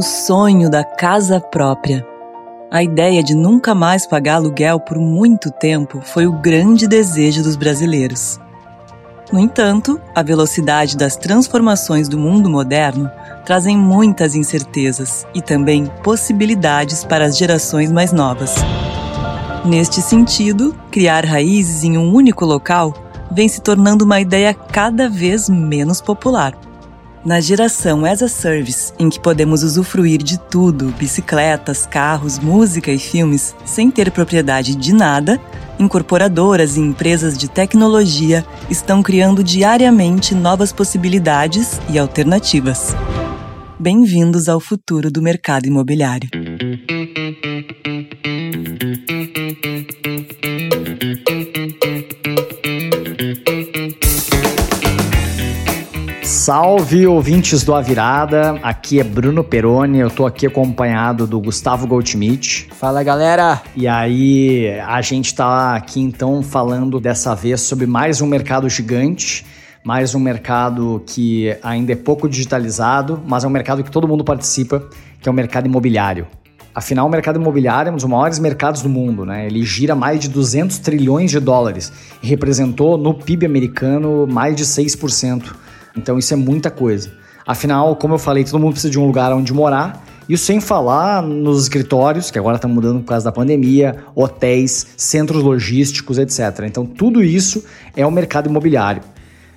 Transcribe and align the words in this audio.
o 0.00 0.02
sonho 0.02 0.70
da 0.70 0.82
casa 0.82 1.38
própria. 1.38 2.02
A 2.70 2.82
ideia 2.82 3.22
de 3.22 3.34
nunca 3.34 3.74
mais 3.74 4.06
pagar 4.06 4.36
aluguel 4.36 4.80
por 4.80 4.96
muito 4.96 5.50
tempo 5.50 6.00
foi 6.00 6.26
o 6.26 6.32
grande 6.32 6.88
desejo 6.88 7.42
dos 7.42 7.54
brasileiros. 7.54 8.40
No 9.30 9.38
entanto, 9.38 10.00
a 10.14 10.22
velocidade 10.22 10.96
das 10.96 11.16
transformações 11.16 12.08
do 12.08 12.16
mundo 12.16 12.48
moderno 12.48 13.10
trazem 13.44 13.76
muitas 13.76 14.34
incertezas 14.34 15.26
e 15.34 15.42
também 15.42 15.84
possibilidades 16.02 17.04
para 17.04 17.26
as 17.26 17.36
gerações 17.36 17.92
mais 17.92 18.10
novas. 18.10 18.54
Neste 19.66 20.00
sentido, 20.00 20.74
criar 20.90 21.26
raízes 21.26 21.84
em 21.84 21.98
um 21.98 22.14
único 22.14 22.46
local 22.46 22.94
vem 23.30 23.50
se 23.50 23.60
tornando 23.60 24.06
uma 24.06 24.18
ideia 24.18 24.54
cada 24.54 25.10
vez 25.10 25.50
menos 25.50 26.00
popular. 26.00 26.69
Na 27.22 27.38
geração 27.38 28.06
as 28.06 28.22
a 28.22 28.28
service, 28.28 28.94
em 28.98 29.10
que 29.10 29.20
podemos 29.20 29.62
usufruir 29.62 30.22
de 30.22 30.38
tudo, 30.38 30.86
bicicletas, 30.98 31.84
carros, 31.84 32.38
música 32.38 32.90
e 32.90 32.98
filmes, 32.98 33.54
sem 33.62 33.90
ter 33.90 34.10
propriedade 34.10 34.74
de 34.74 34.94
nada, 34.94 35.38
incorporadoras 35.78 36.78
e 36.78 36.80
empresas 36.80 37.36
de 37.36 37.46
tecnologia 37.46 38.42
estão 38.70 39.02
criando 39.02 39.44
diariamente 39.44 40.34
novas 40.34 40.72
possibilidades 40.72 41.78
e 41.90 41.98
alternativas. 41.98 42.96
Bem-vindos 43.78 44.48
ao 44.48 44.58
futuro 44.58 45.10
do 45.10 45.20
mercado 45.20 45.66
imobiliário. 45.66 46.30
Salve 56.40 57.06
ouvintes 57.06 57.62
do 57.64 57.74
A 57.74 57.82
Virada, 57.82 58.58
aqui 58.62 58.98
é 58.98 59.04
Bruno 59.04 59.44
Peroni, 59.44 59.98
eu 59.98 60.10
tô 60.10 60.24
aqui 60.24 60.46
acompanhado 60.46 61.26
do 61.26 61.38
Gustavo 61.38 61.86
Goldschmidt. 61.86 62.70
Fala 62.72 63.02
galera! 63.02 63.60
E 63.76 63.86
aí, 63.86 64.80
a 64.86 65.02
gente 65.02 65.34
tá 65.34 65.76
aqui 65.76 66.00
então 66.00 66.42
falando 66.42 66.98
dessa 66.98 67.34
vez 67.34 67.60
sobre 67.60 67.84
mais 67.84 68.22
um 68.22 68.26
mercado 68.26 68.70
gigante, 68.70 69.44
mais 69.84 70.14
um 70.14 70.18
mercado 70.18 71.02
que 71.04 71.54
ainda 71.62 71.92
é 71.92 71.96
pouco 71.96 72.26
digitalizado, 72.26 73.22
mas 73.26 73.44
é 73.44 73.46
um 73.46 73.50
mercado 73.50 73.84
que 73.84 73.90
todo 73.90 74.08
mundo 74.08 74.24
participa, 74.24 74.88
que 75.20 75.28
é 75.28 75.30
o 75.30 75.34
mercado 75.34 75.66
imobiliário. 75.66 76.26
Afinal, 76.74 77.06
o 77.06 77.10
mercado 77.10 77.38
imobiliário 77.38 77.90
é 77.90 77.92
um 77.92 77.96
dos 77.96 78.04
maiores 78.06 78.38
mercados 78.38 78.80
do 78.80 78.88
mundo, 78.88 79.26
né? 79.26 79.44
Ele 79.44 79.62
gira 79.62 79.94
mais 79.94 80.20
de 80.20 80.30
200 80.30 80.78
trilhões 80.78 81.30
de 81.30 81.38
dólares 81.38 81.92
e 82.22 82.26
representou 82.26 82.96
no 82.96 83.12
PIB 83.12 83.44
americano 83.44 84.26
mais 84.26 84.56
de 84.56 84.64
6%. 84.64 85.52
Então 85.96 86.18
isso 86.18 86.32
é 86.32 86.36
muita 86.36 86.70
coisa. 86.70 87.10
Afinal, 87.46 87.96
como 87.96 88.14
eu 88.14 88.18
falei, 88.18 88.44
todo 88.44 88.58
mundo 88.58 88.72
precisa 88.72 88.90
de 88.90 88.98
um 88.98 89.06
lugar 89.06 89.32
onde 89.32 89.52
morar. 89.52 90.04
Isso 90.28 90.44
sem 90.44 90.60
falar 90.60 91.22
nos 91.22 91.62
escritórios, 91.62 92.30
que 92.30 92.38
agora 92.38 92.54
estão 92.54 92.70
mudando 92.70 93.00
por 93.00 93.06
causa 93.06 93.24
da 93.24 93.32
pandemia, 93.32 93.96
hotéis, 94.14 94.86
centros 94.96 95.42
logísticos, 95.42 96.18
etc. 96.18 96.64
Então, 96.66 96.86
tudo 96.86 97.24
isso 97.24 97.64
é 97.96 98.06
o 98.06 98.10
mercado 98.12 98.48
imobiliário. 98.48 99.02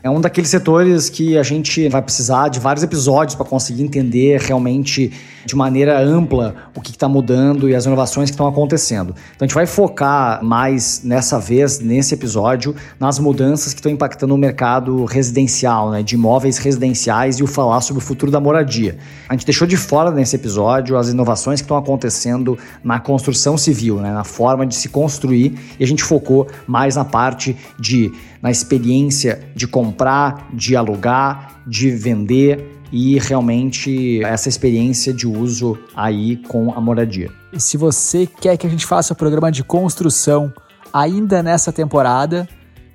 É 0.03 0.09
um 0.09 0.19
daqueles 0.19 0.49
setores 0.49 1.09
que 1.09 1.37
a 1.37 1.43
gente 1.43 1.87
vai 1.87 2.01
precisar 2.01 2.49
de 2.49 2.59
vários 2.59 2.83
episódios 2.83 3.35
para 3.35 3.45
conseguir 3.45 3.83
entender 3.83 4.37
realmente 4.41 5.13
de 5.45 5.55
maneira 5.55 5.97
ampla 5.97 6.55
o 6.75 6.81
que 6.81 6.91
está 6.91 7.07
mudando 7.07 7.69
e 7.69 7.75
as 7.75 7.85
inovações 7.85 8.29
que 8.29 8.33
estão 8.33 8.45
acontecendo. 8.45 9.15
Então 9.33 9.39
a 9.39 9.45
gente 9.45 9.55
vai 9.55 9.65
focar 9.65 10.43
mais 10.43 11.03
nessa 11.05 11.39
vez, 11.39 11.79
nesse 11.79 12.13
episódio, 12.15 12.75
nas 12.99 13.17
mudanças 13.17 13.73
que 13.73 13.79
estão 13.79 13.89
impactando 13.89 14.35
o 14.35 14.37
mercado 14.37 15.05
residencial, 15.05 15.89
né, 15.89 16.03
de 16.03 16.15
imóveis 16.15 16.57
residenciais 16.57 17.38
e 17.38 17.43
o 17.43 17.47
falar 17.47 17.79
sobre 17.79 18.03
o 18.03 18.05
futuro 18.05 18.29
da 18.29 18.41
moradia. 18.41 18.97
A 19.29 19.33
gente 19.33 19.45
deixou 19.45 19.65
de 19.65 19.77
fora 19.77 20.11
nesse 20.11 20.35
episódio 20.35 20.97
as 20.97 21.07
inovações 21.07 21.61
que 21.61 21.66
estão 21.66 21.78
acontecendo 21.78 22.57
na 22.83 22.99
construção 22.99 23.57
civil, 23.57 24.01
né, 24.01 24.11
na 24.11 24.25
forma 24.25 24.66
de 24.66 24.75
se 24.75 24.89
construir, 24.89 25.57
e 25.79 25.83
a 25.83 25.88
gente 25.88 26.03
focou 26.03 26.45
mais 26.67 26.97
na 26.97 27.05
parte 27.05 27.55
de 27.79 28.11
na 28.43 28.51
experiência 28.51 29.39
de 29.55 29.65
comprar, 29.65 30.49
de 30.53 30.75
alugar, 30.75 31.61
de 31.65 31.89
vender 31.91 32.81
e 32.91 33.17
realmente 33.17 34.21
essa 34.21 34.49
experiência 34.49 35.13
de 35.13 35.25
uso 35.25 35.79
aí 35.95 36.35
com 36.35 36.73
a 36.73 36.81
moradia. 36.81 37.31
E 37.53 37.59
se 37.59 37.77
você 37.77 38.27
quer 38.27 38.57
que 38.57 38.67
a 38.67 38.69
gente 38.69 38.85
faça 38.85 39.13
o 39.13 39.15
programa 39.15 39.49
de 39.49 39.63
construção 39.63 40.53
ainda 40.91 41.41
nessa 41.41 41.71
temporada, 41.71 42.47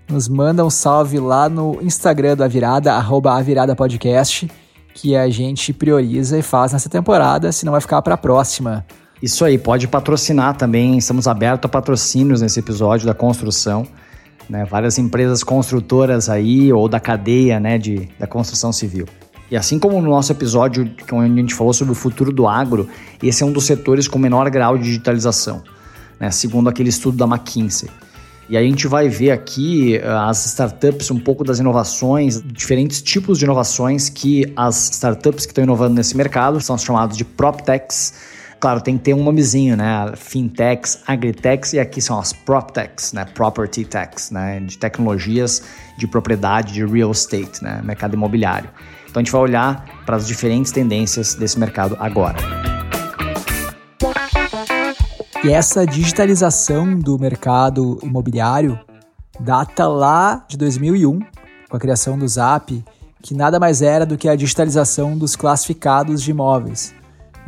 nos 0.07 0.29
manda 0.29 0.65
um 0.65 0.71
salve 0.71 1.19
lá 1.19 1.49
no 1.49 1.79
Instagram 1.81 2.37
da 2.37 2.47
Virada, 2.47 2.93
arroba 2.93 3.35
a 3.35 3.41
Virada 3.41 3.75
Podcast, 3.75 4.51
que 4.93 5.17
a 5.17 5.31
gente 5.31 5.73
prioriza 5.73 6.39
e 6.39 6.43
faz 6.43 6.75
nessa 6.75 6.91
temporada, 6.91 7.51
senão 7.53 7.73
vai 7.73 7.81
ficar 7.81 8.03
para 8.03 8.15
a 8.15 8.19
próxima. 8.19 8.85
Isso 9.23 9.45
aí, 9.45 9.57
pode 9.57 9.89
patrocinar 9.89 10.57
também, 10.57 10.99
estamos 10.99 11.27
abertos 11.27 11.65
a 11.65 11.69
patrocínios 11.69 12.43
nesse 12.43 12.61
episódio 12.61 13.07
da 13.07 13.15
construção 13.15 13.87
né? 14.49 14.65
Várias 14.65 14.99
empresas 14.99 15.45
construtoras 15.45 16.29
aí, 16.29 16.73
ou 16.73 16.89
da 16.89 16.99
cadeia 16.99 17.61
né, 17.61 17.79
de, 17.79 18.09
da 18.19 18.27
construção 18.27 18.73
civil. 18.73 19.07
E 19.51 19.57
assim 19.57 19.79
como 19.79 20.01
no 20.01 20.11
nosso 20.11 20.31
episódio, 20.31 20.91
onde 21.13 21.33
a 21.33 21.37
gente 21.37 21.55
falou 21.55 21.73
sobre 21.73 21.93
o 21.93 21.95
futuro 21.95 22.31
do 22.31 22.47
agro, 22.47 22.89
esse 23.23 23.43
é 23.43 23.47
um 23.47 23.53
dos 23.53 23.65
setores 23.65 24.07
com 24.07 24.19
menor 24.19 24.49
grau 24.51 24.77
de 24.77 24.85
digitalização, 24.85 25.63
né, 26.21 26.31
segundo 26.31 26.69
aquele 26.69 26.91
estudo 26.91 27.17
da 27.17 27.25
McKinsey. 27.25 27.89
E 28.51 28.57
a 28.57 28.63
gente 28.63 28.87
vai 28.87 29.11
ver 29.11 29.31
aqui 29.31 29.97
eh, 29.97 30.03
as 30.07 30.47
startups, 30.47 31.11
um 31.11 31.19
pouco 31.19 31.45
das 31.45 31.59
inovações, 31.59 32.43
diferentes 32.43 33.03
tipos 33.03 33.39
de 33.39 33.45
inovações 33.45 34.09
que 34.09 34.51
as 34.57 34.91
startups 34.91 35.45
que 35.45 35.53
estão 35.53 35.65
inovando 35.65 35.95
nesse 35.95 36.17
mercado 36.17 36.59
são 36.59 36.79
chamados 36.79 37.17
de 37.17 37.27
PropTechs, 37.27 38.15
Claro, 38.61 38.81
tem 38.81 38.99
que 38.99 39.05
ter 39.05 39.15
um 39.15 39.23
nomezinho, 39.23 39.77
né? 39.77 40.13
Fintechs, 40.17 41.01
Agritechs 41.07 41.75
e 41.75 41.79
aqui 41.79 42.01
são 42.01 42.19
as 42.19 42.33
PropTechs, 42.33 43.13
né? 43.13 43.25
Property 43.25 43.85
Techs, 43.85 44.33
né? 44.33 44.59
De 44.61 44.77
tecnologias 44.77 45.63
de 45.97 46.09
propriedade, 46.09 46.73
de 46.73 46.85
real 46.85 47.13
estate, 47.13 47.63
né? 47.63 47.81
Mercado 47.85 48.15
imobiliário. 48.15 48.69
Então 49.09 49.21
a 49.21 49.25
gente 49.25 49.33
vai 49.33 49.41
olhar 49.43 49.85
para 50.05 50.17
as 50.17 50.27
diferentes 50.27 50.73
tendências 50.73 51.35
desse 51.35 51.59
mercado 51.59 51.97
agora. 52.01 52.37
E 55.45 55.53
essa 55.53 55.87
digitalização 55.87 56.99
do 56.99 57.17
mercado 57.17 57.99
imobiliário 58.03 58.79
data 59.39 59.87
lá 59.87 60.45
de 60.49 60.57
2001, 60.57 61.21
com 61.71 61.77
a 61.77 61.81
criação 61.81 62.19
do 62.19 62.27
Zap, 62.27 62.85
que 63.23 63.35
nada 63.35 63.61
mais 63.61 63.83
era 63.83 64.05
do 64.05 64.19
que 64.19 64.29
a 64.29 64.35
digitalização 64.35 65.17
dos 65.17 65.37
classificados 65.37 66.23
de 66.23 66.33
imóveis. 66.33 66.98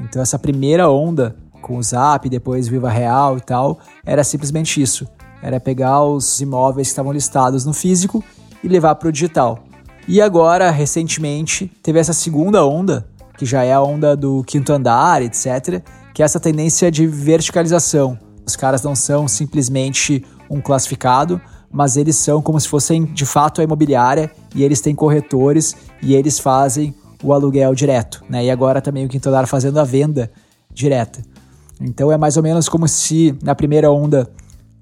Então 0.00 0.20
essa 0.20 0.38
primeira 0.38 0.90
onda 0.90 1.36
com 1.60 1.76
o 1.76 1.82
Zap, 1.82 2.28
depois 2.28 2.68
Viva 2.68 2.90
Real 2.90 3.36
e 3.36 3.40
tal, 3.40 3.78
era 4.04 4.24
simplesmente 4.24 4.80
isso. 4.80 5.06
Era 5.42 5.60
pegar 5.60 6.02
os 6.04 6.40
imóveis 6.40 6.88
que 6.88 6.92
estavam 6.92 7.12
listados 7.12 7.64
no 7.64 7.72
físico 7.72 8.24
e 8.62 8.68
levar 8.68 8.94
para 8.94 9.08
o 9.08 9.12
digital. 9.12 9.64
E 10.08 10.20
agora, 10.20 10.70
recentemente, 10.70 11.70
teve 11.82 11.98
essa 11.98 12.12
segunda 12.12 12.64
onda, 12.64 13.06
que 13.36 13.46
já 13.46 13.62
é 13.62 13.72
a 13.72 13.80
onda 13.80 14.16
do 14.16 14.42
quinto 14.44 14.72
andar, 14.72 15.22
etc., 15.22 15.82
que 16.12 16.22
é 16.22 16.24
essa 16.24 16.40
tendência 16.40 16.90
de 16.90 17.06
verticalização. 17.06 18.18
Os 18.44 18.56
caras 18.56 18.82
não 18.82 18.94
são 18.96 19.28
simplesmente 19.28 20.24
um 20.50 20.60
classificado, 20.60 21.40
mas 21.70 21.96
eles 21.96 22.16
são 22.16 22.42
como 22.42 22.60
se 22.60 22.68
fossem 22.68 23.04
de 23.04 23.24
fato 23.24 23.60
a 23.60 23.64
imobiliária 23.64 24.30
e 24.54 24.64
eles 24.64 24.80
têm 24.80 24.94
corretores 24.94 25.76
e 26.02 26.14
eles 26.14 26.38
fazem 26.38 26.94
o 27.22 27.32
aluguel 27.32 27.74
direto, 27.74 28.22
né? 28.28 28.44
E 28.44 28.50
agora 28.50 28.80
também 28.80 29.04
o 29.04 29.08
Quinto 29.08 29.28
Andar 29.28 29.46
fazendo 29.46 29.78
a 29.78 29.84
venda 29.84 30.30
direta. 30.72 31.22
Então 31.80 32.12
é 32.12 32.16
mais 32.16 32.36
ou 32.36 32.42
menos 32.42 32.68
como 32.68 32.86
se 32.86 33.34
na 33.42 33.54
primeira 33.54 33.90
onda 33.90 34.30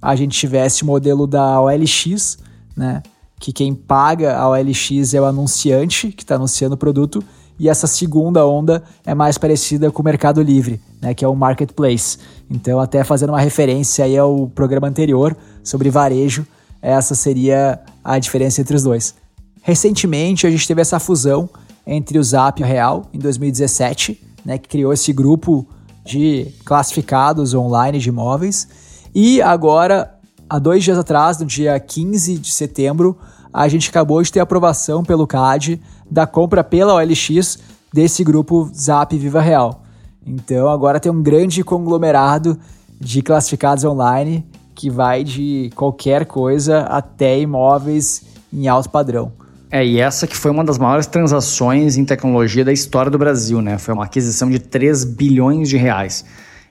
a 0.00 0.14
gente 0.14 0.38
tivesse 0.38 0.82
o 0.82 0.86
modelo 0.86 1.26
da 1.26 1.60
OLX, 1.60 2.38
né? 2.76 3.02
Que 3.40 3.52
quem 3.52 3.74
paga 3.74 4.36
a 4.36 4.48
OLX 4.48 5.14
é 5.14 5.20
o 5.20 5.24
anunciante 5.24 6.10
que 6.12 6.22
está 6.22 6.34
anunciando 6.34 6.74
o 6.74 6.78
produto, 6.78 7.22
e 7.58 7.68
essa 7.68 7.88
segunda 7.88 8.46
onda 8.46 8.84
é 9.04 9.14
mais 9.14 9.36
parecida 9.36 9.90
com 9.90 10.00
o 10.00 10.04
Mercado 10.04 10.40
Livre, 10.40 10.80
né? 11.00 11.14
Que 11.14 11.24
é 11.24 11.28
o 11.28 11.34
marketplace. 11.34 12.18
Então, 12.48 12.78
até 12.78 13.02
fazendo 13.02 13.30
uma 13.30 13.40
referência 13.40 14.04
aí 14.04 14.16
ao 14.16 14.48
programa 14.48 14.86
anterior 14.86 15.36
sobre 15.62 15.90
varejo, 15.90 16.46
essa 16.80 17.14
seria 17.14 17.80
a 18.02 18.18
diferença 18.18 18.60
entre 18.60 18.76
os 18.76 18.84
dois. 18.84 19.14
Recentemente 19.62 20.46
a 20.46 20.50
gente 20.50 20.66
teve 20.66 20.80
essa 20.80 21.00
fusão 21.00 21.50
entre 21.90 22.18
o 22.18 22.22
Zap 22.22 22.60
e 22.60 22.64
o 22.64 22.66
Real 22.66 23.06
em 23.14 23.18
2017, 23.18 24.22
né, 24.44 24.58
que 24.58 24.68
criou 24.68 24.92
esse 24.92 25.10
grupo 25.10 25.66
de 26.04 26.46
classificados 26.64 27.54
online 27.54 27.98
de 27.98 28.10
imóveis. 28.10 28.68
E 29.14 29.40
agora, 29.40 30.14
há 30.48 30.58
dois 30.58 30.84
dias 30.84 30.98
atrás, 30.98 31.38
no 31.38 31.46
dia 31.46 31.80
15 31.80 32.38
de 32.38 32.52
setembro, 32.52 33.16
a 33.50 33.66
gente 33.68 33.88
acabou 33.88 34.22
de 34.22 34.30
ter 34.30 34.40
aprovação 34.40 35.02
pelo 35.02 35.26
CAD 35.26 35.80
da 36.10 36.26
compra 36.26 36.62
pela 36.62 36.94
OLX 36.94 37.58
desse 37.92 38.22
grupo 38.22 38.70
Zap 38.74 39.16
Viva 39.16 39.40
Real. 39.40 39.82
Então 40.26 40.68
agora 40.68 41.00
tem 41.00 41.10
um 41.10 41.22
grande 41.22 41.64
conglomerado 41.64 42.58
de 43.00 43.22
classificados 43.22 43.82
online 43.84 44.46
que 44.74 44.90
vai 44.90 45.24
de 45.24 45.70
qualquer 45.74 46.26
coisa 46.26 46.80
até 46.82 47.40
imóveis 47.40 48.22
em 48.52 48.68
alto 48.68 48.90
padrão. 48.90 49.32
É, 49.70 49.84
e 49.84 50.00
essa 50.00 50.26
que 50.26 50.36
foi 50.36 50.50
uma 50.50 50.64
das 50.64 50.78
maiores 50.78 51.06
transações 51.06 51.98
em 51.98 52.04
tecnologia 52.04 52.64
da 52.64 52.72
história 52.72 53.10
do 53.10 53.18
Brasil, 53.18 53.60
né? 53.60 53.76
Foi 53.76 53.92
uma 53.92 54.04
aquisição 54.04 54.48
de 54.48 54.58
3 54.58 55.04
bilhões 55.04 55.68
de 55.68 55.76
reais. 55.76 56.24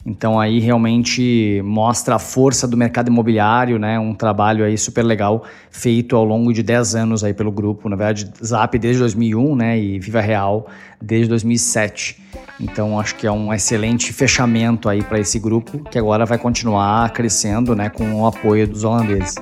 Então 0.04 0.40
aí 0.40 0.60
realmente 0.60 1.62
mostra 1.66 2.16
a 2.16 2.20
força 2.20 2.66
do 2.66 2.78
mercado 2.78 3.10
imobiliário, 3.10 3.78
né? 3.78 4.00
Um 4.00 4.16
trabalho 4.16 4.64
aí 4.64 4.78
super 4.78 5.04
legal 5.04 5.44
feito 5.70 6.16
ao 6.16 6.24
longo 6.24 6.54
de 6.54 6.64
10 6.64 6.96
anos 6.96 7.24
aí 7.26 7.34
pelo 7.34 7.52
grupo, 7.52 7.90
na 7.90 7.96
verdade, 7.98 8.32
Zap 8.44 8.80
desde 8.80 9.02
2001, 9.02 9.56
né, 9.56 9.78
e 9.78 10.00
Viva 10.00 10.22
Real 10.22 10.68
desde 11.02 11.28
2007. 11.28 12.24
Então 12.58 12.98
acho 13.00 13.16
que 13.16 13.28
é 13.28 13.32
um 13.32 13.54
excelente 13.54 14.14
fechamento 14.14 14.88
aí 14.88 15.04
para 15.04 15.20
esse 15.20 15.38
grupo 15.38 15.80
que 15.92 16.00
agora 16.00 16.26
vai 16.26 16.38
continuar 16.38 17.12
crescendo, 17.12 17.76
né, 17.76 17.90
com 17.90 18.22
o 18.22 18.26
apoio 18.26 18.66
dos 18.66 18.86
holandeses. 18.86 19.36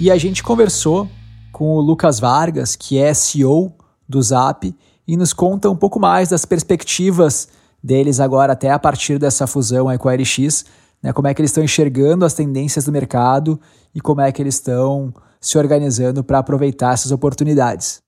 E 0.00 0.10
a 0.10 0.16
gente 0.16 0.42
conversou 0.42 1.08
com 1.52 1.76
o 1.76 1.80
Lucas 1.80 2.20
Vargas, 2.20 2.76
que 2.76 2.98
é 2.98 3.12
CEO 3.12 3.72
do 4.08 4.22
Zap, 4.22 4.74
e 5.06 5.16
nos 5.16 5.32
conta 5.32 5.68
um 5.68 5.76
pouco 5.76 5.98
mais 5.98 6.28
das 6.28 6.44
perspectivas 6.44 7.48
deles 7.82 8.20
agora 8.20 8.52
até 8.52 8.70
a 8.70 8.78
partir 8.78 9.18
dessa 9.18 9.46
fusão 9.46 9.88
aí 9.88 9.98
com 9.98 10.08
a 10.08 10.14
RX, 10.14 10.64
né, 11.02 11.12
como 11.12 11.28
é 11.28 11.34
que 11.34 11.40
eles 11.40 11.50
estão 11.50 11.64
enxergando 11.64 12.24
as 12.24 12.34
tendências 12.34 12.84
do 12.84 12.92
mercado 12.92 13.60
e 13.94 14.00
como 14.00 14.20
é 14.20 14.30
que 14.30 14.40
eles 14.40 14.54
estão 14.54 15.12
se 15.40 15.56
organizando 15.56 16.22
para 16.22 16.38
aproveitar 16.38 16.92
essas 16.92 17.10
oportunidades. 17.10 18.02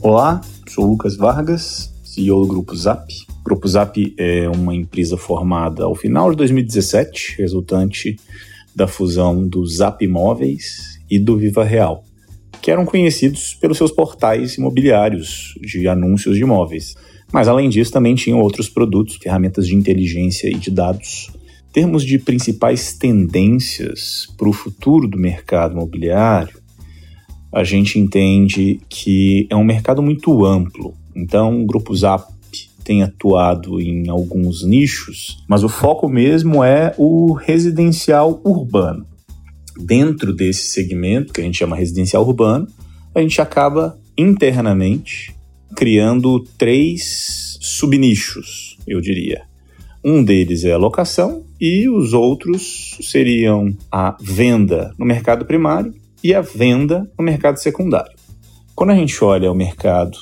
Olá, 0.00 0.40
sou 0.68 0.86
Lucas 0.86 1.16
Vargas, 1.16 1.92
CEO 2.04 2.42
do 2.42 2.48
Grupo 2.48 2.76
Zap. 2.76 3.12
O 3.40 3.44
Grupo 3.44 3.66
Zap 3.66 4.14
é 4.18 4.48
uma 4.48 4.74
empresa 4.74 5.16
formada 5.16 5.84
ao 5.84 5.94
final 5.94 6.30
de 6.30 6.36
2017, 6.36 7.36
resultante 7.38 8.16
da 8.74 8.86
fusão 8.86 9.46
do 9.46 9.64
Zap 9.66 10.04
Imóveis 10.04 10.98
e 11.10 11.18
do 11.18 11.36
Viva 11.36 11.64
Real 11.64 12.04
que 12.62 12.70
eram 12.70 12.86
conhecidos 12.86 13.54
pelos 13.54 13.76
seus 13.76 13.90
portais 13.90 14.54
imobiliários 14.54 15.52
de 15.60 15.88
anúncios 15.88 16.36
de 16.36 16.42
imóveis. 16.42 16.94
Mas 17.32 17.48
além 17.48 17.68
disso, 17.68 17.90
também 17.90 18.14
tinham 18.14 18.38
outros 18.38 18.68
produtos, 18.68 19.16
ferramentas 19.16 19.66
de 19.66 19.74
inteligência 19.74 20.48
e 20.48 20.54
de 20.54 20.70
dados. 20.70 21.28
Termos 21.72 22.04
de 22.04 22.18
principais 22.18 22.92
tendências 22.92 24.28
para 24.38 24.48
o 24.48 24.52
futuro 24.52 25.08
do 25.08 25.18
mercado 25.18 25.72
imobiliário, 25.72 26.62
a 27.52 27.64
gente 27.64 27.98
entende 27.98 28.80
que 28.88 29.46
é 29.50 29.56
um 29.56 29.64
mercado 29.64 30.00
muito 30.00 30.44
amplo. 30.44 30.94
Então, 31.16 31.62
o 31.62 31.66
Grupo 31.66 31.94
Zap 31.96 32.32
tem 32.82 33.02
atuado 33.02 33.80
em 33.80 34.08
alguns 34.08 34.64
nichos, 34.64 35.42
mas 35.48 35.62
o 35.62 35.68
foco 35.68 36.08
mesmo 36.08 36.62
é 36.62 36.94
o 36.98 37.32
residencial 37.32 38.40
urbano 38.44 39.06
dentro 39.78 40.32
desse 40.32 40.64
segmento, 40.64 41.32
que 41.32 41.40
a 41.40 41.44
gente 41.44 41.58
chama 41.58 41.76
residencial 41.76 42.26
urbano, 42.26 42.66
a 43.14 43.20
gente 43.20 43.40
acaba 43.40 43.98
internamente 44.16 45.34
criando 45.74 46.40
três 46.58 47.58
subnichos, 47.60 48.76
eu 48.86 49.00
diria. 49.00 49.42
Um 50.04 50.22
deles 50.22 50.64
é 50.64 50.72
a 50.72 50.78
locação 50.78 51.44
e 51.60 51.88
os 51.88 52.12
outros 52.12 52.98
seriam 53.00 53.74
a 53.90 54.16
venda 54.20 54.92
no 54.98 55.06
mercado 55.06 55.44
primário 55.44 55.94
e 56.22 56.34
a 56.34 56.40
venda 56.40 57.08
no 57.16 57.24
mercado 57.24 57.58
secundário. 57.58 58.12
Quando 58.74 58.90
a 58.90 58.96
gente 58.96 59.22
olha 59.22 59.50
o 59.50 59.54
mercado 59.54 60.18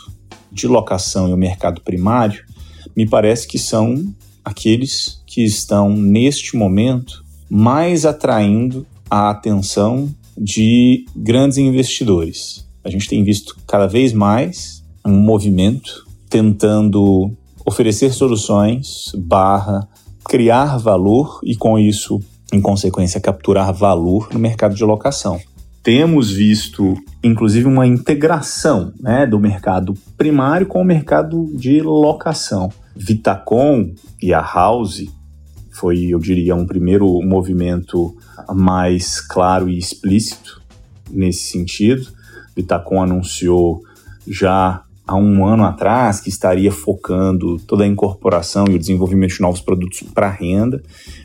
de 0.53 0.67
locação 0.67 1.29
e 1.29 1.33
o 1.33 1.37
mercado 1.37 1.81
primário, 1.81 2.45
me 2.97 3.07
parece 3.09 3.47
que 3.47 3.59
são 3.59 4.13
aqueles 4.45 5.23
que 5.27 5.45
estão 5.45 5.91
neste 5.91 6.57
momento 6.57 7.25
mais 7.49 8.05
atraindo 8.07 8.87
a 9.09 9.31
atenção 9.31 10.09
de 10.37 11.05
grandes 11.15 11.59
investidores. 11.59 12.67
A 12.85 12.91
gente 12.91 13.09
tem 13.09 13.23
visto 13.23 13.57
cada 13.67 13.87
vez 13.87 14.13
mais 14.13 14.83
um 15.05 15.13
movimento 15.13 16.07
tentando 16.29 17.31
oferecer 17.67 18.13
soluções 18.13 19.13
barra 19.17 19.89
criar 20.25 20.79
valor 20.79 21.41
e 21.43 21.57
com 21.57 21.79
isso, 21.79 22.21
em 22.53 22.61
consequência, 22.61 23.21
capturar 23.21 23.73
valor 23.75 24.29
no 24.33 24.39
mercado 24.39 24.75
de 24.75 24.85
locação. 24.85 25.41
Temos 25.83 26.31
visto, 26.31 26.95
inclusive, 27.23 27.67
uma 27.67 27.87
integração 27.87 28.93
né, 29.01 29.27
do 29.27 29.39
mercado 29.39 29.95
primário 30.17 30.67
com 30.67 30.83
o 30.83 30.85
mercado 30.85 31.51
de 31.55 31.81
locação. 31.81 32.71
Vitacom 32.95 33.95
e 34.21 34.35
a 34.35 34.41
House 34.41 35.07
foi, 35.71 36.09
eu 36.09 36.19
diria, 36.19 36.55
um 36.55 36.67
primeiro 36.67 37.07
movimento 37.23 38.15
mais 38.53 39.21
claro 39.21 39.71
e 39.71 39.79
explícito 39.79 40.61
nesse 41.11 41.45
sentido. 41.45 42.07
Vitacom 42.55 43.03
anunciou 43.03 43.83
já 44.29 44.85
há 45.11 45.17
um 45.17 45.45
ano 45.45 45.65
atrás 45.65 46.21
que 46.21 46.29
estaria 46.29 46.71
focando 46.71 47.59
toda 47.67 47.83
a 47.83 47.87
incorporação 47.87 48.65
e 48.71 48.77
o 48.77 48.79
desenvolvimento 48.79 49.35
de 49.35 49.41
novos 49.41 49.61
produtos 49.61 50.05
para 50.15 50.31
renda. 50.31 50.81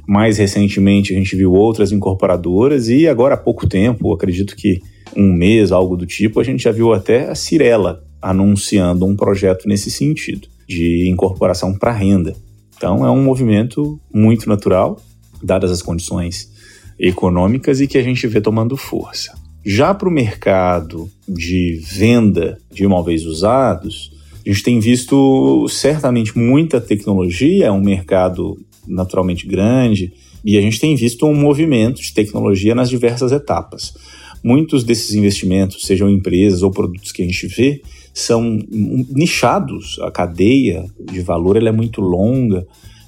Mais 0.08 0.40
recentemente 0.40 1.14
a 1.14 1.16
gente 1.16 1.36
viu 1.36 1.54
outras 1.54 1.92
incorporadoras 1.92 2.90
e 2.90 3.08
agora 3.08 3.36
há 3.36 3.38
pouco 3.38 3.70
tempo, 3.70 4.12
acredito 4.12 4.56
que 4.56 4.82
um 5.16 5.32
mês, 5.32 5.72
algo 5.72 5.96
do 5.96 6.08
tipo, 6.08 6.40
a 6.40 6.44
gente 6.44 6.64
já 6.64 6.72
viu 6.72 6.94
até 6.94 7.30
a 7.30 7.36
Cirela 7.36 8.04
anunciando 8.20 9.06
um 9.06 9.16
projeto 9.16 9.68
nesse 9.68 9.92
sentido 9.92 10.48
de 10.68 11.08
incorporação 11.08 11.78
para 11.78 11.92
renda. 11.92 12.36
Então 12.76 13.06
é 13.06 13.12
um 13.12 13.24
movimento 13.24 14.00
muito 14.12 14.50
natural, 14.50 15.00
dadas 15.44 15.70
as 15.70 15.84
condições 15.84 16.52
econômicas 16.98 17.80
e 17.80 17.88
que 17.88 18.00
a 18.00 18.04
gente 18.04 18.26
vê 18.26 18.42
tomando 18.42 18.76
força. 18.76 19.44
Já 19.66 19.96
para 19.96 20.08
o 20.08 20.12
mercado 20.12 21.10
de 21.28 21.82
venda 21.84 22.60
de 22.72 22.84
imóveis 22.84 23.26
usados, 23.26 24.12
a 24.46 24.50
gente 24.50 24.62
tem 24.62 24.80
visto 24.80 25.68
certamente 25.68 26.38
muita 26.38 26.80
tecnologia, 26.80 27.66
é 27.66 27.72
um 27.72 27.82
mercado 27.82 28.60
naturalmente 28.88 29.48
grande, 29.48 30.14
e 30.46 30.56
a 30.56 30.62
gente 30.62 30.80
tem 30.80 30.96
visto 30.96 31.26
um 31.26 31.34
movimento 31.34 32.00
de 32.00 32.14
tecnologia 32.14 32.76
nas 32.76 32.92
diversas 32.92 33.32
etapas. 33.32 33.96
Muitos 34.44 34.84
desses 34.84 35.16
investimentos, 35.16 35.82
sejam 35.82 36.08
empresas 36.08 36.62
ou 36.62 36.70
produtos 36.70 37.12
que 37.12 37.24
a 37.24 37.26
gente 37.26 37.48
vê, 37.48 37.82
são 38.14 38.60
nichados. 38.70 39.98
A 40.04 40.12
cadeia 40.12 40.86
de 41.12 41.22
valor 41.22 41.58
ela 41.58 41.70
é 41.70 41.72
muito 41.72 42.02
longa 42.02 42.68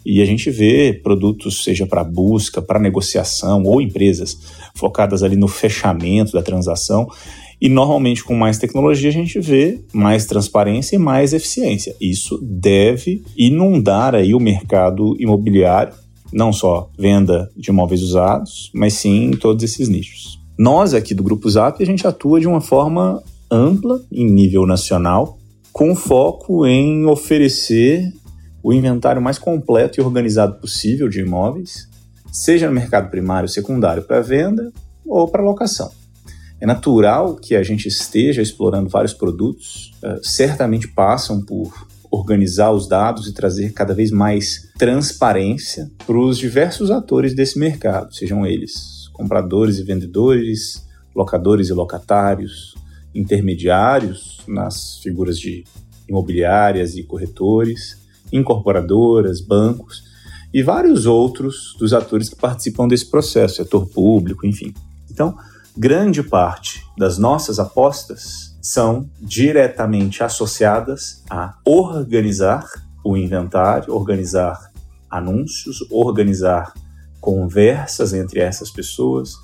e 0.09 0.21
a 0.21 0.25
gente 0.25 0.49
vê 0.49 0.93
produtos, 0.93 1.65
seja 1.65 1.85
para 1.85 2.01
busca, 2.01 2.61
para 2.61 2.79
negociação 2.79 3.63
ou 3.63 3.81
empresas 3.81 4.37
focadas 4.73 5.21
ali 5.21 5.35
no 5.35 5.49
fechamento 5.49 6.31
da 6.31 6.41
transação. 6.41 7.09
E 7.59 7.67
normalmente 7.67 8.23
com 8.23 8.33
mais 8.33 8.57
tecnologia 8.57 9.09
a 9.09 9.13
gente 9.13 9.37
vê 9.37 9.81
mais 9.91 10.25
transparência 10.25 10.95
e 10.95 10.99
mais 10.99 11.33
eficiência. 11.33 11.93
Isso 11.99 12.39
deve 12.41 13.21
inundar 13.35 14.15
aí 14.15 14.33
o 14.33 14.39
mercado 14.39 15.13
imobiliário, 15.19 15.93
não 16.31 16.53
só 16.53 16.89
venda 16.97 17.51
de 17.57 17.69
imóveis 17.69 18.01
usados, 18.01 18.71
mas 18.73 18.93
sim 18.93 19.25
em 19.25 19.31
todos 19.31 19.61
esses 19.61 19.89
nichos. 19.89 20.39
Nós 20.57 20.93
aqui 20.93 21.13
do 21.13 21.23
Grupo 21.23 21.49
Zap, 21.49 21.83
a 21.83 21.85
gente 21.85 22.07
atua 22.07 22.39
de 22.39 22.47
uma 22.47 22.61
forma 22.61 23.21
ampla 23.51 24.01
em 24.09 24.25
nível 24.25 24.65
nacional, 24.65 25.37
com 25.73 25.93
foco 25.95 26.65
em 26.65 27.05
oferecer 27.05 28.09
o 28.61 28.73
inventário 28.73 29.21
mais 29.21 29.37
completo 29.37 29.99
e 29.99 30.03
organizado 30.03 30.55
possível 30.59 31.07
de 31.07 31.21
imóveis, 31.21 31.87
seja 32.31 32.67
no 32.67 32.73
mercado 32.73 33.09
primário, 33.09 33.47
secundário 33.47 34.03
para 34.03 34.21
venda 34.21 34.71
ou 35.05 35.27
para 35.27 35.41
locação. 35.43 35.91
É 36.59 36.65
natural 36.65 37.35
que 37.35 37.55
a 37.55 37.63
gente 37.63 37.87
esteja 37.87 38.41
explorando 38.41 38.89
vários 38.89 39.13
produtos, 39.13 39.93
uh, 40.03 40.19
certamente 40.23 40.87
passam 40.87 41.41
por 41.41 41.87
organizar 42.09 42.71
os 42.71 42.87
dados 42.87 43.27
e 43.27 43.33
trazer 43.33 43.73
cada 43.73 43.93
vez 43.93 44.11
mais 44.11 44.69
transparência 44.77 45.91
para 46.05 46.17
os 46.17 46.37
diversos 46.37 46.89
atores 46.89 47.35
desse 47.35 47.59
mercado, 47.59 48.13
sejam 48.13 48.45
eles 48.45 48.97
compradores 49.17 49.79
e 49.79 49.83
vendedores, 49.83 50.85
locadores 51.15 51.69
e 51.69 51.73
locatários, 51.73 52.75
intermediários 53.13 54.41
nas 54.47 54.99
figuras 54.99 55.39
de 55.39 55.63
imobiliárias 56.07 56.95
e 56.95 57.03
corretores, 57.03 57.96
incorporadoras, 58.31 59.41
bancos 59.41 60.03
e 60.53 60.63
vários 60.63 61.05
outros 61.05 61.75
dos 61.79 61.93
atores 61.93 62.29
que 62.29 62.35
participam 62.35 62.87
desse 62.87 63.05
processo, 63.05 63.55
setor 63.55 63.87
público, 63.87 64.45
enfim. 64.45 64.73
Então, 65.11 65.37
grande 65.77 66.23
parte 66.23 66.83
das 66.97 67.17
nossas 67.17 67.59
apostas 67.59 68.57
são 68.61 69.09
diretamente 69.19 70.23
associadas 70.23 71.23
a 71.29 71.55
organizar 71.65 72.65
o 73.03 73.15
inventário, 73.15 73.93
organizar 73.93 74.71
anúncios, 75.09 75.85
organizar 75.89 76.73
conversas 77.21 78.13
entre 78.13 78.39
essas 78.39 78.69
pessoas, 78.69 79.35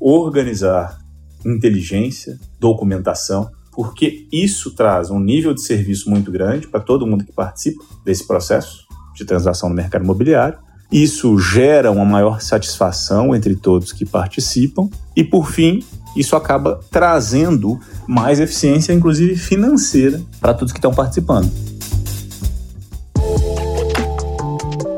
organizar 0.00 0.98
inteligência, 1.44 2.38
documentação, 2.58 3.50
porque 3.72 4.26
isso 4.30 4.70
traz 4.72 5.10
um 5.10 5.18
nível 5.18 5.54
de 5.54 5.62
serviço 5.62 6.10
muito 6.10 6.30
grande 6.30 6.68
para 6.68 6.80
todo 6.80 7.06
mundo 7.06 7.24
que 7.24 7.32
participa 7.32 7.82
desse 8.04 8.26
processo 8.26 8.86
de 9.14 9.24
transação 9.24 9.68
no 9.68 9.74
mercado 9.74 10.04
imobiliário 10.04 10.58
Isso 10.90 11.38
gera 11.38 11.90
uma 11.90 12.04
maior 12.04 12.40
satisfação 12.40 13.34
entre 13.34 13.56
todos 13.56 13.92
que 13.92 14.04
participam 14.04 14.88
e, 15.16 15.24
por 15.24 15.50
fim, 15.50 15.82
isso 16.14 16.36
acaba 16.36 16.80
trazendo 16.90 17.80
mais 18.06 18.38
eficiência, 18.38 18.92
inclusive 18.92 19.34
financeira, 19.36 20.20
para 20.38 20.52
todos 20.52 20.70
que 20.70 20.78
estão 20.78 20.92
participando. 20.92 21.50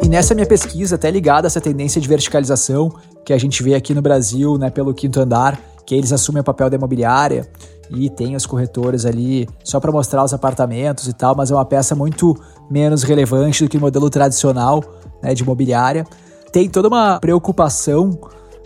E 0.03 0.09
nessa 0.09 0.35
minha 0.35 0.47
pesquisa, 0.47 0.97
até 0.97 1.11
ligada 1.11 1.47
a 1.47 1.49
essa 1.49 1.61
tendência 1.61 2.01
de 2.01 2.09
verticalização 2.09 2.93
que 3.25 3.33
a 3.33 3.39
gente 3.39 3.63
vê 3.63 3.75
aqui 3.75 3.95
no 3.95 4.03
Brasil, 4.03 4.59
né, 4.59 4.71
pelo 4.71 4.93
quinto 4.93 5.21
andar, 5.21 5.61
que 5.87 5.95
eles 5.95 6.13
assumem 6.13 6.41
o 6.41 6.45
papel 6.45 6.69
da 6.69 6.77
imobiliária 6.77 7.49
e 7.91 8.09
tem 8.11 8.35
os 8.35 8.47
corretores 8.47 9.05
ali 9.05 9.49
só 9.63 9.79
para 9.79 9.93
mostrar 9.93 10.25
os 10.25 10.33
apartamentos 10.33 11.09
e 11.09 11.13
tal, 11.13 11.35
mas 11.35 11.51
é 11.51 11.55
uma 11.55 11.65
peça 11.65 11.95
muito 11.95 12.37
menos 12.71 13.03
relevante 13.03 13.65
do 13.65 13.71
que 13.71 13.77
o 13.77 13.81
modelo 13.81 14.09
tradicional 14.09 14.83
né, 15.23 15.35
de 15.35 15.43
imobiliária. 15.43 16.07
Tem 16.53 16.69
toda 16.69 16.89
uma 16.89 17.19
preocupação 17.19 18.19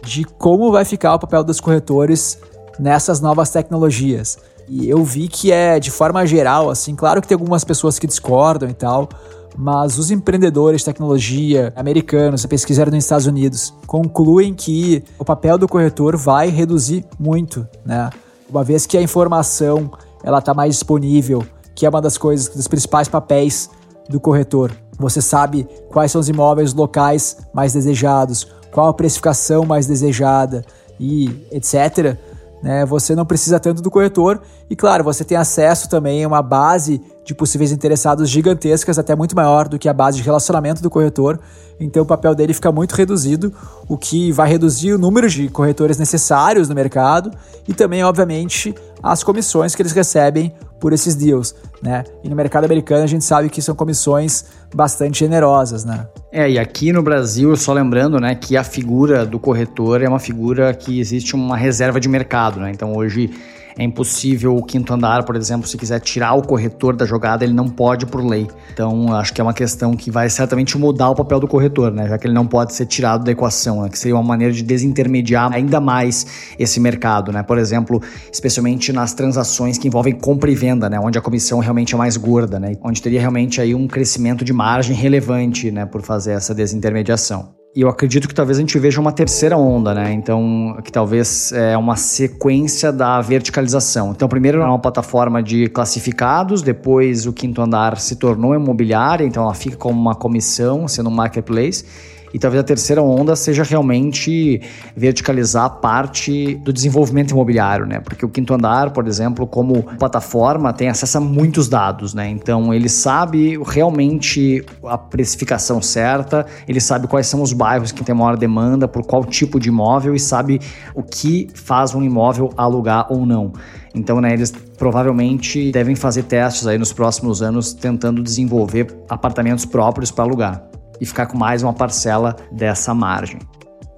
de 0.03 0.25
como 0.25 0.71
vai 0.71 0.85
ficar 0.85 1.15
o 1.15 1.19
papel 1.19 1.43
dos 1.43 1.61
corretores 1.61 2.39
nessas 2.79 3.21
novas 3.21 3.51
tecnologias. 3.51 4.39
E 4.69 4.89
eu 4.89 5.03
vi 5.03 5.29
que 5.29 5.51
é 5.51 5.81
de 5.81 5.91
forma 5.91 6.27
geral, 6.27 6.71
assim, 6.71 6.95
claro 6.95 7.21
que 7.23 7.29
tem 7.29 7.35
algumas 7.35 7.65
pessoas 7.65 7.99
que 7.99 8.07
discordam 8.07 8.69
e 8.69 8.75
tal, 8.75 9.09
mas 9.57 9.99
os 9.99 10.11
empreendedores 10.11 10.83
de 10.83 10.85
tecnologia 10.85 11.73
americanos, 11.75 12.45
pesquisaram 12.47 12.93
nos 12.93 13.03
Estados 13.03 13.27
Unidos, 13.27 13.75
concluem 13.87 14.55
que 14.55 15.03
o 15.19 15.25
papel 15.25 15.59
do 15.59 15.67
corretor 15.67 16.17
vai 16.17 16.49
reduzir 16.49 17.05
muito, 17.19 17.67
né? 17.85 18.11
Uma 18.49 18.65
vez 18.65 18.87
que 18.87 18.97
a 18.97 19.03
informação 19.03 19.91
ela 20.23 20.39
está 20.39 20.55
mais 20.55 20.75
disponível, 20.75 21.45
que 21.75 21.85
é 21.85 21.89
uma 21.89 22.01
das 22.01 22.17
coisas, 22.17 22.49
dos 22.49 22.67
principais 22.67 23.07
papéis 23.07 23.71
do 24.09 24.19
corretor. 24.19 24.73
Você 24.99 25.21
sabe 25.21 25.69
quais 25.91 26.11
são 26.11 26.21
os 26.21 26.29
imóveis 26.29 26.75
locais 26.75 27.39
mais 27.53 27.75
desejados, 27.75 28.49
qual 28.73 28.89
a 28.89 28.95
precificação 28.95 29.65
mais 29.65 29.87
desejada 29.87 30.65
e 30.99 31.47
etc. 31.53 32.19
Né? 32.63 32.85
Você 32.87 33.15
não 33.15 33.25
precisa 33.25 33.61
tanto 33.61 33.81
do 33.81 33.91
corretor 33.91 34.41
e, 34.69 34.75
claro, 34.75 35.05
você 35.05 35.25
tem 35.25 35.37
acesso 35.37 35.89
também 35.89 36.25
a 36.25 36.29
uma 36.29 36.43
base 36.43 37.01
de 37.25 37.35
possíveis 37.35 37.71
interessados 37.71 38.29
gigantescas, 38.29 38.99
até 38.99 39.15
muito 39.15 39.37
maior 39.37 39.69
do 39.69 39.79
que 39.79 39.89
a 39.89 39.93
base 39.93 40.17
de 40.17 40.23
relacionamento 40.23 40.83
do 40.83 40.91
corretor. 40.91 41.39
Então, 41.79 42.03
o 42.03 42.07
papel 42.07 42.35
dele 42.35 42.55
fica 42.55 42.73
muito 42.73 42.95
reduzido, 42.95 43.53
o 43.87 43.97
que 43.97 44.33
vai 44.33 44.49
reduzir 44.49 44.93
o 44.93 44.99
número 44.99 45.29
de 45.29 45.49
corretores 45.49 45.99
necessários 45.99 46.69
no 46.69 46.75
mercado 46.75 47.31
e 47.69 47.75
também, 47.75 48.03
obviamente, 48.03 48.75
as 49.03 49.23
comissões 49.23 49.75
que 49.75 49.83
eles 49.83 49.93
recebem 49.93 50.53
por 50.81 50.93
esses 50.93 51.15
deals, 51.15 51.55
né? 51.83 52.05
E 52.23 52.29
no 52.29 52.37
mercado 52.37 52.65
americano 52.65 53.05
a 53.05 53.07
gente 53.07 53.25
sabe 53.25 53.49
que 53.49 53.61
são 53.61 53.75
comissões 53.75 54.45
bastante 54.75 55.21
generosas, 55.21 55.85
né? 55.85 56.07
É, 56.33 56.51
e 56.51 56.59
aqui 56.59 56.93
no 56.93 57.03
Brasil, 57.03 57.57
só 57.57 57.73
lembrando, 57.73 58.21
né, 58.21 58.35
que 58.35 58.57
a 58.57 58.63
figura 58.63 59.25
do 59.25 59.39
corretor 59.39 60.03
é 60.03 60.09
uma 60.09 60.19
figura 60.19 60.75
que 60.75 61.01
existe 61.01 61.35
uma 61.35 61.57
reserva 61.57 61.99
de 61.99 62.09
mercado, 62.09 62.61
né? 62.61 62.71
Então 62.71 62.95
hoje 62.95 63.31
é 63.79 63.85
impossível 63.85 64.57
o 64.57 64.63
quinto 64.63 64.93
andar, 64.93 65.25
por 65.25 65.37
exemplo, 65.37 65.69
se 65.69 65.79
quiser 65.79 66.01
tirar 66.01 66.35
o 66.35 66.43
corretor 66.43 66.97
da 66.97 67.07
jogada, 67.07 67.45
ele 67.45 67.55
não 67.55 67.69
pode 67.69 68.07
por 68.07 68.25
lei. 68.25 68.49
Então, 68.73 69.15
acho 69.15 69.33
que 69.33 69.41
é 69.41 69.45
uma 69.45 69.55
questão 69.55 69.95
que 69.95 70.11
vai 70.11 70.29
certamente 70.29 70.77
mudar 70.77 71.11
o 71.11 71.15
papel 71.15 71.39
do 71.39 71.47
corretor, 71.47 71.93
né? 71.93 72.09
Já 72.09 72.19
que 72.19 72.27
ele 72.27 72.35
não 72.35 72.45
pode 72.45 72.75
ser 72.75 72.87
tirado 72.87 73.23
da 73.25 73.31
equação, 73.31 73.83
né? 73.83 73.89
Que 73.89 73.99
seria 73.99 74.17
uma 74.17 74.23
maneira 74.25 74.53
de 74.53 74.65
desintermediar 74.65 75.53
ainda 75.53 75.81
mais 75.81 76.27
esse 76.59 76.81
mercado, 76.81 77.31
né? 77.31 77.45
Por 77.45 77.57
exemplo, 77.57 78.03
especialmente 78.33 78.93
nas 78.93 79.15
transações 79.15 79.79
que 79.79 79.87
envolvem 79.87 80.13
compra 80.13 80.51
e 80.51 80.57
venda, 80.57 80.91
né? 80.91 80.99
Onde 80.99 81.17
a 81.17 81.23
comissão 81.23 81.61
realmente 81.61 81.95
é 81.95 81.99
mais 81.99 82.17
gorda, 82.17 82.59
né? 82.59 82.73
Onde 82.83 83.01
teria 83.01 83.21
realmente 83.21 83.61
aí 83.61 83.77
um 83.77 83.87
crescimento 83.87 84.45
de 84.45 84.53
margem 84.53 84.97
relevante, 84.97 85.71
né? 85.71 85.87
Por 85.87 86.03
fazer 86.03 86.33
essa 86.33 86.53
desintermediação. 86.53 87.58
E 87.77 87.83
eu 87.83 87.89
acredito 87.89 88.27
que 88.27 88.35
talvez 88.35 88.57
a 88.57 88.61
gente 88.61 88.79
veja 88.79 89.01
uma 89.01 89.13
terceira 89.13 89.57
onda, 89.57 89.95
né? 89.95 90.13
Então, 90.13 90.77
que 90.83 90.91
talvez 90.91 91.53
é 91.53 91.77
uma 91.77 91.97
sequência 91.97 92.91
da 92.91 93.21
verticalização. 93.21 94.11
Então, 94.11 94.27
primeiro 94.27 94.59
era 94.61 94.69
uma 94.69 94.79
plataforma 94.79 95.43
de 95.43 95.69
classificados, 95.69 96.63
depois 96.63 97.27
o 97.27 97.33
quinto 97.33 97.61
andar 97.61 97.99
se 97.99 98.17
tornou 98.17 98.55
imobiliária, 98.55 99.25
então 99.25 99.45
ela 99.45 99.55
fica 99.55 99.77
como 99.77 100.01
uma 100.01 100.15
comissão, 100.15 100.89
sendo 100.89 101.11
um 101.11 101.13
marketplace. 101.13 101.85
E 102.33 102.39
talvez 102.39 102.61
a 102.61 102.65
terceira 102.65 103.03
onda 103.03 103.35
seja 103.35 103.63
realmente 103.63 104.61
verticalizar 104.97 105.65
a 105.65 105.71
parte 105.71 106.55
do 106.57 106.73
desenvolvimento 106.73 107.31
imobiliário, 107.31 107.87
né? 107.87 108.01
Porque 108.01 108.25
o 108.25 108.29
quinto 108.29 108.53
andar, 108.55 108.91
por 108.91 109.07
exemplo, 109.07 109.47
como 109.47 109.83
plataforma, 109.99 110.73
tem 110.73 110.89
acesso 110.89 111.19
a 111.19 111.21
muitos 111.21 111.69
dados, 111.69 112.15
né? 112.15 112.29
Então 112.29 112.73
ele 112.73 112.89
sabe 112.89 113.59
realmente 113.67 114.65
a 114.85 114.99
precificação 114.99 115.81
certa, 115.81 116.47
ele 116.67 116.81
sabe 116.81 117.07
quais 117.07 117.27
são 117.27 117.43
os 117.43 117.53
bairros 117.53 117.93
que 117.93 118.05
tem 118.05 118.15
maior 118.15 118.37
demanda, 118.37 118.87
por 118.87 119.05
qual 119.05 119.25
tipo 119.25 119.59
de 119.59 119.69
imóvel 119.69 120.15
e 120.15 120.21
sabe 120.21 120.61
o 120.95 121.03
que 121.03 121.49
faz 121.55 121.95
um 121.95 122.03
imóvel 122.03 122.53
alugar 122.57 123.07
ou 123.11 123.25
não. 123.25 123.53
Então, 123.95 124.21
né, 124.21 124.33
eles 124.33 124.51
provavelmente 124.51 125.73
devem 125.73 125.97
fazer 125.97 126.25
testes 126.25 126.67
aí 126.67 126.79
nos 126.79 126.93
próximos 126.93 127.43
anos 127.43 127.73
tentando 127.73 128.23
desenvolver 128.23 128.87
apartamentos 129.09 129.65
próprios 129.65 130.11
para 130.11 130.25
alugar 130.25 130.69
e 131.01 131.07
ficar 131.07 131.27
com 131.27 131.37
mais 131.37 131.63
uma 131.63 131.73
parcela 131.73 132.37
dessa 132.51 132.95
margem. 132.95 133.39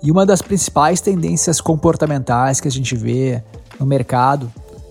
E 0.03 0.11
uma 0.11 0.25
das 0.25 0.41
principais 0.41 1.01
tendências 1.01 1.61
comportamentais 1.61 2.61
que 2.61 2.69
a 2.69 2.71
gente 2.71 2.97
vê 2.97 3.43
no 3.79 3.87
mercado 3.87 4.51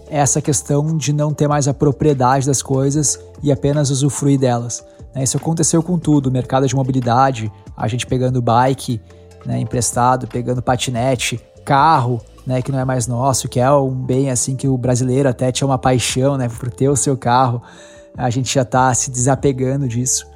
é 0.10 0.18
essa 0.20 0.42
questão 0.42 0.98
de 0.98 1.14
não 1.14 1.34
ter 1.34 1.48
mais 1.48 1.68
a 1.68 1.74
propriedade 1.74 2.46
das 2.46 2.62
coisas 2.62 3.20
e 3.42 3.52
apenas 3.52 3.90
usufruir 3.90 4.40
delas. 4.40 4.86
Né? 5.16 5.24
Isso 5.24 5.38
aconteceu 5.38 5.82
com 5.82 5.98
tudo, 5.98 6.32
mercado 6.32 6.68
de 6.68 6.76
mobilidade, 6.76 7.52
a 7.76 7.88
gente 7.88 8.06
pegando 8.06 8.42
bike 8.42 9.02
né, 9.46 9.60
emprestado, 9.60 10.28
pegando 10.28 10.62
patinete, 10.62 11.40
carro, 11.64 12.22
né, 12.46 12.62
que 12.62 12.72
não 12.72 12.80
é 12.80 12.86
mais 12.86 13.08
nosso, 13.08 13.48
que 13.48 13.60
é 13.60 13.72
um 13.72 13.92
bem 13.92 14.30
assim 14.30 14.56
que 14.56 14.68
o 14.68 14.78
brasileiro 14.78 15.30
até 15.30 15.52
tinha 15.52 15.68
uma 15.68 15.78
paixão 15.78 16.38
né, 16.38 16.50
por 16.50 16.72
ter 16.72 16.90
o 16.90 16.96
seu 16.96 17.16
carro. 17.16 17.62
A 18.18 18.30
gente 18.30 18.54
já 18.54 18.64
está 18.64 18.94
se 18.94 19.12
desapegando 19.12 19.88
disso. 19.88 20.28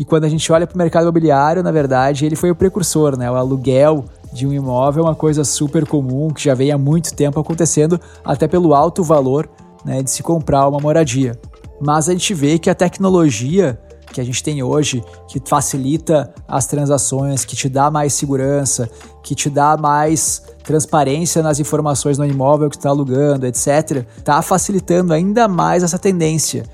E 0.00 0.04
quando 0.06 0.24
a 0.24 0.30
gente 0.30 0.50
olha 0.50 0.66
para 0.66 0.74
o 0.74 0.78
mercado 0.78 1.02
imobiliário, 1.02 1.62
na 1.62 1.70
verdade, 1.70 2.24
ele 2.24 2.34
foi 2.34 2.50
o 2.50 2.54
precursor, 2.54 3.18
né? 3.18 3.30
O 3.30 3.34
aluguel 3.34 4.06
de 4.32 4.46
um 4.46 4.52
imóvel 4.52 5.04
é 5.04 5.08
uma 5.08 5.14
coisa 5.14 5.44
super 5.44 5.86
comum 5.86 6.30
que 6.30 6.42
já 6.42 6.54
vem 6.54 6.72
há 6.72 6.78
muito 6.78 7.12
tempo 7.12 7.38
acontecendo, 7.38 8.00
até 8.24 8.48
pelo 8.48 8.72
alto 8.74 9.04
valor 9.04 9.46
né, 9.84 10.02
de 10.02 10.10
se 10.10 10.22
comprar 10.22 10.66
uma 10.66 10.80
moradia. 10.80 11.38
Mas 11.78 12.08
a 12.08 12.12
gente 12.12 12.32
vê 12.32 12.58
que 12.58 12.70
a 12.70 12.74
tecnologia 12.74 13.78
que 14.10 14.22
a 14.22 14.24
gente 14.24 14.42
tem 14.42 14.62
hoje, 14.62 15.04
que 15.28 15.38
facilita 15.44 16.32
as 16.48 16.64
transações, 16.64 17.44
que 17.44 17.54
te 17.54 17.68
dá 17.68 17.90
mais 17.90 18.14
segurança, 18.14 18.88
que 19.22 19.34
te 19.34 19.50
dá 19.50 19.76
mais 19.76 20.42
transparência 20.64 21.42
nas 21.42 21.60
informações 21.60 22.16
no 22.16 22.24
imóvel 22.24 22.70
que 22.70 22.76
está 22.76 22.88
alugando, 22.88 23.46
etc., 23.46 24.06
está 24.16 24.40
facilitando 24.40 25.12
ainda 25.12 25.46
mais 25.46 25.82
essa 25.82 25.98
tendência 25.98 26.64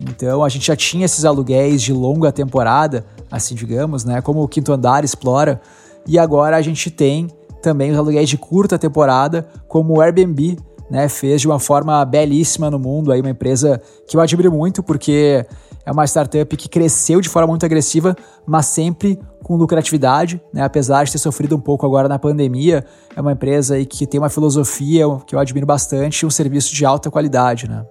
então 0.00 0.42
a 0.44 0.48
gente 0.48 0.66
já 0.66 0.76
tinha 0.76 1.04
esses 1.04 1.24
aluguéis 1.24 1.82
de 1.82 1.92
longa 1.92 2.32
temporada, 2.32 3.04
assim 3.30 3.54
digamos, 3.54 4.04
né? 4.04 4.20
Como 4.20 4.42
o 4.42 4.48
Quinto 4.48 4.72
Andar 4.72 5.04
explora. 5.04 5.60
E 6.06 6.18
agora 6.18 6.56
a 6.56 6.62
gente 6.62 6.90
tem 6.90 7.28
também 7.62 7.90
os 7.90 7.98
aluguéis 7.98 8.28
de 8.28 8.36
curta 8.36 8.78
temporada, 8.78 9.46
como 9.66 9.94
o 9.94 10.00
Airbnb, 10.00 10.58
né? 10.90 11.08
Fez 11.08 11.40
de 11.40 11.46
uma 11.46 11.58
forma 11.58 12.04
belíssima 12.04 12.70
no 12.70 12.78
mundo, 12.78 13.10
aí 13.10 13.20
uma 13.20 13.30
empresa 13.30 13.80
que 14.06 14.16
eu 14.16 14.20
admiro 14.20 14.52
muito 14.52 14.82
porque 14.82 15.46
é 15.86 15.92
uma 15.92 16.04
startup 16.04 16.56
que 16.56 16.68
cresceu 16.68 17.20
de 17.20 17.28
forma 17.28 17.48
muito 17.48 17.64
agressiva, 17.64 18.16
mas 18.46 18.66
sempre 18.66 19.18
com 19.42 19.56
lucratividade, 19.56 20.40
né? 20.52 20.62
apesar 20.62 21.04
de 21.04 21.12
ter 21.12 21.18
sofrido 21.18 21.54
um 21.54 21.60
pouco 21.60 21.84
agora 21.84 22.08
na 22.08 22.18
pandemia, 22.18 22.84
é 23.14 23.20
uma 23.20 23.32
empresa 23.32 23.74
aí 23.74 23.84
que 23.84 24.06
tem 24.06 24.18
uma 24.18 24.30
filosofia 24.30 25.04
que 25.26 25.34
eu 25.34 25.38
admiro 25.38 25.66
bastante 25.66 26.20
e 26.20 26.26
um 26.26 26.30
serviço 26.30 26.74
de 26.74 26.86
alta 26.86 27.10
qualidade. 27.10 27.68
Né? 27.68 27.84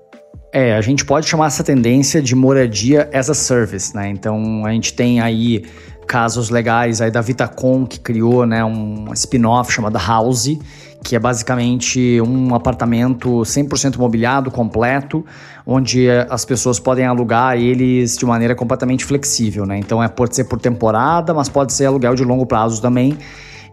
É, 0.55 0.75
a 0.75 0.81
gente 0.81 1.03
pode 1.03 1.27
chamar 1.27 1.48
essa 1.48 1.63
tendência 1.63 2.22
de 2.22 2.36
moradia 2.36 3.10
as 3.12 3.27
a 3.27 3.33
service, 3.33 3.95
né? 3.95 4.07
Então 4.10 4.63
a 4.63 4.72
gente 4.72 4.93
tem 4.93 5.19
aí 5.19 5.65
casos 6.05 6.51
legais 6.51 7.01
aí 7.01 7.10
da 7.10 7.22
Vitacom 7.22 7.88
que 7.88 8.00
criou, 8.00 8.45
né, 8.45 8.63
um 8.63 9.12
spin-off 9.13 9.72
chamado 9.72 9.98
House, 9.98 10.60
que 11.03 11.15
é 11.15 11.19
basicamente 11.19 12.22
um 12.22 12.53
apartamento 12.53 13.41
100% 13.41 13.98
mobiliado, 13.98 14.51
completo, 14.51 15.25
onde 15.65 16.07
as 16.29 16.45
pessoas 16.45 16.77
podem 16.77 17.05
alugar 17.05 17.57
eles 17.57 18.15
de 18.15 18.25
maneira 18.25 18.53
completamente 18.53 19.05
flexível, 19.05 19.65
né? 19.65 19.79
Então 19.79 20.03
é 20.03 20.07
pode 20.07 20.36
ser 20.36 20.43
por 20.43 20.60
temporada, 20.60 21.33
mas 21.33 21.50
pode 21.50 21.74
ser 21.74 21.88
aluguel 21.88 22.13
de 22.13 22.24
longo 22.24 22.45
prazo 22.45 22.79
também 22.79 23.17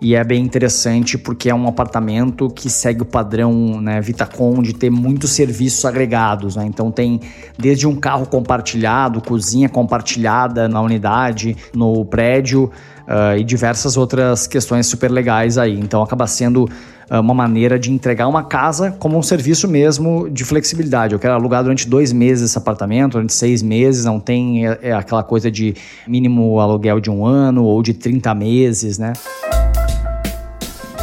e 0.01 0.15
é 0.15 0.25
bem 0.25 0.43
interessante 0.43 1.19
porque 1.19 1.51
é 1.51 1.55
um 1.55 1.69
apartamento 1.69 2.49
que 2.49 2.71
segue 2.71 3.03
o 3.03 3.05
padrão 3.05 3.81
né, 3.81 4.01
Vitacom 4.01 4.63
de 4.63 4.73
ter 4.73 4.89
muitos 4.89 5.33
serviços 5.33 5.85
agregados. 5.85 6.57
Né? 6.57 6.65
Então 6.67 6.91
tem 6.91 7.21
desde 7.59 7.87
um 7.87 7.95
carro 7.95 8.27
compartilhado, 8.27 9.21
cozinha 9.21 9.69
compartilhada 9.69 10.69
na 10.69 10.81
unidade, 10.81 11.55
no 11.75 12.05
prédio 12.07 12.71
uh, 13.07 13.37
e 13.39 13.45
diversas 13.45 13.99
outras 13.99 14.47
questões 14.47 14.87
super 14.87 15.11
legais 15.11 15.59
aí. 15.59 15.79
Então 15.79 16.03
acaba 16.03 16.27
sendo 16.27 16.67
ah, 17.11 17.21
uma 17.21 17.35
maneira 17.35 17.77
de 17.77 17.93
entregar 17.93 18.29
uma 18.29 18.45
casa 18.45 18.93
como 18.93 19.19
um 19.19 19.23
serviço 19.23 19.67
mesmo 19.67 20.31
de 20.31 20.45
flexibilidade. 20.45 21.13
Eu 21.13 21.19
quero 21.19 21.35
alugar 21.35 21.65
durante 21.65 21.89
dois 21.89 22.13
meses 22.13 22.51
esse 22.51 22.57
apartamento, 22.57 23.13
durante 23.13 23.35
seis 23.35 23.63
meses, 23.63 24.05
não 24.05 24.21
tem 24.21 24.67
é, 24.67 24.79
é 24.81 24.93
aquela 24.93 25.25
coisa 25.25 25.51
de 25.51 25.75
mínimo 26.07 26.61
aluguel 26.61 27.01
de 27.01 27.11
um 27.11 27.27
ano 27.27 27.65
ou 27.65 27.83
de 27.83 27.95
30 27.95 28.33
meses, 28.35 28.97
né? 28.97 29.13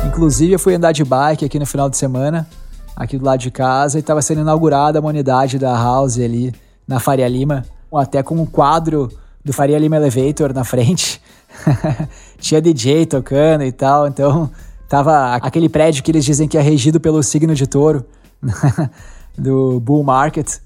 Inclusive, 0.08 0.54
eu 0.54 0.60
fui 0.60 0.74
andar 0.74 0.94
de 0.94 1.04
bike 1.04 1.44
aqui 1.44 1.60
no 1.60 1.66
final 1.66 1.90
de 1.90 1.98
semana, 1.98 2.48
aqui 2.96 3.18
do 3.18 3.26
lado 3.26 3.40
de 3.42 3.52
casa, 3.52 3.98
e 3.98 4.00
estava 4.00 4.22
sendo 4.22 4.40
inaugurada 4.40 5.02
uma 5.02 5.10
unidade 5.10 5.60
da 5.60 5.76
House 5.76 6.18
ali 6.18 6.56
na 6.88 6.98
Faria 6.98 7.28
Lima, 7.28 7.66
até 7.94 8.24
com 8.24 8.36
um 8.36 8.46
quadro 8.46 9.12
do 9.44 9.52
Faria 9.52 9.78
Lima 9.78 9.98
Elevator 9.98 10.54
na 10.54 10.64
frente. 10.64 11.22
Tinha 12.40 12.62
DJ 12.62 13.06
tocando 13.06 13.66
e 13.66 13.72
tal, 13.72 14.08
então 14.08 14.50
tava 14.88 15.36
aquele 15.36 15.68
prédio 15.68 16.02
que 16.02 16.10
eles 16.10 16.24
dizem 16.24 16.48
que 16.48 16.58
é 16.58 16.62
regido 16.62 17.02
pelo 17.02 17.22
signo 17.22 17.54
de 17.54 17.68
touro, 17.68 18.06
do 19.38 19.80
Bull 19.82 20.04
Market, 20.04 20.60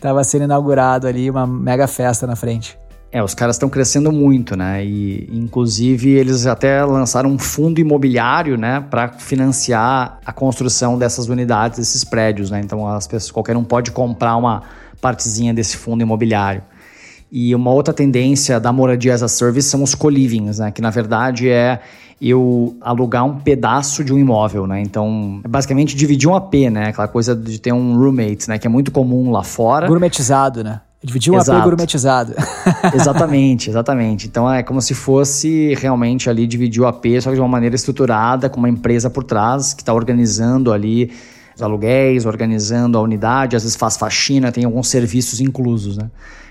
tava 0.00 0.24
sendo 0.24 0.44
inaugurado 0.44 1.06
ali, 1.06 1.30
uma 1.30 1.46
mega 1.46 1.86
festa 1.86 2.26
na 2.26 2.34
frente. 2.34 2.78
É, 3.10 3.22
os 3.22 3.34
caras 3.34 3.56
estão 3.56 3.70
crescendo 3.70 4.12
muito, 4.12 4.54
né? 4.54 4.84
E 4.84 5.28
inclusive 5.32 6.10
eles 6.10 6.46
até 6.46 6.84
lançaram 6.84 7.30
um 7.30 7.38
fundo 7.38 7.80
imobiliário, 7.80 8.58
né, 8.58 8.84
para 8.90 9.08
financiar 9.08 10.18
a 10.24 10.32
construção 10.32 10.98
dessas 10.98 11.28
unidades, 11.28 11.78
desses 11.78 12.04
prédios, 12.04 12.50
né? 12.50 12.60
Então 12.62 12.86
as 12.86 13.06
pessoas, 13.06 13.30
qualquer 13.30 13.56
um 13.56 13.64
pode 13.64 13.92
comprar 13.92 14.36
uma 14.36 14.62
partezinha 15.00 15.54
desse 15.54 15.76
fundo 15.76 16.02
imobiliário. 16.02 16.62
E 17.32 17.54
uma 17.54 17.70
outra 17.70 17.94
tendência 17.94 18.60
da 18.60 18.72
moradia 18.72 19.14
as 19.14 19.22
a 19.22 19.28
service 19.28 19.68
são 19.68 19.82
os 19.82 19.94
co-livings, 19.94 20.58
né? 20.58 20.70
Que 20.70 20.82
na 20.82 20.90
verdade 20.90 21.48
é 21.48 21.80
eu 22.20 22.76
alugar 22.80 23.24
um 23.24 23.38
pedaço 23.38 24.02
de 24.02 24.12
um 24.12 24.18
imóvel, 24.18 24.66
né? 24.66 24.80
Então, 24.80 25.40
é 25.44 25.48
basicamente 25.48 25.94
dividir 25.94 26.28
um 26.28 26.34
AP, 26.34 26.54
né? 26.70 26.88
Aquela 26.88 27.06
coisa 27.06 27.34
de 27.34 27.60
ter 27.60 27.72
um 27.72 27.96
roommate, 27.96 28.48
né? 28.48 28.58
Que 28.58 28.66
é 28.66 28.70
muito 28.70 28.90
comum 28.90 29.30
lá 29.30 29.44
fora. 29.44 29.86
Gourmetizado, 29.86 30.64
né? 30.64 30.80
Dividir 31.08 31.32
um 31.32 31.38
Exato. 31.38 31.58
AP 31.58 31.64
gourmetizado. 31.64 32.34
exatamente, 32.94 33.70
exatamente. 33.70 34.26
Então 34.26 34.52
é 34.52 34.62
como 34.62 34.82
se 34.82 34.94
fosse 34.94 35.74
realmente 35.74 36.28
ali 36.28 36.46
dividir 36.46 36.82
o 36.82 36.86
AP, 36.86 37.06
só 37.22 37.30
que 37.30 37.36
de 37.36 37.40
uma 37.40 37.48
maneira 37.48 37.74
estruturada, 37.74 38.50
com 38.50 38.58
uma 38.58 38.68
empresa 38.68 39.08
por 39.08 39.24
trás 39.24 39.72
que 39.72 39.80
está 39.80 39.94
organizando 39.94 40.70
ali 40.70 41.10
os 41.56 41.62
aluguéis, 41.62 42.26
organizando 42.26 42.98
a 42.98 43.00
unidade, 43.00 43.56
às 43.56 43.62
vezes 43.62 43.74
faz 43.74 43.96
faxina, 43.96 44.52
tem 44.52 44.64
alguns 44.64 44.88
serviços 44.88 45.40
inclusos, 45.40 45.96
né? 45.96 46.10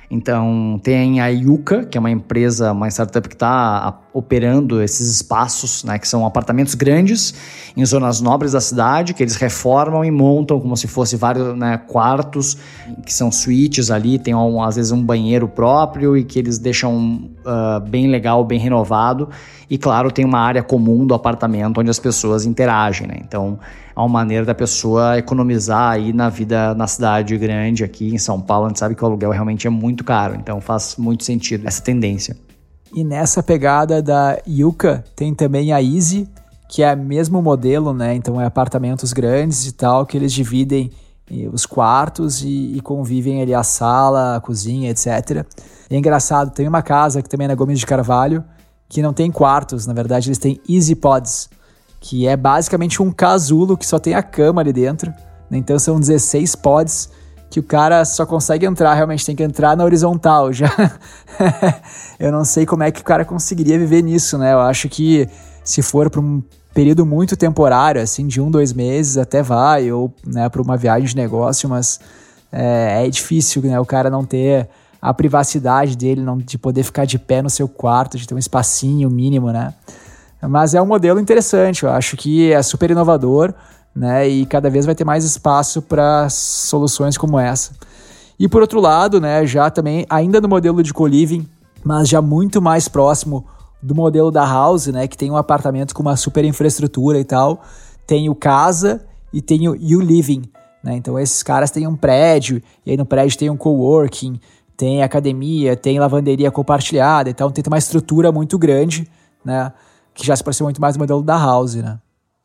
Então, 0.09 0.79
tem 0.81 1.19
a 1.19 1.27
Yuka, 1.27 1.85
que 1.85 1.97
é 1.97 1.99
uma 1.99 2.09
empresa, 2.09 2.71
uma 2.71 2.87
startup 2.87 3.27
que 3.27 3.35
está 3.35 3.99
operando 4.17 4.81
esses 4.81 5.11
espaços, 5.11 5.83
né, 5.83 5.99
que 5.99 6.07
são 6.07 6.25
apartamentos 6.25 6.73
grandes 6.73 7.35
em 7.75 7.85
zonas 7.85 8.19
nobres 8.19 8.53
da 8.53 8.59
cidade, 8.59 9.13
que 9.13 9.21
eles 9.21 9.35
reformam 9.35 10.03
e 10.03 10.09
montam 10.09 10.59
como 10.59 10.75
se 10.75 10.87
fosse 10.87 11.15
vários 11.15 11.55
né, 11.55 11.77
quartos, 11.77 12.57
que 13.05 13.13
são 13.13 13.31
suítes 13.31 13.91
ali, 13.91 14.17
tem 14.17 14.33
um, 14.33 14.63
às 14.63 14.75
vezes 14.75 14.91
um 14.91 15.03
banheiro 15.03 15.47
próprio 15.47 16.17
e 16.17 16.23
que 16.23 16.39
eles 16.39 16.57
deixam 16.57 17.29
uh, 17.45 17.79
bem 17.87 18.07
legal, 18.07 18.43
bem 18.43 18.57
renovado. 18.57 19.29
E 19.69 19.77
claro, 19.77 20.09
tem 20.09 20.25
uma 20.25 20.39
área 20.39 20.63
comum 20.63 21.05
do 21.05 21.13
apartamento 21.13 21.79
onde 21.79 21.91
as 21.91 21.99
pessoas 21.99 22.43
interagem, 22.45 23.05
né? 23.05 23.17
Então, 23.21 23.59
é 23.95 23.99
uma 23.99 24.07
maneira 24.07 24.45
da 24.45 24.55
pessoa 24.55 25.17
economizar 25.19 25.91
aí 25.91 26.11
na 26.11 26.29
vida 26.29 26.73
na 26.73 26.87
cidade 26.87 27.37
grande 27.37 27.83
aqui 27.83 28.11
em 28.11 28.17
São 28.17 28.41
Paulo. 28.41 28.65
A 28.65 28.69
gente 28.69 28.79
sabe 28.79 28.95
que 28.95 29.03
o 29.03 29.05
aluguel 29.05 29.29
realmente 29.29 29.67
é 29.67 29.69
muito 29.69 30.03
caro, 30.03 30.35
então 30.35 30.59
faz 30.59 30.95
muito 30.97 31.23
sentido 31.23 31.67
essa 31.67 31.83
tendência. 31.83 32.46
E 32.93 33.03
nessa 33.03 33.43
pegada 33.43 34.01
da 34.01 34.39
Yuka 34.47 35.03
tem 35.15 35.33
também 35.33 35.71
a 35.71 35.81
Easy, 35.81 36.27
que 36.69 36.83
é 36.83 36.93
o 36.93 36.97
mesmo 36.97 37.41
modelo, 37.41 37.93
né? 37.93 38.15
Então 38.15 38.39
é 38.39 38.45
apartamentos 38.45 39.13
grandes 39.13 39.65
e 39.65 39.71
tal, 39.71 40.05
que 40.05 40.17
eles 40.17 40.33
dividem 40.33 40.91
eh, 41.31 41.49
os 41.51 41.65
quartos 41.65 42.41
e, 42.43 42.75
e, 42.75 42.81
convivem 42.81 43.41
ali 43.41 43.53
a 43.53 43.63
sala, 43.63 44.37
a 44.37 44.39
cozinha, 44.39 44.89
etc. 44.89 45.45
É 45.89 45.97
engraçado, 45.97 46.51
tem 46.51 46.67
uma 46.67 46.81
casa 46.81 47.21
que 47.21 47.29
também 47.29 47.45
é 47.45 47.47
na 47.49 47.55
Gomes 47.55 47.79
de 47.79 47.85
Carvalho, 47.85 48.43
que 48.89 49.01
não 49.01 49.13
tem 49.13 49.31
quartos, 49.31 49.85
na 49.85 49.93
verdade 49.93 50.29
eles 50.29 50.37
têm 50.37 50.59
Easy 50.67 50.95
Pods 50.95 51.49
que 51.99 52.27
é 52.27 52.37
basicamente 52.37 53.01
um 53.01 53.11
casulo 53.11 53.77
que 53.77 53.85
só 53.85 53.99
tem 53.99 54.13
a 54.13 54.23
cama 54.23 54.61
ali 54.61 54.71
dentro. 54.71 55.13
Então 55.51 55.77
são 55.79 55.99
16 55.99 56.55
pods 56.55 57.09
que 57.49 57.59
o 57.59 57.63
cara 57.63 58.03
só 58.03 58.25
consegue 58.25 58.65
entrar, 58.65 58.93
realmente 58.93 59.25
tem 59.25 59.35
que 59.35 59.43
entrar 59.43 59.75
na 59.77 59.83
horizontal 59.83 60.51
já. 60.51 60.69
eu 62.19 62.31
não 62.31 62.43
sei 62.43 62.65
como 62.65 62.83
é 62.83 62.91
que 62.91 63.01
o 63.01 63.03
cara 63.03 63.23
conseguiria 63.23 63.79
viver 63.79 64.01
nisso, 64.01 64.37
né? 64.37 64.53
Eu 64.53 64.59
acho 64.59 64.89
que 64.89 65.27
se 65.63 65.81
for 65.81 66.09
para 66.09 66.19
um 66.19 66.43
período 66.73 67.05
muito 67.05 67.35
temporário, 67.35 68.01
assim, 68.01 68.27
de 68.27 68.39
um, 68.39 68.51
dois 68.51 68.73
meses, 68.73 69.17
até 69.17 69.41
vai, 69.41 69.91
ou 69.91 70.13
né, 70.25 70.47
para 70.49 70.61
uma 70.61 70.77
viagem 70.77 71.07
de 71.07 71.15
negócio, 71.15 71.67
mas 71.67 71.99
é, 72.51 73.05
é, 73.05 73.09
difícil, 73.09 73.61
né? 73.63 73.79
O 73.79 73.85
cara 73.85 74.09
não 74.09 74.23
ter 74.23 74.67
a 75.01 75.13
privacidade 75.13 75.95
dele, 75.95 76.21
não, 76.21 76.37
de 76.37 76.57
poder 76.57 76.83
ficar 76.83 77.05
de 77.05 77.17
pé 77.17 77.41
no 77.41 77.49
seu 77.49 77.67
quarto, 77.67 78.17
de 78.17 78.27
ter 78.27 78.35
um 78.35 78.37
espacinho 78.37 79.09
mínimo, 79.09 79.51
né? 79.51 79.73
Mas 80.41 80.75
é 80.75 80.81
um 80.81 80.85
modelo 80.85 81.19
interessante, 81.19 81.83
eu 81.83 81.89
acho 81.89 82.15
que 82.15 82.51
é 82.51 82.61
super 82.61 82.91
inovador, 82.91 83.53
né? 83.97 84.29
E 84.29 84.45
cada 84.45 84.69
vez 84.69 84.85
vai 84.85 84.93
ter 84.93 85.03
mais 85.03 85.25
espaço 85.25 85.81
para 85.81 86.29
soluções 86.29 87.17
como 87.17 87.39
essa. 87.39 87.71
E 88.39 88.47
por 88.47 88.61
outro 88.61 88.79
lado, 88.79 89.19
né, 89.19 89.45
já 89.47 89.71
também, 89.71 90.05
ainda 90.07 90.39
no 90.39 90.47
modelo 90.47 90.83
de 90.83 90.93
co-living, 90.93 91.47
mas 91.83 92.07
já 92.07 92.21
muito 92.21 92.61
mais 92.61 92.87
próximo 92.87 93.45
do 93.81 93.95
modelo 93.95 94.29
da 94.29 94.45
House, 94.45 94.87
né, 94.87 95.07
que 95.07 95.17
tem 95.17 95.31
um 95.31 95.37
apartamento 95.37 95.95
com 95.95 96.03
uma 96.03 96.15
super 96.15 96.45
infraestrutura 96.45 97.19
e 97.19 97.23
tal, 97.23 97.63
tem 98.05 98.29
o 98.29 98.35
casa 98.35 99.03
e 99.33 99.41
tem 99.41 99.67
o 99.67 99.75
You 99.75 99.99
Living, 99.99 100.43
né? 100.83 100.95
Então 100.95 101.17
esses 101.17 101.41
caras 101.41 101.71
têm 101.71 101.87
um 101.87 101.95
prédio, 101.95 102.61
e 102.85 102.91
aí 102.91 102.97
no 102.97 103.05
prédio 103.05 103.37
tem 103.37 103.49
um 103.49 103.57
coworking, 103.57 104.39
tem 104.77 105.01
academia, 105.01 105.75
tem 105.75 105.99
lavanderia 105.99 106.51
compartilhada, 106.51 107.29
então 107.29 107.51
tem 107.51 107.63
uma 107.67 107.77
estrutura 107.77 108.31
muito 108.31 108.57
grande, 108.59 109.09
né? 109.43 109.73
que 110.13 110.25
já 110.25 110.35
se 110.35 110.43
pareceu 110.43 110.65
muito 110.65 110.81
mais 110.81 110.95
o 110.95 110.99
modelo 110.99 111.21
da 111.21 111.37
House, 111.37 111.75
né? 111.75 111.99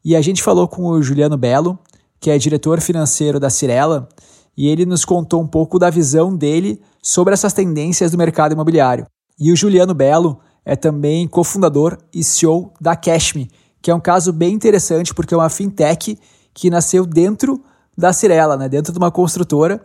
E 0.04 0.16
a 0.16 0.20
gente 0.20 0.42
falou 0.42 0.66
com 0.66 0.86
o 0.86 1.02
Juliano 1.02 1.36
Belo, 1.36 1.78
que 2.18 2.30
é 2.30 2.38
diretor 2.38 2.80
financeiro 2.80 3.38
da 3.38 3.50
Cirela, 3.50 4.08
e 4.56 4.68
ele 4.68 4.84
nos 4.84 5.04
contou 5.04 5.40
um 5.40 5.46
pouco 5.46 5.78
da 5.78 5.90
visão 5.90 6.36
dele 6.36 6.80
sobre 7.00 7.34
essas 7.34 7.52
tendências 7.52 8.10
do 8.10 8.18
mercado 8.18 8.52
imobiliário. 8.52 9.06
E 9.38 9.52
o 9.52 9.56
Juliano 9.56 9.94
Belo 9.94 10.38
é 10.64 10.76
também 10.76 11.26
cofundador 11.26 11.98
e 12.14 12.22
CEO 12.22 12.72
da 12.80 12.94
Cashme, 12.94 13.50
que 13.80 13.90
é 13.90 13.94
um 13.94 14.00
caso 14.00 14.32
bem 14.32 14.54
interessante 14.54 15.12
porque 15.12 15.34
é 15.34 15.36
uma 15.36 15.48
fintech 15.48 16.18
que 16.54 16.70
nasceu 16.70 17.04
dentro 17.04 17.62
da 17.96 18.12
Cirela, 18.12 18.56
né, 18.56 18.68
dentro 18.68 18.92
de 18.92 18.98
uma 18.98 19.10
construtora, 19.10 19.84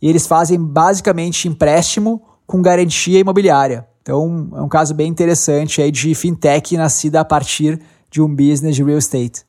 e 0.00 0.08
eles 0.08 0.26
fazem 0.26 0.60
basicamente 0.60 1.48
empréstimo 1.48 2.22
com 2.46 2.60
garantia 2.60 3.18
imobiliária. 3.18 3.86
Então, 4.02 4.50
é 4.54 4.62
um 4.62 4.68
caso 4.68 4.94
bem 4.94 5.08
interessante 5.08 5.80
aí 5.80 5.90
de 5.90 6.14
fintech 6.14 6.76
nascida 6.76 7.20
a 7.20 7.24
partir 7.24 7.80
de 8.10 8.22
um 8.22 8.28
business 8.28 8.76
de 8.76 8.84
real 8.84 8.98
estate. 8.98 9.45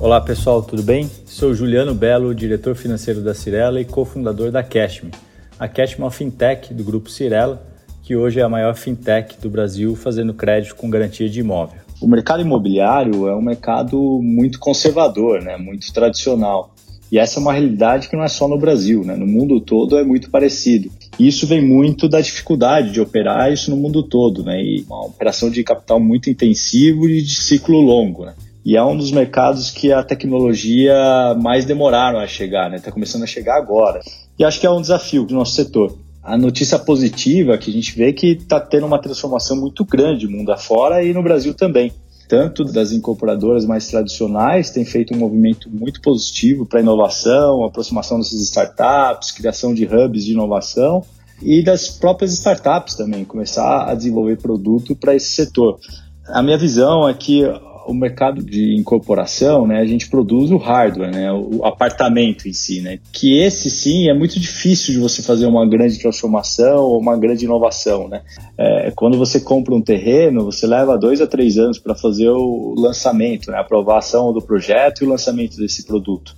Olá 0.00 0.18
pessoal, 0.18 0.62
tudo 0.62 0.82
bem? 0.82 1.10
Sou 1.26 1.52
Juliano 1.52 1.94
Belo, 1.94 2.34
diretor 2.34 2.74
financeiro 2.74 3.20
da 3.20 3.34
Cirela 3.34 3.82
e 3.82 3.84
cofundador 3.84 4.50
da 4.50 4.62
Cashme. 4.62 5.10
A 5.58 5.68
Cashme 5.68 6.00
é 6.00 6.04
uma 6.04 6.10
fintech 6.10 6.72
do 6.72 6.82
grupo 6.82 7.10
Cirela, 7.10 7.62
que 8.02 8.16
hoje 8.16 8.40
é 8.40 8.42
a 8.42 8.48
maior 8.48 8.74
fintech 8.74 9.38
do 9.38 9.50
Brasil 9.50 9.94
fazendo 9.94 10.32
crédito 10.32 10.74
com 10.74 10.88
garantia 10.88 11.28
de 11.28 11.40
imóvel. 11.40 11.80
O 12.00 12.08
mercado 12.08 12.40
imobiliário 12.40 13.28
é 13.28 13.36
um 13.36 13.42
mercado 13.42 14.00
muito 14.22 14.58
conservador, 14.58 15.42
né? 15.42 15.58
muito 15.58 15.92
tradicional. 15.92 16.74
E 17.12 17.18
essa 17.18 17.38
é 17.38 17.42
uma 17.42 17.52
realidade 17.52 18.08
que 18.08 18.16
não 18.16 18.24
é 18.24 18.28
só 18.28 18.48
no 18.48 18.56
Brasil, 18.56 19.04
né? 19.04 19.14
no 19.16 19.26
mundo 19.26 19.60
todo 19.60 19.98
é 19.98 20.02
muito 20.02 20.30
parecido. 20.30 20.90
E 21.18 21.28
isso 21.28 21.46
vem 21.46 21.60
muito 21.60 22.08
da 22.08 22.22
dificuldade 22.22 22.90
de 22.90 23.02
operar 23.02 23.52
isso 23.52 23.70
no 23.70 23.76
mundo 23.76 24.02
todo, 24.02 24.42
né? 24.42 24.62
E 24.62 24.82
uma 24.88 25.04
operação 25.04 25.50
de 25.50 25.62
capital 25.62 26.00
muito 26.00 26.30
intensivo 26.30 27.06
e 27.06 27.20
de 27.20 27.34
ciclo 27.34 27.78
longo, 27.82 28.24
né? 28.24 28.32
E 28.64 28.76
é 28.76 28.84
um 28.84 28.96
dos 28.96 29.10
mercados 29.10 29.70
que 29.70 29.92
a 29.92 30.02
tecnologia 30.02 30.94
mais 31.40 31.64
demoraram 31.64 32.18
a 32.18 32.26
chegar, 32.26 32.70
né? 32.70 32.76
Está 32.76 32.92
começando 32.92 33.22
a 33.22 33.26
chegar 33.26 33.56
agora. 33.56 34.00
E 34.38 34.44
acho 34.44 34.60
que 34.60 34.66
é 34.66 34.70
um 34.70 34.80
desafio 34.80 35.24
do 35.24 35.34
nosso 35.34 35.54
setor. 35.54 35.96
A 36.22 36.36
notícia 36.36 36.78
positiva 36.78 37.54
é 37.54 37.58
que 37.58 37.70
a 37.70 37.72
gente 37.72 37.96
vê 37.96 38.12
que 38.12 38.32
está 38.32 38.60
tendo 38.60 38.86
uma 38.86 38.98
transformação 38.98 39.56
muito 39.56 39.84
grande 39.84 40.28
mundo 40.28 40.52
afora 40.52 41.02
e 41.02 41.14
no 41.14 41.22
Brasil 41.22 41.54
também 41.54 41.92
tanto 42.30 42.62
das 42.62 42.92
incorporadoras 42.92 43.66
mais 43.66 43.88
tradicionais, 43.88 44.70
tem 44.70 44.84
feito 44.84 45.12
um 45.12 45.18
movimento 45.18 45.68
muito 45.68 46.00
positivo 46.00 46.64
para 46.64 46.78
inovação, 46.78 47.64
aproximação 47.64 48.18
dessas 48.18 48.40
startups, 48.42 49.32
criação 49.32 49.74
de 49.74 49.84
hubs 49.84 50.24
de 50.24 50.30
inovação 50.30 51.04
e 51.42 51.60
das 51.60 51.88
próprias 51.88 52.32
startups 52.32 52.94
também, 52.94 53.24
começar 53.24 53.90
a 53.90 53.96
desenvolver 53.96 54.36
produto 54.36 54.94
para 54.94 55.12
esse 55.12 55.30
setor. 55.30 55.80
A 56.28 56.40
minha 56.40 56.56
visão 56.56 57.08
é 57.08 57.14
que 57.14 57.42
o 57.90 57.94
mercado 57.94 58.42
de 58.42 58.76
incorporação, 58.76 59.66
né, 59.66 59.80
a 59.80 59.84
gente 59.84 60.08
produz 60.08 60.50
o 60.52 60.56
hardware, 60.56 61.10
né, 61.10 61.32
o 61.32 61.64
apartamento 61.64 62.48
em 62.48 62.52
si, 62.52 62.80
né, 62.80 63.00
que 63.12 63.36
esse 63.36 63.68
sim 63.68 64.08
é 64.08 64.14
muito 64.14 64.38
difícil 64.38 64.94
de 64.94 65.00
você 65.00 65.22
fazer 65.22 65.46
uma 65.46 65.66
grande 65.66 65.98
transformação 65.98 66.84
ou 66.84 67.00
uma 67.00 67.16
grande 67.16 67.44
inovação, 67.44 68.08
né. 68.08 68.22
É, 68.56 68.92
quando 68.94 69.18
você 69.18 69.40
compra 69.40 69.74
um 69.74 69.82
terreno, 69.82 70.44
você 70.44 70.66
leva 70.66 70.96
dois 70.96 71.20
a 71.20 71.26
três 71.26 71.58
anos 71.58 71.78
para 71.78 71.94
fazer 71.94 72.28
o 72.28 72.74
lançamento, 72.78 73.50
né, 73.50 73.58
a 73.58 73.62
aprovação 73.62 74.32
do 74.32 74.40
projeto 74.40 75.02
e 75.02 75.06
o 75.06 75.10
lançamento 75.10 75.56
desse 75.56 75.84
produto. 75.84 76.36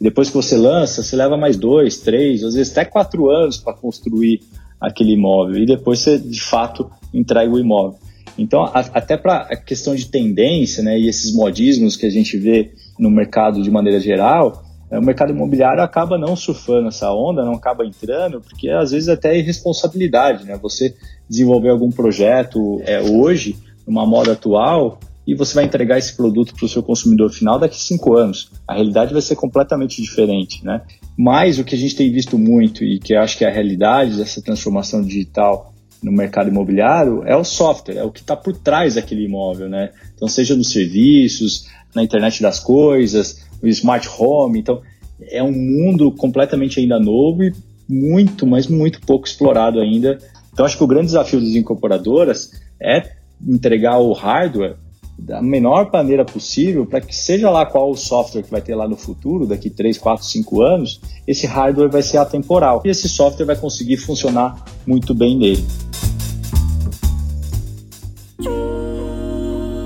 depois 0.00 0.28
que 0.28 0.34
você 0.34 0.56
lança, 0.56 1.02
você 1.02 1.16
leva 1.16 1.36
mais 1.36 1.56
dois, 1.56 1.98
três, 1.98 2.42
às 2.42 2.54
vezes 2.54 2.72
até 2.72 2.84
quatro 2.84 3.30
anos 3.30 3.58
para 3.58 3.74
construir 3.74 4.40
aquele 4.80 5.12
imóvel 5.12 5.62
e 5.62 5.66
depois 5.66 6.00
você 6.00 6.18
de 6.18 6.40
fato 6.40 6.90
entrega 7.12 7.50
o 7.50 7.58
imóvel. 7.58 7.98
Então, 8.36 8.64
a, 8.64 8.80
até 8.92 9.16
para 9.16 9.42
a 9.42 9.56
questão 9.56 9.94
de 9.94 10.06
tendência, 10.06 10.82
né, 10.82 10.98
e 10.98 11.08
esses 11.08 11.34
modismos 11.34 11.96
que 11.96 12.06
a 12.06 12.10
gente 12.10 12.36
vê 12.36 12.72
no 12.98 13.10
mercado 13.10 13.62
de 13.62 13.70
maneira 13.70 14.00
geral, 14.00 14.64
é, 14.90 14.98
o 14.98 15.02
mercado 15.02 15.32
imobiliário 15.32 15.82
acaba 15.82 16.18
não 16.18 16.36
surfando 16.36 16.88
essa 16.88 17.12
onda, 17.12 17.44
não 17.44 17.54
acaba 17.54 17.84
entrando, 17.84 18.40
porque 18.40 18.68
às 18.70 18.90
vezes 18.90 19.08
até 19.08 19.34
é 19.34 19.38
irresponsabilidade, 19.38 20.44
né? 20.44 20.58
Você 20.62 20.94
desenvolver 21.28 21.70
algum 21.70 21.90
projeto 21.90 22.80
é, 22.84 23.00
hoje, 23.00 23.56
numa 23.86 24.06
moda 24.06 24.32
atual, 24.32 24.98
e 25.26 25.34
você 25.34 25.54
vai 25.54 25.64
entregar 25.64 25.98
esse 25.98 26.14
produto 26.14 26.54
para 26.54 26.66
o 26.66 26.68
seu 26.68 26.82
consumidor 26.82 27.30
final 27.30 27.58
daqui 27.58 27.80
cinco 27.80 28.16
anos. 28.16 28.50
A 28.68 28.74
realidade 28.74 29.12
vai 29.12 29.22
ser 29.22 29.36
completamente 29.36 30.00
diferente, 30.02 30.64
né? 30.64 30.82
Mas 31.16 31.58
o 31.58 31.64
que 31.64 31.74
a 31.74 31.78
gente 31.78 31.96
tem 31.96 32.12
visto 32.12 32.38
muito 32.38 32.84
e 32.84 32.98
que 32.98 33.14
acho 33.14 33.38
que 33.38 33.44
é 33.44 33.48
a 33.48 33.52
realidade 33.52 34.16
dessa 34.16 34.42
transformação 34.42 35.02
digital 35.02 35.73
no 36.04 36.12
mercado 36.12 36.50
imobiliário 36.50 37.22
é 37.24 37.34
o 37.34 37.42
software, 37.42 37.96
é 37.96 38.04
o 38.04 38.12
que 38.12 38.20
está 38.20 38.36
por 38.36 38.54
trás 38.54 38.94
daquele 38.94 39.24
imóvel, 39.24 39.68
né? 39.68 39.90
Então, 40.14 40.28
seja 40.28 40.54
nos 40.54 40.70
serviços, 40.70 41.66
na 41.94 42.02
internet 42.02 42.42
das 42.42 42.60
coisas, 42.60 43.42
no 43.62 43.68
smart 43.68 44.08
home. 44.18 44.60
Então, 44.60 44.82
é 45.30 45.42
um 45.42 45.52
mundo 45.52 46.12
completamente 46.12 46.78
ainda 46.78 47.00
novo 47.00 47.42
e 47.42 47.52
muito, 47.88 48.46
mas 48.46 48.66
muito 48.66 49.00
pouco 49.00 49.26
explorado 49.26 49.80
ainda. 49.80 50.18
Então, 50.52 50.66
acho 50.66 50.76
que 50.76 50.84
o 50.84 50.86
grande 50.86 51.06
desafio 51.06 51.40
das 51.40 51.54
incorporadoras 51.54 52.50
é 52.80 53.12
entregar 53.46 53.98
o 53.98 54.12
hardware 54.12 54.76
da 55.18 55.40
menor 55.40 55.90
maneira 55.92 56.24
possível 56.24 56.84
para 56.84 57.00
que 57.00 57.14
seja 57.14 57.50
lá 57.50 57.64
qual 57.64 57.90
o 57.90 57.96
software 57.96 58.42
que 58.42 58.50
vai 58.50 58.60
ter 58.60 58.74
lá 58.74 58.88
no 58.88 58.96
futuro, 58.96 59.46
daqui 59.46 59.70
3, 59.70 59.96
4, 59.96 60.24
5 60.24 60.62
anos, 60.62 61.00
esse 61.26 61.46
hardware 61.46 61.90
vai 61.90 62.02
ser 62.02 62.18
atemporal 62.18 62.82
e 62.84 62.88
esse 62.88 63.08
software 63.08 63.46
vai 63.46 63.56
conseguir 63.56 63.96
funcionar 63.96 64.64
muito 64.86 65.14
bem 65.14 65.36
nele. 65.36 65.64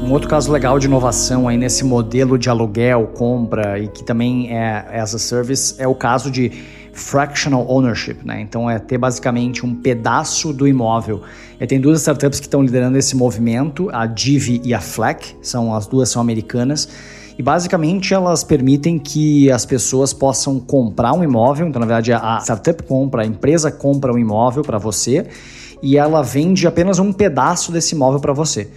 Um 0.08 0.12
outro 0.12 0.26
caso 0.26 0.50
legal 0.50 0.78
de 0.78 0.86
inovação 0.86 1.46
aí 1.46 1.58
nesse 1.58 1.84
modelo 1.84 2.38
de 2.38 2.48
aluguel, 2.48 3.08
compra 3.08 3.78
e 3.78 3.88
que 3.88 4.02
também 4.02 4.56
é 4.56 4.98
as 4.98 5.14
a 5.14 5.18
service 5.18 5.74
é 5.78 5.86
o 5.86 5.94
caso 5.94 6.30
de 6.30 6.50
fractional 6.94 7.66
ownership, 7.68 8.16
né? 8.24 8.40
Então 8.40 8.70
é 8.70 8.78
ter 8.78 8.96
basicamente 8.96 9.66
um 9.66 9.74
pedaço 9.74 10.50
do 10.50 10.66
imóvel. 10.66 11.22
E 11.60 11.66
tem 11.66 11.80
duas 11.80 12.00
startups 12.00 12.38
que 12.38 12.46
estão 12.46 12.62
liderando 12.62 12.96
esse 12.96 13.16
movimento, 13.16 13.88
a 13.92 14.06
Divi 14.06 14.60
e 14.64 14.72
a 14.72 14.80
Fleck, 14.80 15.36
são 15.42 15.74
as 15.74 15.86
duas 15.86 16.08
são 16.08 16.22
americanas. 16.22 16.88
E 17.36 17.42
basicamente 17.42 18.14
elas 18.14 18.42
permitem 18.42 18.98
que 18.98 19.50
as 19.50 19.64
pessoas 19.64 20.12
possam 20.12 20.58
comprar 20.58 21.12
um 21.12 21.22
imóvel. 21.22 21.68
Então, 21.68 21.80
na 21.80 21.86
verdade, 21.86 22.12
a 22.12 22.38
startup 22.42 22.82
compra, 22.82 23.22
a 23.22 23.26
empresa 23.26 23.70
compra 23.70 24.12
um 24.12 24.18
imóvel 24.18 24.62
para 24.62 24.78
você 24.78 25.26
e 25.82 25.96
ela 25.96 26.22
vende 26.22 26.66
apenas 26.66 26.98
um 26.98 27.12
pedaço 27.12 27.70
desse 27.70 27.94
imóvel 27.94 28.20
para 28.20 28.32
você. 28.32 28.68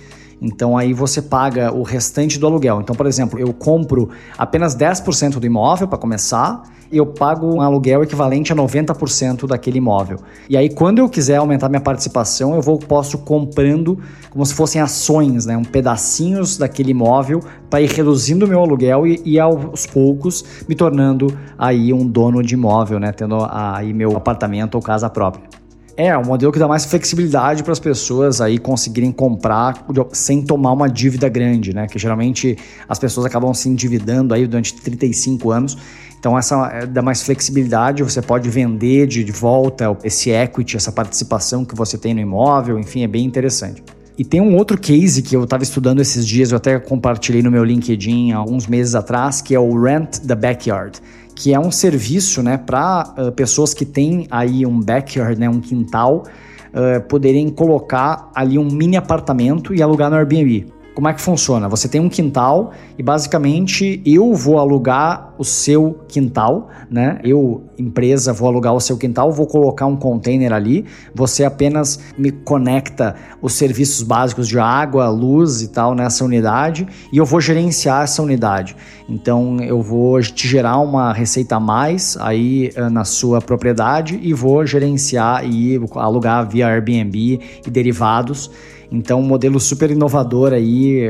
Então 0.41 0.75
aí 0.75 0.91
você 0.91 1.21
paga 1.21 1.71
o 1.71 1.83
restante 1.83 2.39
do 2.39 2.47
aluguel. 2.47 2.81
Então, 2.81 2.95
por 2.95 3.05
exemplo, 3.05 3.39
eu 3.39 3.53
compro 3.53 4.09
apenas 4.37 4.75
10% 4.75 5.39
do 5.39 5.45
imóvel 5.45 5.87
para 5.87 5.99
começar 5.99 6.63
eu 6.91 7.05
pago 7.05 7.47
um 7.47 7.61
aluguel 7.61 8.03
equivalente 8.03 8.51
a 8.51 8.55
90% 8.55 9.47
daquele 9.47 9.77
imóvel. 9.77 10.17
E 10.49 10.57
aí, 10.57 10.69
quando 10.69 10.99
eu 10.99 11.09
quiser 11.09 11.37
aumentar 11.37 11.69
minha 11.69 11.81
participação, 11.81 12.55
eu 12.55 12.61
vou 12.61 12.77
posso 12.77 13.17
comprando 13.19 13.99
como 14.29 14.45
se 14.45 14.53
fossem 14.53 14.81
ações, 14.81 15.45
né? 15.45 15.55
Um 15.57 15.63
pedacinhos 15.63 16.57
daquele 16.57 16.91
imóvel 16.91 17.41
para 17.69 17.81
ir 17.81 17.89
reduzindo 17.89 18.45
o 18.45 18.47
meu 18.47 18.61
aluguel 18.61 19.07
e, 19.07 19.21
e, 19.25 19.39
aos 19.39 19.85
poucos 19.85 20.43
me 20.67 20.75
tornando 20.75 21.35
aí 21.57 21.93
um 21.93 22.05
dono 22.05 22.43
de 22.43 22.53
imóvel, 22.53 22.99
né? 22.99 23.11
Tendo 23.11 23.37
aí 23.49 23.93
meu 23.93 24.15
apartamento 24.15 24.75
ou 24.75 24.81
casa 24.81 25.09
própria. 25.09 25.61
É, 25.97 26.17
um 26.17 26.25
modelo 26.25 26.51
que 26.51 26.59
dá 26.59 26.67
mais 26.67 26.85
flexibilidade 26.85 27.63
para 27.63 27.73
as 27.73 27.79
pessoas 27.79 28.39
aí 28.39 28.57
conseguirem 28.57 29.11
comprar 29.11 29.85
sem 30.13 30.41
tomar 30.41 30.71
uma 30.71 30.87
dívida 30.87 31.27
grande, 31.27 31.73
né? 31.73 31.85
Que 31.85 31.99
geralmente 31.99 32.57
as 32.87 32.97
pessoas 32.97 33.25
acabam 33.25 33.53
se 33.53 33.67
endividando 33.67 34.33
aí 34.33 34.47
durante 34.47 34.73
35 34.73 35.51
anos. 35.51 35.77
Então 36.21 36.37
essa 36.37 36.67
é, 36.71 36.85
dá 36.85 37.01
mais 37.01 37.23
flexibilidade, 37.23 38.03
você 38.03 38.21
pode 38.21 38.47
vender 38.47 39.07
de, 39.07 39.23
de 39.23 39.31
volta 39.31 39.97
esse 40.03 40.29
equity, 40.29 40.77
essa 40.77 40.91
participação 40.91 41.65
que 41.65 41.73
você 41.73 41.97
tem 41.97 42.13
no 42.13 42.19
imóvel, 42.19 42.77
enfim, 42.77 43.01
é 43.03 43.07
bem 43.07 43.25
interessante. 43.25 43.83
E 44.15 44.23
tem 44.23 44.39
um 44.39 44.55
outro 44.55 44.77
case 44.77 45.23
que 45.23 45.35
eu 45.35 45.45
estava 45.45 45.63
estudando 45.63 45.99
esses 45.99 46.27
dias, 46.27 46.51
eu 46.51 46.57
até 46.57 46.77
compartilhei 46.77 47.41
no 47.41 47.49
meu 47.49 47.63
LinkedIn 47.63 48.33
alguns 48.33 48.67
meses 48.67 48.93
atrás, 48.93 49.41
que 49.41 49.55
é 49.55 49.59
o 49.59 49.81
Rent 49.81 50.19
the 50.19 50.35
Backyard 50.35 51.01
que 51.33 51.55
é 51.55 51.59
um 51.59 51.71
serviço 51.71 52.43
né, 52.43 52.55
para 52.55 53.15
uh, 53.17 53.31
pessoas 53.31 53.73
que 53.73 53.83
têm 53.83 54.27
aí 54.29 54.63
um 54.63 54.79
backyard, 54.79 55.39
né, 55.39 55.49
um 55.49 55.59
quintal, 55.59 56.25
uh, 56.67 57.01
poderem 57.07 57.49
colocar 57.49 58.29
ali 58.35 58.59
um 58.59 58.69
mini 58.69 58.95
apartamento 58.95 59.73
e 59.73 59.81
alugar 59.81 60.11
no 60.11 60.17
Airbnb. 60.17 60.67
Como 61.01 61.09
é 61.09 61.13
que 61.15 61.21
funciona? 61.21 61.67
Você 61.67 61.89
tem 61.89 61.99
um 61.99 62.07
quintal 62.07 62.73
e 62.95 63.01
basicamente 63.01 64.03
eu 64.05 64.35
vou 64.35 64.59
alugar 64.59 65.33
o 65.35 65.43
seu 65.43 65.99
quintal, 66.07 66.69
né? 66.91 67.19
Eu, 67.23 67.63
empresa, 67.75 68.31
vou 68.31 68.47
alugar 68.47 68.75
o 68.75 68.79
seu 68.79 68.95
quintal, 68.95 69.31
vou 69.31 69.47
colocar 69.47 69.87
um 69.87 69.95
container 69.95 70.53
ali. 70.53 70.85
Você 71.15 71.43
apenas 71.43 71.99
me 72.15 72.31
conecta 72.31 73.15
os 73.41 73.53
serviços 73.53 74.03
básicos 74.03 74.47
de 74.47 74.59
água, 74.59 75.09
luz 75.09 75.63
e 75.63 75.69
tal 75.69 75.95
nessa 75.95 76.23
unidade 76.23 76.87
e 77.11 77.17
eu 77.17 77.25
vou 77.25 77.41
gerenciar 77.41 78.03
essa 78.03 78.21
unidade. 78.21 78.75
Então 79.09 79.57
eu 79.59 79.81
vou 79.81 80.21
te 80.21 80.47
gerar 80.47 80.77
uma 80.77 81.11
receita 81.13 81.55
a 81.55 81.59
mais 81.59 82.15
aí 82.19 82.69
eh, 82.75 82.89
na 82.91 83.05
sua 83.05 83.41
propriedade 83.41 84.19
e 84.21 84.35
vou 84.35 84.63
gerenciar 84.67 85.43
e 85.49 85.81
alugar 85.95 86.47
via 86.47 86.67
Airbnb 86.67 87.39
e 87.65 87.71
derivados. 87.71 88.51
Então, 88.91 89.21
um 89.21 89.23
modelo 89.23 89.57
super 89.57 89.89
inovador 89.89 90.51
aí, 90.51 91.07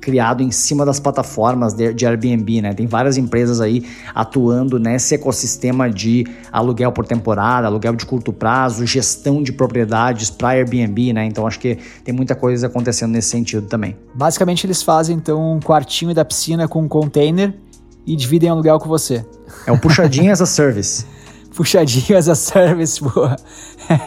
criado 0.00 0.42
em 0.42 0.50
cima 0.50 0.86
das 0.86 0.98
plataformas 0.98 1.74
de, 1.74 1.92
de, 1.92 2.06
Airbnb, 2.06 2.62
né? 2.62 2.72
Tem 2.72 2.86
várias 2.86 3.18
empresas 3.18 3.60
aí 3.60 3.86
atuando 4.14 4.78
nesse 4.78 5.14
ecossistema 5.14 5.90
de 5.90 6.26
aluguel 6.50 6.90
por 6.90 7.04
temporada, 7.04 7.66
aluguel 7.66 7.94
de 7.94 8.06
curto 8.06 8.32
prazo, 8.32 8.86
gestão 8.86 9.42
de 9.42 9.52
propriedades 9.52 10.30
para 10.30 10.50
Airbnb, 10.50 11.12
né? 11.12 11.26
Então, 11.26 11.46
acho 11.46 11.58
que 11.60 11.76
tem 12.02 12.14
muita 12.14 12.34
coisa 12.34 12.68
acontecendo 12.68 13.10
nesse 13.10 13.28
sentido 13.28 13.66
também. 13.66 13.94
Basicamente, 14.14 14.66
eles 14.66 14.82
fazem 14.82 15.14
então 15.14 15.56
um 15.56 15.60
quartinho 15.60 16.14
da 16.14 16.24
piscina 16.24 16.66
com 16.66 16.80
um 16.80 16.88
container 16.88 17.54
e 18.06 18.16
dividem 18.16 18.48
aluguel 18.48 18.78
com 18.78 18.88
você. 18.88 19.22
É 19.66 19.72
um 19.72 19.76
puxadinho 19.76 20.32
as 20.32 20.40
a 20.40 20.46
service. 20.46 21.04
puxadinho 21.54 22.16
as 22.16 22.26
a 22.26 22.34
service, 22.34 23.02
boa. 23.02 23.36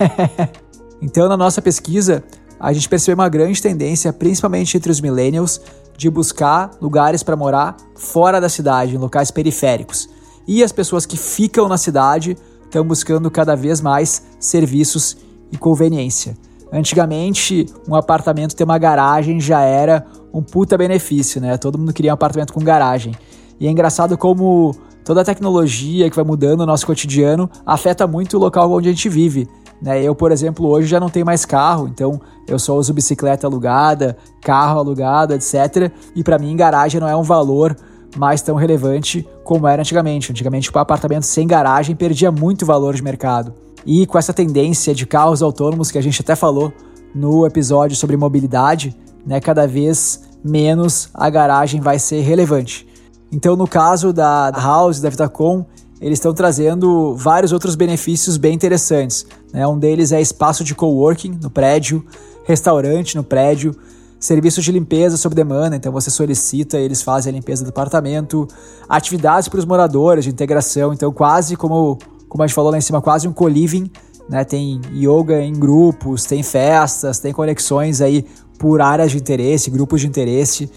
então, 0.99 1.29
na 1.29 1.37
nossa 1.37 1.61
pesquisa, 1.61 2.23
a 2.65 2.73
gente 2.73 2.89
percebeu 2.89 3.13
uma 3.13 3.29
grande 3.29 3.61
tendência, 3.61 4.11
principalmente 4.11 4.75
entre 4.75 4.91
os 4.91 4.99
millennials, 4.99 5.61
de 5.95 6.09
buscar 6.09 6.71
lugares 6.81 7.21
para 7.21 7.35
morar 7.35 7.77
fora 7.95 8.41
da 8.41 8.49
cidade, 8.49 8.95
em 8.95 8.97
locais 8.97 9.29
periféricos. 9.29 10.09
E 10.47 10.63
as 10.63 10.71
pessoas 10.71 11.05
que 11.05 11.15
ficam 11.15 11.67
na 11.67 11.77
cidade 11.77 12.35
estão 12.63 12.83
buscando 12.83 13.29
cada 13.29 13.55
vez 13.55 13.81
mais 13.81 14.23
serviços 14.39 15.15
e 15.51 15.57
conveniência. 15.59 16.35
Antigamente, 16.73 17.67
um 17.87 17.93
apartamento 17.93 18.55
ter 18.55 18.63
uma 18.63 18.79
garagem 18.79 19.39
já 19.39 19.61
era 19.61 20.03
um 20.33 20.41
puta 20.41 20.75
benefício, 20.75 21.39
né? 21.39 21.57
Todo 21.57 21.77
mundo 21.77 21.93
queria 21.93 22.13
um 22.13 22.15
apartamento 22.15 22.51
com 22.51 22.61
garagem. 22.61 23.13
E 23.59 23.67
é 23.67 23.69
engraçado 23.69 24.17
como 24.17 24.75
toda 25.03 25.21
a 25.21 25.23
tecnologia 25.23 26.09
que 26.09 26.15
vai 26.15 26.25
mudando 26.25 26.61
no 26.61 26.65
nosso 26.65 26.87
cotidiano 26.87 27.47
afeta 27.63 28.07
muito 28.07 28.37
o 28.37 28.39
local 28.39 28.71
onde 28.71 28.89
a 28.89 28.91
gente 28.91 29.07
vive. 29.07 29.47
Né? 29.81 30.01
Eu, 30.01 30.15
por 30.15 30.31
exemplo, 30.31 30.67
hoje 30.67 30.87
já 30.87 30.99
não 30.99 31.09
tenho 31.09 31.25
mais 31.25 31.45
carro, 31.45 31.87
então 31.87 32.19
eu 32.47 32.57
só 32.57 32.75
uso 32.75 32.93
bicicleta 32.93 33.47
alugada, 33.47 34.17
carro 34.41 34.79
alugado, 34.79 35.33
etc. 35.33 35.91
E 36.15 36.23
para 36.23 36.39
mim, 36.39 36.55
garagem 36.55 36.99
não 36.99 37.07
é 37.07 37.15
um 37.15 37.23
valor 37.23 37.75
mais 38.15 38.41
tão 38.41 38.55
relevante 38.55 39.27
como 39.43 39.67
era 39.67 39.81
antigamente. 39.81 40.31
Antigamente, 40.31 40.71
o 40.73 40.79
apartamento 40.79 41.23
sem 41.23 41.47
garagem 41.47 41.95
perdia 41.95 42.31
muito 42.31 42.65
valor 42.65 42.95
de 42.95 43.03
mercado. 43.03 43.53
E 43.85 44.05
com 44.05 44.17
essa 44.17 44.33
tendência 44.33 44.95
de 44.95 45.05
carros 45.05 45.41
autônomos 45.41 45.91
que 45.91 45.97
a 45.97 46.01
gente 46.01 46.21
até 46.21 46.35
falou 46.35 46.73
no 47.13 47.45
episódio 47.45 47.95
sobre 47.95 48.17
mobilidade, 48.17 48.95
né, 49.25 49.39
cada 49.39 49.67
vez 49.67 50.21
menos 50.43 51.09
a 51.13 51.29
garagem 51.29 51.79
vai 51.81 51.99
ser 51.99 52.21
relevante. 52.21 52.87
Então, 53.31 53.55
no 53.55 53.67
caso 53.67 54.13
da 54.13 54.51
House, 54.51 54.99
da 55.01 55.09
Vitacom, 55.09 55.65
eles 56.01 56.17
estão 56.17 56.33
trazendo 56.33 57.15
vários 57.15 57.51
outros 57.51 57.75
benefícios 57.75 58.37
bem 58.37 58.53
interessantes. 58.53 59.25
Né? 59.53 59.65
Um 59.67 59.77
deles 59.77 60.11
é 60.11 60.21
espaço 60.21 60.63
de 60.63 60.75
coworking 60.75 61.39
no 61.41 61.49
prédio, 61.49 62.05
restaurante 62.43 63.15
no 63.15 63.23
prédio, 63.23 63.75
serviços 64.19 64.63
de 64.63 64.71
limpeza 64.71 65.17
sob 65.17 65.35
demanda, 65.35 65.75
então 65.75 65.91
você 65.91 66.09
solicita, 66.09 66.77
eles 66.77 67.01
fazem 67.01 67.31
a 67.31 67.35
limpeza 67.35 67.63
do 67.63 67.69
apartamento, 67.69 68.47
atividades 68.89 69.47
para 69.47 69.59
os 69.59 69.65
moradores 69.65 70.25
de 70.25 70.31
integração, 70.31 70.93
então 70.93 71.11
quase 71.11 71.55
como, 71.55 71.97
como 72.27 72.43
a 72.43 72.47
gente 72.47 72.55
falou 72.55 72.71
lá 72.71 72.77
em 72.77 72.81
cima, 72.81 73.01
quase 73.01 73.27
um 73.27 73.33
co-living, 73.33 73.89
né? 74.27 74.43
Tem 74.43 74.81
yoga 74.93 75.41
em 75.41 75.53
grupos, 75.53 76.25
tem 76.25 76.41
festas, 76.41 77.19
tem 77.19 77.31
conexões 77.31 78.01
aí 78.01 78.25
por 78.57 78.81
áreas 78.81 79.11
de 79.11 79.17
interesse, 79.17 79.69
grupos 79.69 80.01
de 80.01 80.07
interesse. 80.07 80.69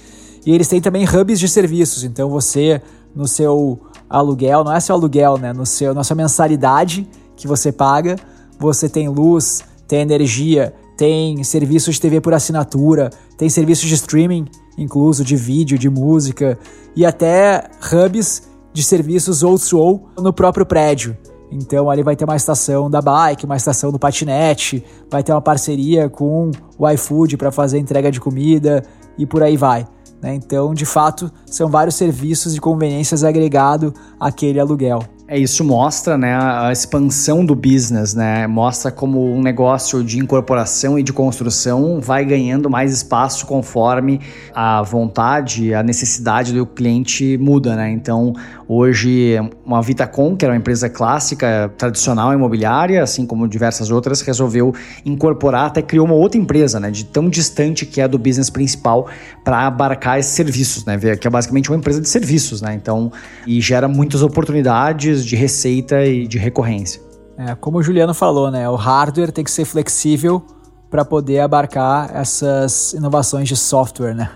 E 0.44 0.52
eles 0.54 0.68
têm 0.68 0.80
também 0.80 1.04
hubs 1.04 1.40
de 1.40 1.48
serviços, 1.48 2.04
então 2.04 2.28
você 2.28 2.82
no 3.14 3.26
seu 3.26 3.80
aluguel, 4.08 4.64
não 4.64 4.72
é 4.72 4.80
seu 4.80 4.94
aluguel, 4.94 5.38
né? 5.38 5.52
No 5.52 5.66
seu, 5.66 5.94
na 5.94 6.02
sua 6.04 6.16
mensalidade 6.16 7.08
que 7.36 7.46
você 7.46 7.70
paga, 7.70 8.16
você 8.58 8.88
tem 8.88 9.08
luz, 9.08 9.62
tem 9.86 10.00
energia, 10.00 10.74
tem 10.96 11.42
serviços 11.44 11.94
de 11.94 12.00
TV 12.00 12.20
por 12.20 12.34
assinatura, 12.34 13.10
tem 13.36 13.48
serviços 13.48 13.88
de 13.88 13.94
streaming, 13.94 14.46
incluso 14.76 15.24
de 15.24 15.36
vídeo, 15.36 15.78
de 15.78 15.88
música 15.88 16.58
e 16.96 17.06
até 17.06 17.70
hubs 17.92 18.48
de 18.72 18.82
serviços 18.82 19.42
old 19.42 19.60
soul 19.60 20.08
no 20.18 20.32
próprio 20.32 20.66
prédio. 20.66 21.16
Então 21.50 21.88
ali 21.88 22.02
vai 22.02 22.14
ter 22.14 22.24
uma 22.24 22.36
estação 22.36 22.90
da 22.90 23.00
bike, 23.00 23.44
uma 23.44 23.56
estação 23.56 23.90
do 23.90 23.98
patinete, 23.98 24.84
vai 25.10 25.22
ter 25.22 25.32
uma 25.32 25.40
parceria 25.40 26.08
com 26.08 26.50
o 26.78 26.88
iFood 26.90 27.36
para 27.36 27.50
fazer 27.50 27.78
entrega 27.78 28.10
de 28.10 28.20
comida 28.20 28.84
e 29.16 29.24
por 29.24 29.42
aí 29.42 29.56
vai. 29.56 29.86
Né? 30.20 30.34
Então, 30.34 30.74
de 30.74 30.84
fato, 30.84 31.30
são 31.46 31.68
vários 31.68 31.94
serviços 31.94 32.54
e 32.56 32.60
conveniências 32.60 33.22
agregado 33.22 33.94
àquele 34.18 34.58
aluguel. 34.58 35.02
É, 35.30 35.38
isso 35.38 35.62
mostra 35.62 36.16
né, 36.16 36.34
a 36.34 36.72
expansão 36.72 37.44
do 37.44 37.54
business, 37.54 38.14
né? 38.14 38.46
Mostra 38.46 38.90
como 38.90 39.30
um 39.30 39.42
negócio 39.42 40.02
de 40.02 40.18
incorporação 40.18 40.98
e 40.98 41.02
de 41.02 41.12
construção 41.12 42.00
vai 42.00 42.24
ganhando 42.24 42.70
mais 42.70 42.94
espaço 42.94 43.44
conforme 43.44 44.22
a 44.54 44.80
vontade, 44.80 45.74
a 45.74 45.82
necessidade 45.82 46.54
do 46.54 46.64
cliente 46.64 47.36
muda, 47.36 47.76
né? 47.76 47.90
Então, 47.90 48.32
hoje, 48.68 49.36
uma 49.64 49.80
Vitacom, 49.80 50.36
que 50.36 50.44
era 50.44 50.52
uma 50.52 50.58
empresa 50.58 50.90
clássica, 50.90 51.72
tradicional 51.78 52.32
imobiliária, 52.34 53.02
assim 53.02 53.26
como 53.26 53.48
diversas 53.48 53.90
outras, 53.90 54.20
resolveu 54.20 54.74
incorporar, 55.04 55.66
até 55.66 55.80
criou 55.80 56.04
uma 56.04 56.14
outra 56.14 56.38
empresa, 56.38 56.78
né? 56.78 56.90
De 56.90 57.04
tão 57.04 57.28
distante 57.30 57.86
que 57.86 58.00
é 58.00 58.06
do 58.06 58.18
business 58.18 58.50
principal 58.50 59.08
para 59.42 59.66
abarcar 59.66 60.18
esses 60.18 60.32
serviços, 60.32 60.84
né? 60.84 60.98
Que 61.16 61.26
é 61.26 61.30
basicamente 61.30 61.70
uma 61.70 61.78
empresa 61.78 62.00
de 62.00 62.08
serviços, 62.08 62.60
né? 62.60 62.74
Então, 62.74 63.10
e 63.46 63.60
gera 63.60 63.88
muitas 63.88 64.22
oportunidades 64.22 65.24
de 65.24 65.34
receita 65.34 66.04
e 66.04 66.26
de 66.26 66.36
recorrência. 66.36 67.00
É, 67.38 67.54
como 67.54 67.78
o 67.78 67.82
Juliano 67.82 68.12
falou, 68.12 68.50
né, 68.50 68.68
o 68.68 68.74
hardware 68.74 69.30
tem 69.30 69.44
que 69.44 69.50
ser 69.50 69.64
flexível 69.64 70.44
para 70.90 71.04
poder 71.04 71.38
abarcar 71.38 72.10
essas 72.12 72.92
inovações 72.94 73.48
de 73.48 73.56
software, 73.56 74.14
né? 74.14 74.28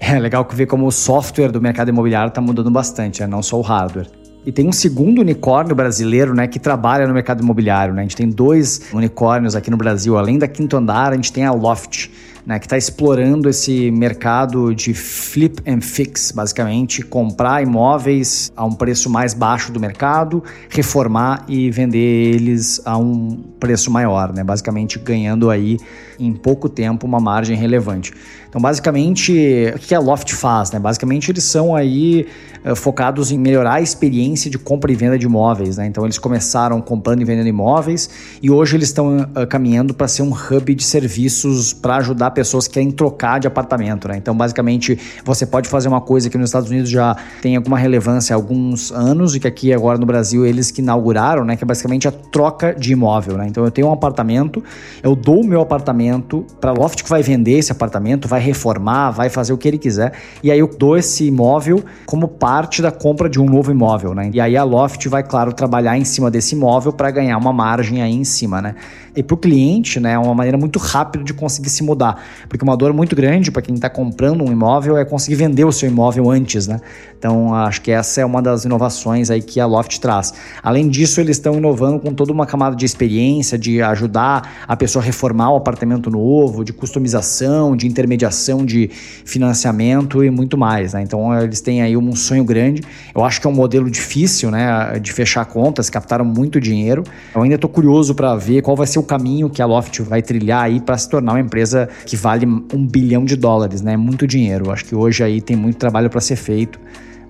É 0.00 0.18
legal 0.18 0.48
ver 0.50 0.64
como 0.64 0.86
o 0.86 0.90
software 0.90 1.52
do 1.52 1.60
mercado 1.60 1.90
imobiliário 1.90 2.30
está 2.30 2.40
mudando 2.40 2.70
bastante, 2.70 3.20
né? 3.20 3.26
não 3.26 3.42
só 3.42 3.58
o 3.58 3.60
hardware. 3.60 4.08
E 4.44 4.50
tem 4.50 4.66
um 4.66 4.72
segundo 4.72 5.20
unicórnio 5.20 5.76
brasileiro, 5.76 6.34
né, 6.34 6.46
que 6.48 6.58
trabalha 6.58 7.06
no 7.06 7.12
mercado 7.12 7.42
imobiliário, 7.42 7.92
né? 7.92 8.00
A 8.00 8.04
gente 8.04 8.16
tem 8.16 8.30
dois 8.30 8.88
unicórnios 8.90 9.54
aqui 9.54 9.70
no 9.70 9.76
Brasil, 9.76 10.16
além 10.16 10.38
da 10.38 10.48
Quinto 10.48 10.78
Andar, 10.78 11.12
a 11.12 11.14
gente 11.14 11.30
tem 11.30 11.44
a 11.44 11.52
Loft 11.52 12.10
né, 12.44 12.58
que 12.58 12.66
está 12.66 12.76
explorando 12.76 13.48
esse 13.48 13.90
mercado 13.90 14.74
de 14.74 14.94
flip 14.94 15.62
and 15.66 15.80
fix, 15.80 16.32
basicamente 16.32 17.02
comprar 17.02 17.62
imóveis 17.62 18.52
a 18.56 18.64
um 18.64 18.72
preço 18.72 19.10
mais 19.10 19.34
baixo 19.34 19.72
do 19.72 19.78
mercado, 19.78 20.42
reformar 20.68 21.44
e 21.48 21.70
vender 21.70 22.34
eles 22.34 22.80
a 22.84 22.96
um 22.96 23.36
preço 23.58 23.90
maior, 23.90 24.32
né, 24.32 24.42
basicamente 24.42 24.98
ganhando 24.98 25.50
aí 25.50 25.78
em 26.18 26.32
pouco 26.32 26.68
tempo 26.68 27.06
uma 27.06 27.18
margem 27.18 27.56
relevante. 27.56 28.12
Então, 28.50 28.60
basicamente, 28.60 29.32
o 29.76 29.78
que 29.78 29.94
a 29.94 30.00
Loft 30.00 30.34
faz? 30.34 30.72
Né? 30.72 30.80
Basicamente, 30.80 31.30
eles 31.30 31.44
são 31.44 31.74
aí 31.74 32.26
uh, 32.64 32.74
focados 32.74 33.30
em 33.30 33.38
melhorar 33.38 33.74
a 33.74 33.80
experiência 33.80 34.50
de 34.50 34.58
compra 34.58 34.90
e 34.90 34.96
venda 34.96 35.16
de 35.16 35.24
imóveis. 35.24 35.76
Né? 35.76 35.86
Então, 35.86 36.04
eles 36.04 36.18
começaram 36.18 36.80
comprando 36.80 37.22
e 37.22 37.24
vendendo 37.24 37.46
imóveis 37.46 38.10
e 38.42 38.50
hoje 38.50 38.76
eles 38.76 38.88
estão 38.88 39.18
uh, 39.18 39.46
caminhando 39.48 39.94
para 39.94 40.08
ser 40.08 40.22
um 40.22 40.32
hub 40.32 40.74
de 40.74 40.82
serviços 40.82 41.72
para 41.72 41.96
ajudar 41.98 42.29
pessoas 42.30 42.66
que 42.66 42.74
querem 42.74 42.90
trocar 42.90 43.38
de 43.38 43.46
apartamento. 43.46 44.08
Né? 44.08 44.16
Então, 44.16 44.36
basicamente, 44.36 44.98
você 45.24 45.46
pode 45.46 45.68
fazer 45.68 45.88
uma 45.88 46.00
coisa 46.00 46.28
que 46.28 46.36
nos 46.36 46.50
Estados 46.50 46.68
Unidos 46.68 46.90
já 46.90 47.16
tem 47.40 47.54
alguma 47.54 47.78
relevância 47.78 48.34
há 48.34 48.36
alguns 48.36 48.90
anos 48.90 49.36
e 49.36 49.40
que 49.40 49.46
aqui 49.46 49.72
agora 49.72 49.98
no 49.98 50.06
Brasil 50.06 50.44
eles 50.44 50.72
que 50.72 50.80
inauguraram, 50.80 51.44
né? 51.44 51.54
que 51.54 51.62
é 51.62 51.66
basicamente 51.66 52.08
a 52.08 52.10
troca 52.10 52.74
de 52.74 52.92
imóvel. 52.92 53.36
Né? 53.36 53.46
Então, 53.48 53.64
eu 53.64 53.70
tenho 53.70 53.86
um 53.86 53.92
apartamento, 53.92 54.62
eu 55.02 55.14
dou 55.14 55.42
o 55.42 55.46
meu 55.46 55.60
apartamento 55.60 56.44
para 56.60 56.72
Loft 56.72 57.04
que 57.04 57.08
vai 57.08 57.22
vender 57.22 57.58
esse 57.58 57.70
apartamento, 57.70 58.26
vai 58.26 58.40
vai 58.40 58.46
reformar, 58.46 59.10
vai 59.10 59.28
fazer 59.28 59.52
o 59.52 59.58
que 59.58 59.68
ele 59.68 59.78
quiser. 59.78 60.12
E 60.42 60.50
aí 60.50 60.58
eu 60.58 60.66
dou 60.66 60.96
esse 60.96 61.26
imóvel 61.26 61.84
como 62.06 62.26
parte 62.26 62.80
da 62.80 62.90
compra 62.90 63.28
de 63.28 63.38
um 63.38 63.44
novo 63.44 63.70
imóvel, 63.70 64.14
né? 64.14 64.30
E 64.32 64.40
aí 64.40 64.56
a 64.56 64.64
Loft 64.64 65.06
vai, 65.08 65.22
claro, 65.22 65.52
trabalhar 65.52 65.96
em 65.96 66.04
cima 66.04 66.30
desse 66.30 66.54
imóvel 66.54 66.92
para 66.92 67.10
ganhar 67.10 67.36
uma 67.36 67.52
margem 67.52 68.02
aí 68.02 68.14
em 68.14 68.24
cima, 68.24 68.62
né? 68.62 68.74
E 69.14 69.22
para 69.22 69.34
o 69.34 69.36
cliente, 69.36 69.98
né, 69.98 70.12
é 70.12 70.18
uma 70.18 70.34
maneira 70.34 70.56
muito 70.56 70.78
rápida 70.78 71.24
de 71.24 71.34
conseguir 71.34 71.68
se 71.68 71.82
mudar. 71.82 72.19
Porque 72.48 72.64
uma 72.64 72.76
dor 72.76 72.92
muito 72.92 73.14
grande 73.14 73.50
para 73.50 73.62
quem 73.62 73.74
está 73.74 73.88
comprando 73.88 74.42
um 74.42 74.52
imóvel 74.52 74.96
é 74.96 75.04
conseguir 75.04 75.36
vender 75.36 75.64
o 75.64 75.72
seu 75.72 75.88
imóvel 75.88 76.30
antes, 76.30 76.66
né? 76.66 76.80
Então, 77.20 77.54
acho 77.54 77.82
que 77.82 77.90
essa 77.90 78.22
é 78.22 78.24
uma 78.24 78.40
das 78.40 78.64
inovações 78.64 79.30
aí 79.30 79.42
que 79.42 79.60
a 79.60 79.66
Loft 79.66 79.98
traz. 80.00 80.32
Além 80.62 80.88
disso, 80.88 81.20
eles 81.20 81.36
estão 81.36 81.54
inovando 81.54 82.00
com 82.00 82.14
toda 82.14 82.32
uma 82.32 82.46
camada 82.46 82.74
de 82.74 82.86
experiência, 82.86 83.58
de 83.58 83.82
ajudar 83.82 84.64
a 84.66 84.74
pessoa 84.74 85.02
a 85.02 85.04
reformar 85.04 85.52
o 85.52 85.56
apartamento 85.56 86.10
novo, 86.10 86.64
de 86.64 86.72
customização, 86.72 87.76
de 87.76 87.86
intermediação 87.86 88.64
de 88.64 88.88
financiamento 89.26 90.24
e 90.24 90.30
muito 90.30 90.56
mais. 90.56 90.94
Né? 90.94 91.02
Então 91.02 91.38
eles 91.38 91.60
têm 91.60 91.82
aí 91.82 91.94
um 91.94 92.16
sonho 92.16 92.42
grande. 92.42 92.82
Eu 93.14 93.22
acho 93.22 93.38
que 93.38 93.46
é 93.46 93.50
um 93.50 93.54
modelo 93.54 93.90
difícil 93.90 94.50
né, 94.50 94.98
de 94.98 95.12
fechar 95.12 95.44
contas, 95.44 95.90
captaram 95.90 96.24
muito 96.24 96.58
dinheiro. 96.58 97.04
Eu 97.34 97.42
ainda 97.42 97.56
estou 97.56 97.68
curioso 97.68 98.14
para 98.14 98.34
ver 98.34 98.62
qual 98.62 98.74
vai 98.74 98.86
ser 98.86 98.98
o 98.98 99.02
caminho 99.02 99.50
que 99.50 99.60
a 99.60 99.66
Loft 99.66 100.00
vai 100.00 100.22
trilhar 100.22 100.62
aí 100.62 100.80
para 100.80 100.96
se 100.96 101.06
tornar 101.06 101.32
uma 101.32 101.40
empresa 101.40 101.86
que 102.06 102.16
vale 102.16 102.46
um 102.46 102.86
bilhão 102.86 103.26
de 103.26 103.36
dólares, 103.36 103.82
né? 103.82 103.94
Muito 103.94 104.26
dinheiro. 104.26 104.68
Eu 104.68 104.72
acho 104.72 104.86
que 104.86 104.94
hoje 104.94 105.22
aí 105.22 105.42
tem 105.42 105.54
muito 105.54 105.76
trabalho 105.76 106.08
para 106.08 106.22
ser 106.22 106.36
feito. 106.36 106.80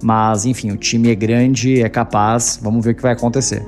Mas, 0.03 0.45
enfim, 0.45 0.71
o 0.71 0.77
time 0.77 1.11
é 1.11 1.15
grande, 1.15 1.83
é 1.83 1.89
capaz. 1.89 2.59
Vamos 2.63 2.85
ver 2.85 2.93
o 2.93 2.95
que 2.95 3.03
vai 3.03 3.13
acontecer. 3.13 3.65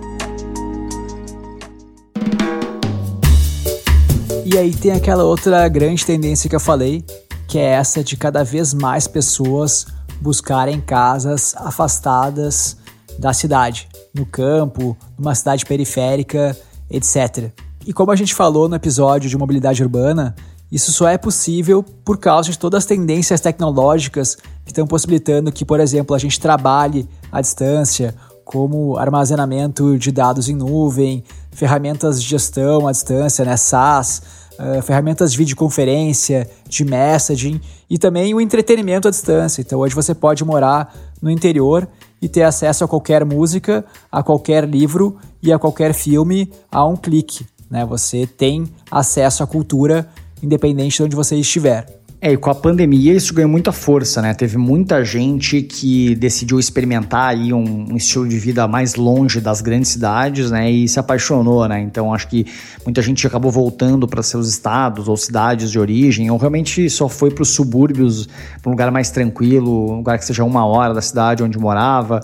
E 4.44 4.58
aí 4.58 4.74
tem 4.74 4.92
aquela 4.92 5.24
outra 5.24 5.66
grande 5.68 6.04
tendência 6.04 6.48
que 6.48 6.54
eu 6.54 6.60
falei, 6.60 7.04
que 7.48 7.58
é 7.58 7.64
essa 7.64 8.04
de 8.04 8.16
cada 8.16 8.44
vez 8.44 8.74
mais 8.74 9.06
pessoas 9.06 9.86
buscarem 10.20 10.80
casas 10.80 11.54
afastadas 11.56 12.76
da 13.18 13.32
cidade, 13.32 13.88
no 14.14 14.26
campo, 14.26 14.96
numa 15.18 15.34
cidade 15.34 15.64
periférica, 15.64 16.56
etc. 16.90 17.50
E 17.86 17.92
como 17.92 18.12
a 18.12 18.16
gente 18.16 18.34
falou 18.34 18.68
no 18.68 18.76
episódio 18.76 19.28
de 19.28 19.36
mobilidade 19.36 19.82
urbana, 19.82 20.34
isso 20.72 20.90
só 20.90 21.06
é 21.06 21.18
possível 21.18 21.84
por 22.02 22.16
causa 22.16 22.50
de 22.50 22.58
todas 22.58 22.78
as 22.78 22.86
tendências 22.86 23.42
tecnológicas 23.42 24.36
que 24.64 24.70
estão 24.70 24.86
possibilitando 24.86 25.52
que, 25.52 25.66
por 25.66 25.78
exemplo, 25.78 26.16
a 26.16 26.18
gente 26.18 26.40
trabalhe 26.40 27.06
à 27.30 27.42
distância 27.42 28.14
como 28.42 28.96
armazenamento 28.96 29.98
de 29.98 30.10
dados 30.10 30.48
em 30.48 30.54
nuvem, 30.54 31.22
ferramentas 31.50 32.22
de 32.22 32.26
gestão 32.26 32.88
à 32.88 32.92
distância, 32.92 33.44
né, 33.44 33.54
SaaS, 33.54 34.22
uh, 34.58 34.80
ferramentas 34.80 35.32
de 35.32 35.38
videoconferência, 35.38 36.48
de 36.66 36.86
messaging 36.86 37.60
e 37.90 37.98
também 37.98 38.32
o 38.34 38.40
entretenimento 38.40 39.08
à 39.08 39.10
distância. 39.10 39.60
Então 39.60 39.78
hoje 39.78 39.94
você 39.94 40.14
pode 40.14 40.42
morar 40.42 40.94
no 41.20 41.30
interior 41.30 41.86
e 42.20 42.28
ter 42.30 42.44
acesso 42.44 42.82
a 42.82 42.88
qualquer 42.88 43.26
música, 43.26 43.84
a 44.10 44.22
qualquer 44.22 44.66
livro 44.66 45.18
e 45.42 45.52
a 45.52 45.58
qualquer 45.58 45.92
filme 45.92 46.50
a 46.70 46.82
um 46.86 46.96
clique. 46.96 47.46
Né? 47.70 47.84
Você 47.86 48.26
tem 48.26 48.68
acesso 48.90 49.42
à 49.42 49.46
cultura 49.46 50.08
independente 50.42 50.96
de 50.96 51.02
onde 51.04 51.16
você 51.16 51.36
estiver. 51.36 51.86
É, 52.24 52.30
e 52.30 52.36
com 52.36 52.50
a 52.50 52.54
pandemia 52.54 53.12
isso 53.12 53.34
ganhou 53.34 53.50
muita 53.50 53.72
força, 53.72 54.22
né? 54.22 54.32
Teve 54.32 54.56
muita 54.56 55.04
gente 55.04 55.60
que 55.60 56.14
decidiu 56.14 56.60
experimentar 56.60 57.30
aí 57.30 57.52
um, 57.52 57.88
um, 57.90 57.96
estilo 57.96 58.28
de 58.28 58.38
vida 58.38 58.68
mais 58.68 58.94
longe 58.94 59.40
das 59.40 59.60
grandes 59.60 59.90
cidades, 59.90 60.48
né? 60.52 60.70
E 60.70 60.86
se 60.86 61.00
apaixonou, 61.00 61.66
né? 61.66 61.80
Então 61.80 62.14
acho 62.14 62.28
que 62.28 62.46
muita 62.84 63.02
gente 63.02 63.26
acabou 63.26 63.50
voltando 63.50 64.06
para 64.06 64.22
seus 64.22 64.48
estados 64.48 65.08
ou 65.08 65.16
cidades 65.16 65.68
de 65.68 65.80
origem, 65.80 66.30
ou 66.30 66.38
realmente 66.38 66.88
só 66.88 67.08
foi 67.08 67.32
para 67.32 67.42
os 67.42 67.48
subúrbios, 67.48 68.28
para 68.62 68.68
um 68.68 68.70
lugar 68.70 68.92
mais 68.92 69.10
tranquilo, 69.10 69.90
um 69.90 69.96
lugar 69.96 70.16
que 70.16 70.24
seja 70.24 70.44
uma 70.44 70.64
hora 70.64 70.94
da 70.94 71.02
cidade 71.02 71.42
onde 71.42 71.58
morava. 71.58 72.20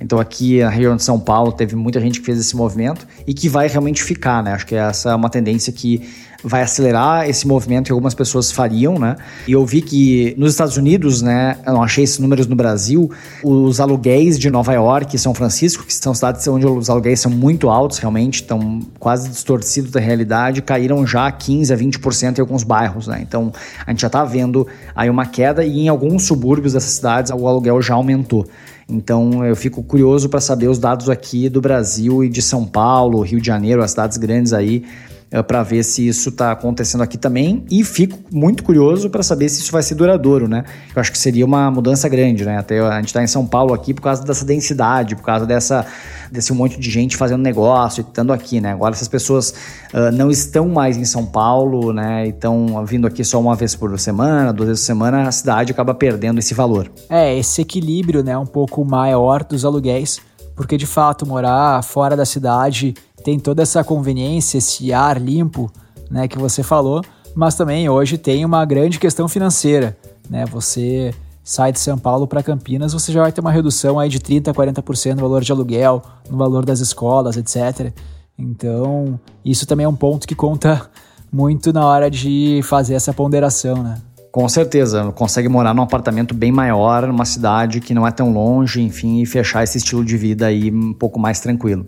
Então 0.00 0.18
aqui 0.18 0.60
na 0.60 0.70
região 0.70 0.96
de 0.96 1.02
São 1.04 1.20
Paulo 1.20 1.52
teve 1.52 1.76
muita 1.76 2.00
gente 2.00 2.20
que 2.20 2.24
fez 2.24 2.38
esse 2.38 2.56
movimento 2.56 3.06
e 3.26 3.34
que 3.34 3.50
vai 3.50 3.68
realmente 3.68 4.02
ficar, 4.02 4.42
né? 4.42 4.54
Acho 4.54 4.66
que 4.66 4.74
essa 4.74 5.10
é 5.10 5.14
uma 5.14 5.28
tendência 5.28 5.70
que 5.70 6.00
vai 6.42 6.62
acelerar 6.62 7.28
esse 7.28 7.46
movimento 7.46 7.86
que 7.86 7.92
algumas 7.92 8.14
pessoas 8.14 8.50
fariam, 8.50 8.98
né? 8.98 9.16
E 9.46 9.52
eu 9.52 9.64
vi 9.64 9.80
que 9.80 10.34
nos 10.36 10.52
Estados 10.52 10.76
Unidos, 10.76 11.22
né, 11.22 11.56
eu 11.66 11.72
não 11.72 11.82
achei 11.82 12.04
esses 12.04 12.18
números 12.18 12.46
no 12.46 12.56
Brasil, 12.56 13.10
os 13.44 13.80
aluguéis 13.80 14.38
de 14.38 14.50
Nova 14.50 14.72
York 14.72 15.14
e 15.14 15.18
São 15.18 15.34
Francisco, 15.34 15.84
que 15.84 15.94
são 15.94 16.14
cidades 16.14 16.46
onde 16.48 16.66
os 16.66 16.90
aluguéis 16.90 17.20
são 17.20 17.30
muito 17.30 17.68
altos, 17.68 17.98
realmente, 17.98 18.42
estão 18.42 18.80
quase 18.98 19.28
distorcidos 19.28 19.90
da 19.90 20.00
realidade, 20.00 20.62
caíram 20.62 21.06
já 21.06 21.30
15 21.30 21.72
a 21.72 21.76
20% 21.76 22.38
em 22.38 22.40
alguns 22.40 22.64
bairros, 22.64 23.06
né? 23.06 23.20
Então, 23.22 23.52
a 23.86 23.90
gente 23.90 24.00
já 24.00 24.08
está 24.08 24.24
vendo 24.24 24.66
aí 24.94 25.08
uma 25.08 25.26
queda 25.26 25.64
e 25.64 25.80
em 25.80 25.88
alguns 25.88 26.24
subúrbios 26.24 26.72
dessas 26.72 26.92
cidades 26.92 27.30
o 27.32 27.46
aluguel 27.46 27.80
já 27.80 27.94
aumentou. 27.94 28.46
Então 28.88 29.44
eu 29.44 29.56
fico 29.56 29.82
curioso 29.82 30.28
para 30.28 30.40
saber 30.40 30.68
os 30.68 30.78
dados 30.78 31.08
aqui 31.08 31.48
do 31.48 31.60
Brasil 31.60 32.22
e 32.24 32.28
de 32.28 32.42
São 32.42 32.66
Paulo, 32.66 33.22
Rio 33.22 33.40
de 33.40 33.46
Janeiro, 33.46 33.82
as 33.82 33.92
cidades 33.92 34.18
grandes 34.18 34.52
aí, 34.52 34.84
eh, 35.32 35.42
para 35.42 35.62
ver 35.62 35.82
se 35.82 36.06
isso 36.06 36.28
está 36.28 36.52
acontecendo 36.52 37.02
aqui 37.02 37.16
também. 37.16 37.64
E 37.70 37.82
fico 37.82 38.18
muito 38.30 38.62
curioso 38.62 39.08
para 39.08 39.22
saber 39.22 39.48
se 39.48 39.60
isso 39.60 39.72
vai 39.72 39.82
ser 39.82 39.94
duradouro, 39.94 40.46
né? 40.46 40.62
Eu 40.94 41.00
acho 41.00 41.10
que 41.10 41.16
seria 41.16 41.46
uma 41.46 41.70
mudança 41.70 42.06
grande, 42.06 42.44
né? 42.44 42.58
Até 42.58 42.78
a 42.78 42.96
gente 42.96 43.06
está 43.06 43.22
em 43.22 43.26
São 43.26 43.46
Paulo 43.46 43.72
aqui 43.72 43.94
por 43.94 44.02
causa 44.02 44.22
dessa 44.22 44.44
densidade, 44.44 45.16
por 45.16 45.24
causa 45.24 45.46
dessa 45.46 45.86
desse 46.30 46.52
monte 46.52 46.80
de 46.80 46.90
gente 46.90 47.16
fazendo 47.16 47.42
negócio 47.42 48.00
e 48.00 48.04
estando 48.08 48.32
aqui, 48.32 48.60
né? 48.60 48.72
Agora 48.72 48.94
essas 48.94 49.08
pessoas 49.08 49.54
uh, 49.92 50.10
não 50.12 50.30
estão 50.30 50.68
mais 50.68 50.96
em 50.96 51.04
São 51.04 51.24
Paulo, 51.24 51.92
né? 51.92 52.26
E 52.26 52.28
estão 52.30 52.84
vindo 52.84 53.06
aqui 53.06 53.24
só 53.24 53.40
uma 53.40 53.54
vez 53.54 53.74
por 53.74 53.98
semana, 53.98 54.52
duas 54.52 54.68
vezes 54.68 54.82
por 54.82 54.86
semana, 54.86 55.28
a 55.28 55.32
cidade 55.32 55.72
acaba 55.72 55.94
perdendo 55.94 56.38
esse 56.38 56.52
valor. 56.54 56.90
É, 57.08 57.36
esse 57.38 57.62
equilíbrio, 57.62 58.22
né? 58.22 58.36
Um 58.36 58.46
pouco 58.46 58.84
maior 58.84 59.44
dos 59.44 59.64
aluguéis, 59.64 60.20
porque 60.54 60.76
de 60.76 60.86
fato 60.86 61.26
morar 61.26 61.82
fora 61.82 62.16
da 62.16 62.24
cidade 62.24 62.94
tem 63.22 63.38
toda 63.38 63.62
essa 63.62 63.82
conveniência, 63.82 64.58
esse 64.58 64.92
ar 64.92 65.20
limpo, 65.20 65.70
né? 66.10 66.28
Que 66.28 66.38
você 66.38 66.62
falou, 66.62 67.02
mas 67.34 67.54
também 67.54 67.88
hoje 67.88 68.18
tem 68.18 68.44
uma 68.44 68.64
grande 68.64 68.98
questão 68.98 69.28
financeira, 69.28 69.96
né? 70.28 70.44
Você 70.46 71.14
sai 71.44 71.72
de 71.72 71.80
São 71.80 71.98
Paulo 71.98 72.26
para 72.26 72.42
Campinas, 72.42 72.92
você 72.92 73.12
já 73.12 73.22
vai 73.22 73.32
ter 73.32 73.40
uma 73.40 73.50
redução 73.50 73.98
aí 73.98 74.08
de 74.08 74.20
30% 74.20 74.52
40% 74.52 75.14
no 75.14 75.22
valor 75.22 75.42
de 75.42 75.50
aluguel, 75.50 76.02
no 76.30 76.36
valor 76.36 76.64
das 76.64 76.80
escolas, 76.80 77.36
etc. 77.36 77.92
Então, 78.38 79.18
isso 79.44 79.66
também 79.66 79.84
é 79.84 79.88
um 79.88 79.96
ponto 79.96 80.26
que 80.26 80.34
conta 80.34 80.88
muito 81.32 81.72
na 81.72 81.86
hora 81.86 82.10
de 82.10 82.60
fazer 82.64 82.94
essa 82.94 83.12
ponderação, 83.12 83.82
né? 83.82 83.96
Com 84.30 84.48
certeza, 84.48 85.12
consegue 85.12 85.46
morar 85.46 85.74
num 85.74 85.82
apartamento 85.82 86.34
bem 86.34 86.50
maior, 86.50 87.06
numa 87.06 87.26
cidade 87.26 87.80
que 87.80 87.92
não 87.92 88.06
é 88.06 88.10
tão 88.10 88.32
longe, 88.32 88.80
enfim, 88.80 89.20
e 89.20 89.26
fechar 89.26 89.62
esse 89.62 89.76
estilo 89.76 90.02
de 90.02 90.16
vida 90.16 90.46
aí 90.46 90.70
um 90.70 90.94
pouco 90.94 91.20
mais 91.20 91.38
tranquilo. 91.40 91.86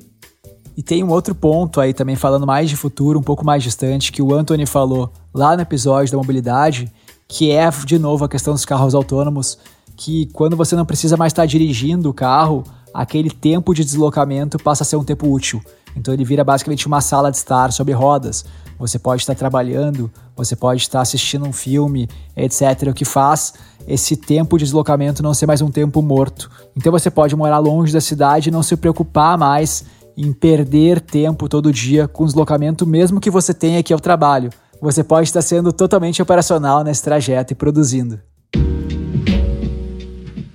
E 0.76 0.82
tem 0.82 1.04
um 1.04 1.10
outro 1.10 1.34
ponto 1.34 1.80
aí 1.80 1.94
também 1.94 2.16
falando 2.16 2.46
mais 2.46 2.68
de 2.68 2.76
futuro, 2.76 3.18
um 3.18 3.22
pouco 3.22 3.44
mais 3.44 3.62
distante, 3.62 4.10
que 4.10 4.20
o 4.20 4.34
Anthony 4.34 4.66
falou 4.66 5.10
lá 5.32 5.54
no 5.54 5.62
episódio 5.62 6.12
da 6.12 6.18
mobilidade, 6.18 6.92
que 7.28 7.52
é, 7.52 7.70
de 7.70 7.98
novo, 7.98 8.24
a 8.24 8.28
questão 8.28 8.52
dos 8.52 8.64
carros 8.64 8.94
autônomos, 8.94 9.58
que 9.96 10.26
quando 10.32 10.56
você 10.56 10.74
não 10.74 10.84
precisa 10.84 11.16
mais 11.16 11.32
estar 11.32 11.46
dirigindo 11.46 12.10
o 12.10 12.14
carro, 12.14 12.64
aquele 12.92 13.30
tempo 13.30 13.72
de 13.72 13.84
deslocamento 13.84 14.58
passa 14.58 14.82
a 14.82 14.86
ser 14.86 14.96
um 14.96 15.04
tempo 15.04 15.30
útil. 15.30 15.60
Então 15.96 16.12
ele 16.12 16.24
vira 16.24 16.42
basicamente 16.42 16.86
uma 16.86 17.00
sala 17.00 17.30
de 17.30 17.36
estar 17.36 17.72
sobre 17.72 17.94
rodas. 17.94 18.44
Você 18.78 18.98
pode 18.98 19.22
estar 19.22 19.34
trabalhando, 19.36 20.10
você 20.36 20.56
pode 20.56 20.82
estar 20.82 21.00
assistindo 21.00 21.46
um 21.46 21.52
filme, 21.52 22.08
etc. 22.36 22.88
O 22.88 22.94
que 22.94 23.04
faz 23.04 23.54
esse 23.86 24.16
tempo 24.16 24.58
de 24.58 24.64
deslocamento 24.64 25.22
não 25.22 25.32
ser 25.32 25.46
mais 25.46 25.60
um 25.60 25.70
tempo 25.70 26.02
morto. 26.02 26.50
Então 26.76 26.90
você 26.90 27.10
pode 27.10 27.36
morar 27.36 27.58
longe 27.58 27.92
da 27.92 28.00
cidade 28.00 28.48
e 28.48 28.52
não 28.52 28.62
se 28.62 28.76
preocupar 28.76 29.38
mais 29.38 29.84
em 30.16 30.32
perder 30.32 31.00
tempo 31.00 31.48
todo 31.48 31.72
dia 31.72 32.06
com 32.06 32.24
deslocamento, 32.24 32.86
mesmo 32.86 33.20
que 33.20 33.30
você 33.30 33.52
tenha 33.52 33.82
ir 33.92 33.94
ao 33.94 34.00
trabalho 34.00 34.50
você 34.84 35.02
pode 35.02 35.28
estar 35.28 35.40
sendo 35.40 35.72
totalmente 35.72 36.20
operacional 36.20 36.84
nesse 36.84 37.02
trajeto 37.02 37.52
e 37.52 37.56
produzindo. 37.56 38.20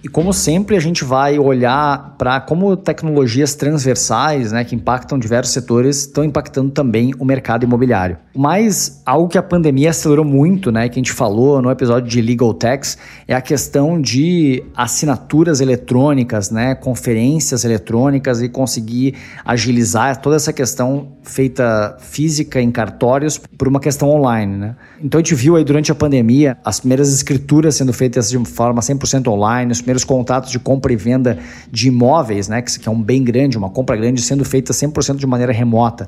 E 0.09 0.11
como 0.11 0.33
sempre, 0.33 0.75
a 0.75 0.79
gente 0.79 1.03
vai 1.03 1.37
olhar 1.37 2.15
para 2.17 2.41
como 2.41 2.75
tecnologias 2.75 3.53
transversais, 3.53 4.51
né, 4.51 4.63
que 4.63 4.73
impactam 4.73 5.19
diversos 5.19 5.53
setores, 5.53 5.97
estão 5.97 6.23
impactando 6.23 6.71
também 6.71 7.13
o 7.19 7.23
mercado 7.23 7.63
imobiliário. 7.63 8.17
Mas 8.35 9.03
algo 9.05 9.29
que 9.29 9.37
a 9.37 9.43
pandemia 9.43 9.91
acelerou 9.91 10.25
muito, 10.25 10.71
né, 10.71 10.89
que 10.89 10.93
a 10.93 11.01
gente 11.01 11.11
falou 11.11 11.61
no 11.61 11.69
episódio 11.69 12.09
de 12.09 12.23
Legal 12.23 12.55
Tax, 12.55 12.97
é 13.27 13.35
a 13.35 13.41
questão 13.41 14.01
de 14.01 14.63
assinaturas 14.75 15.61
eletrônicas, 15.61 16.49
né, 16.49 16.73
conferências 16.73 17.63
eletrônicas 17.63 18.41
e 18.41 18.49
conseguir 18.49 19.13
agilizar 19.45 20.19
toda 20.19 20.37
essa 20.37 20.51
questão 20.51 21.18
feita 21.29 21.95
física 21.99 22.59
em 22.59 22.71
cartórios 22.71 23.37
por 23.37 23.67
uma 23.67 23.79
questão 23.79 24.09
online, 24.09 24.57
né? 24.57 24.75
Então 25.01 25.19
a 25.19 25.23
gente 25.23 25.35
viu 25.35 25.55
aí 25.55 25.63
durante 25.63 25.91
a 25.91 25.95
pandemia 25.95 26.57
as 26.65 26.79
primeiras 26.79 27.13
escrituras 27.13 27.75
sendo 27.75 27.93
feitas 27.93 28.29
de 28.29 28.37
forma 28.45 28.81
100% 28.81 29.27
online, 29.27 29.71
os 29.71 29.79
primeiros 29.79 30.03
contratos 30.03 30.51
de 30.51 30.59
compra 30.59 30.91
e 30.91 30.95
venda 30.95 31.37
de 31.71 31.87
imóveis, 31.87 32.47
né, 32.47 32.61
que 32.61 32.87
é 32.87 32.91
um 32.91 33.01
bem 33.01 33.23
grande, 33.23 33.57
uma 33.57 33.69
compra 33.69 33.95
grande 33.95 34.21
sendo 34.21 34.43
feita 34.43 34.73
100% 34.73 35.17
de 35.17 35.27
maneira 35.27 35.53
remota. 35.53 36.07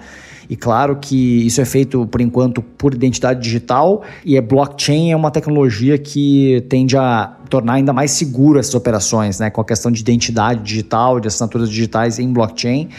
E 0.49 0.55
claro 0.55 0.97
que 0.97 1.45
isso 1.45 1.61
é 1.61 1.65
feito 1.65 2.05
por 2.07 2.19
enquanto 2.19 2.61
por 2.61 2.93
identidade 2.93 3.41
digital 3.41 4.01
e 4.25 4.35
é 4.35 4.41
blockchain 4.41 5.11
é 5.11 5.15
uma 5.15 5.31
tecnologia 5.31 5.97
que 5.97 6.65
tende 6.67 6.97
a 6.97 7.37
tornar 7.49 7.73
ainda 7.73 7.93
mais 7.93 8.11
seguro 8.11 8.59
essas 8.59 8.73
operações, 8.73 9.39
né, 9.39 9.49
com 9.49 9.61
a 9.61 9.65
questão 9.65 9.91
de 9.91 10.01
identidade 10.01 10.63
digital, 10.63 11.19
de 11.19 11.27
assinaturas 11.27 11.69
digitais 11.69 12.17
em 12.17 12.33
blockchain. 12.33 12.89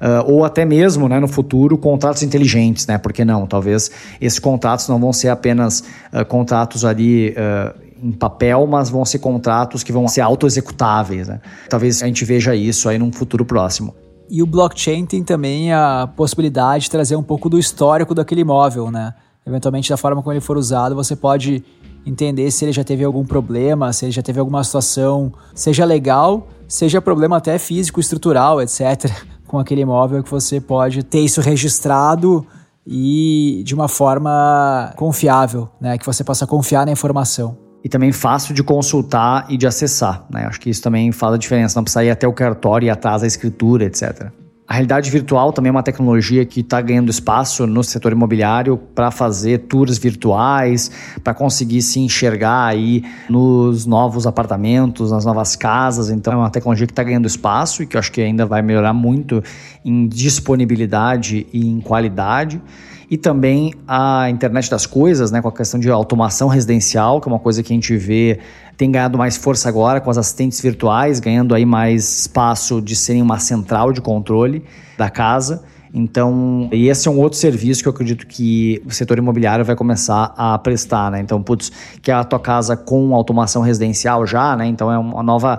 Uh, 0.00 0.32
ou 0.32 0.44
até 0.44 0.64
mesmo 0.64 1.08
né, 1.08 1.18
no 1.18 1.26
futuro 1.26 1.76
contratos 1.76 2.22
inteligentes, 2.22 2.86
né? 2.86 2.98
Porque 2.98 3.24
não? 3.24 3.46
Talvez 3.46 3.90
esses 4.20 4.38
contratos 4.38 4.88
não 4.88 5.00
vão 5.00 5.12
ser 5.12 5.28
apenas 5.28 5.80
uh, 6.12 6.24
contratos 6.24 6.84
ali 6.84 7.30
uh, 7.30 7.74
em 8.02 8.12
papel, 8.12 8.66
mas 8.66 8.88
vão 8.88 9.04
ser 9.04 9.18
contratos 9.18 9.82
que 9.82 9.92
vão 9.92 10.06
ser 10.06 10.20
auto-executáveis. 10.20 11.28
Né? 11.28 11.40
Talvez 11.68 12.02
a 12.02 12.06
gente 12.06 12.24
veja 12.24 12.54
isso 12.54 12.88
aí 12.88 12.98
num 12.98 13.12
futuro 13.12 13.44
próximo. 13.44 13.94
E 14.30 14.42
o 14.42 14.46
blockchain 14.46 15.06
tem 15.06 15.24
também 15.24 15.72
a 15.72 16.08
possibilidade 16.14 16.84
de 16.84 16.90
trazer 16.90 17.16
um 17.16 17.22
pouco 17.22 17.48
do 17.48 17.58
histórico 17.58 18.14
daquele 18.14 18.42
imóvel, 18.42 18.90
né? 18.90 19.14
Eventualmente, 19.46 19.88
da 19.88 19.96
forma 19.96 20.22
como 20.22 20.34
ele 20.34 20.40
for 20.40 20.58
usado, 20.58 20.94
você 20.94 21.16
pode 21.16 21.64
entender 22.04 22.50
se 22.50 22.64
ele 22.66 22.72
já 22.72 22.84
teve 22.84 23.02
algum 23.04 23.24
problema, 23.24 23.92
se 23.92 24.04
ele 24.04 24.12
já 24.12 24.22
teve 24.22 24.38
alguma 24.38 24.62
situação, 24.62 25.32
seja 25.54 25.86
legal, 25.86 26.46
seja 26.66 27.00
problema 27.00 27.38
até 27.38 27.58
físico, 27.58 27.98
estrutural, 28.00 28.60
etc., 28.60 29.10
com 29.48 29.58
aquele 29.58 29.80
imóvel 29.80 30.22
que 30.22 30.30
você 30.30 30.60
pode 30.60 31.02
ter 31.02 31.20
isso 31.20 31.40
registrado 31.40 32.46
e 32.86 33.62
de 33.64 33.74
uma 33.74 33.88
forma 33.88 34.92
confiável, 34.96 35.68
né? 35.80 35.98
Que 35.98 36.06
você 36.06 36.22
possa 36.22 36.46
confiar 36.46 36.86
na 36.86 36.92
informação 36.92 37.56
e 37.84 37.88
também 37.88 38.12
fácil 38.12 38.54
de 38.54 38.62
consultar 38.62 39.46
e 39.48 39.56
de 39.56 39.66
acessar. 39.66 40.24
Né? 40.30 40.44
Acho 40.44 40.60
que 40.60 40.68
isso 40.68 40.82
também 40.82 41.12
faz 41.12 41.34
a 41.34 41.38
diferença, 41.38 41.78
não 41.78 41.84
precisa 41.84 42.04
ir 42.04 42.10
até 42.10 42.26
o 42.26 42.32
cartório 42.32 42.86
e 42.86 42.90
atrás 42.90 43.22
da 43.22 43.26
escritura, 43.26 43.84
etc. 43.84 44.30
A 44.68 44.74
realidade 44.74 45.10
virtual 45.10 45.50
também 45.50 45.70
é 45.70 45.72
uma 45.72 45.82
tecnologia 45.82 46.44
que 46.44 46.60
está 46.60 46.78
ganhando 46.82 47.10
espaço 47.10 47.66
no 47.66 47.82
setor 47.82 48.12
imobiliário 48.12 48.76
para 48.76 49.10
fazer 49.10 49.60
tours 49.60 49.96
virtuais, 49.96 50.90
para 51.24 51.32
conseguir 51.32 51.80
se 51.80 51.98
enxergar 52.00 52.66
aí 52.66 53.02
nos 53.30 53.86
novos 53.86 54.26
apartamentos, 54.26 55.10
nas 55.10 55.24
novas 55.24 55.56
casas. 55.56 56.10
Então 56.10 56.34
é 56.34 56.36
uma 56.36 56.50
tecnologia 56.50 56.86
que 56.86 56.92
está 56.92 57.02
ganhando 57.02 57.26
espaço 57.26 57.82
e 57.82 57.86
que 57.86 57.96
eu 57.96 57.98
acho 57.98 58.12
que 58.12 58.20
ainda 58.20 58.44
vai 58.44 58.60
melhorar 58.60 58.92
muito 58.92 59.42
em 59.82 60.06
disponibilidade 60.06 61.46
e 61.50 61.66
em 61.66 61.80
qualidade 61.80 62.60
e 63.10 63.16
também 63.16 63.72
a 63.86 64.28
internet 64.28 64.70
das 64.70 64.84
coisas, 64.84 65.30
né, 65.30 65.40
com 65.40 65.48
a 65.48 65.52
questão 65.52 65.80
de 65.80 65.90
automação 65.90 66.46
residencial, 66.46 67.20
que 67.20 67.28
é 67.28 67.32
uma 67.32 67.38
coisa 67.38 67.62
que 67.62 67.72
a 67.72 67.74
gente 67.74 67.96
vê 67.96 68.38
tem 68.78 68.92
ganhado 68.92 69.18
mais 69.18 69.36
força 69.36 69.68
agora 69.68 70.00
com 70.00 70.08
as 70.08 70.16
assistentes 70.16 70.60
virtuais, 70.60 71.18
ganhando 71.18 71.52
aí 71.52 71.66
mais 71.66 72.20
espaço 72.20 72.80
de 72.80 72.94
serem 72.94 73.20
uma 73.20 73.40
central 73.40 73.92
de 73.92 74.00
controle 74.00 74.64
da 74.96 75.10
casa. 75.10 75.64
Então, 75.92 76.68
e 76.72 76.86
esse 76.86 77.08
é 77.08 77.10
um 77.10 77.18
outro 77.18 77.36
serviço 77.36 77.82
que 77.82 77.88
eu 77.88 77.92
acredito 77.92 78.24
que 78.24 78.80
o 78.86 78.90
setor 78.92 79.18
imobiliário 79.18 79.64
vai 79.64 79.74
começar 79.74 80.32
a 80.36 80.56
prestar, 80.58 81.10
né? 81.10 81.20
Então, 81.20 81.42
putz, 81.42 81.72
que 82.00 82.10
é 82.12 82.14
a 82.14 82.22
tua 82.22 82.38
casa 82.38 82.76
com 82.76 83.16
automação 83.16 83.62
residencial 83.62 84.24
já, 84.24 84.54
né? 84.54 84.66
Então 84.66 84.92
é 84.92 84.98
uma 84.98 85.24
nova 85.24 85.58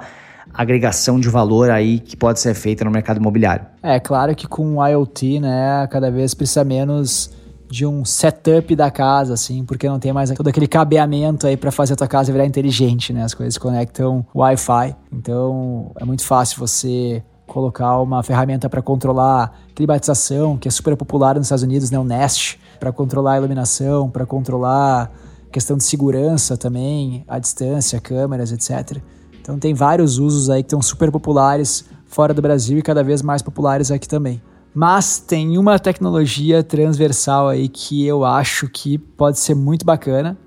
agregação 0.54 1.20
de 1.20 1.28
valor 1.28 1.70
aí 1.70 2.00
que 2.00 2.16
pode 2.16 2.40
ser 2.40 2.54
feita 2.54 2.86
no 2.86 2.92
mercado 2.92 3.18
imobiliário. 3.18 3.66
É 3.84 4.00
claro 4.00 4.34
que 4.34 4.48
com 4.48 4.78
o 4.78 4.88
IoT, 4.88 5.42
né, 5.42 5.88
cada 5.92 6.10
vez 6.10 6.34
precisa 6.34 6.64
menos 6.64 7.32
de 7.70 7.86
um 7.86 8.04
setup 8.04 8.76
da 8.76 8.90
casa, 8.90 9.34
assim, 9.36 9.64
porque 9.64 9.88
não 9.88 10.00
tem 10.00 10.12
mais 10.12 10.32
todo 10.32 10.48
aquele 10.48 10.68
cabeamento 10.68 11.46
aí 11.46 11.56
para 11.56 11.72
fazer 11.72 11.94
a 11.94 11.96
tua 11.96 12.08
casa 12.08 12.32
virar 12.32 12.46
inteligente, 12.46 13.14
né? 13.14 13.24
As 13.24 13.34
coisas 13.34 13.58
conectam 13.58 14.26
Wi-Fi. 14.36 14.96
Então 15.14 15.92
é 16.00 16.04
muito 16.04 16.24
fácil 16.24 16.60
você 16.60 17.24
colocar 17.46 18.00
uma 18.00 18.24
ferramenta 18.24 18.70
para 18.70 18.82
controlar 18.82 19.52
climatização, 19.76 20.58
que 20.58 20.68
é 20.68 20.72
super 20.72 20.96
popular 20.96 21.36
nos 21.36 21.46
Estados 21.46 21.64
Unidos, 21.64 21.92
né? 21.92 22.00
O 22.00 22.04
Nest, 22.04 22.60
para 22.80 22.92
controlar 22.92 23.34
a 23.34 23.38
iluminação, 23.38 24.10
para 24.10 24.26
controlar 24.26 25.12
questão 25.52 25.78
de 25.78 25.84
segurança 25.84 26.58
também, 26.58 27.24
a 27.28 27.38
distância, 27.38 28.00
câmeras, 28.00 28.52
etc. 28.52 29.02
Então 29.42 29.60
tem 29.60 29.74
vários 29.74 30.18
usos 30.18 30.50
aí 30.50 30.64
que 30.64 30.68
estão 30.68 30.82
super 30.82 31.12
populares 31.12 31.86
fora 32.06 32.34
do 32.34 32.42
Brasil 32.42 32.78
e 32.80 32.82
cada 32.82 33.04
vez 33.04 33.22
mais 33.22 33.42
populares 33.42 33.92
aqui 33.92 34.08
também. 34.08 34.42
Mas 34.74 35.20
tem 35.20 35.58
uma 35.58 35.80
tecnologia 35.80 36.64
transversal 36.64 37.48
aí 37.48 37.68
que 37.68 38.06
eu 38.06 38.24
acho 38.24 38.70
que 38.70 38.98
pode 38.98 39.40
ser 39.40 39.56
muito 39.56 39.86
bacana. 39.86 40.38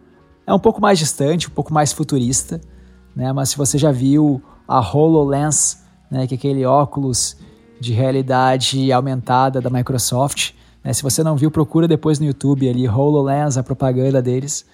É 0.47 0.55
um 0.55 0.59
pouco 0.59 0.81
mais 0.81 0.99
distante, 0.99 1.49
um 1.49 1.51
pouco 1.51 1.73
mais 1.73 1.93
futurista, 1.93 2.61
né? 3.15 3.33
Mas 3.33 3.51
se 3.51 3.57
você 3.57 3.77
já 3.79 3.91
viu 3.91 4.43
a 4.67 4.81
HoloLens, 4.81 5.83
né, 6.11 6.27
que 6.27 6.35
é 6.35 6.37
aquele 6.37 6.65
óculos 6.65 7.37
de 7.81 7.93
realidade 7.93 8.93
aumentada 8.93 9.61
da 9.61 9.69
Microsoft, 9.69 10.53
né? 10.85 10.93
Se 10.93 11.03
você 11.03 11.23
não 11.23 11.37
viu, 11.37 11.51
procura 11.51 11.87
depois 11.87 12.19
no 12.19 12.27
YouTube 12.27 12.69
ali 12.69 12.89
HoloLens, 12.89 13.57
a 13.57 13.63
propaganda 13.63 14.21
deles. 14.21 14.65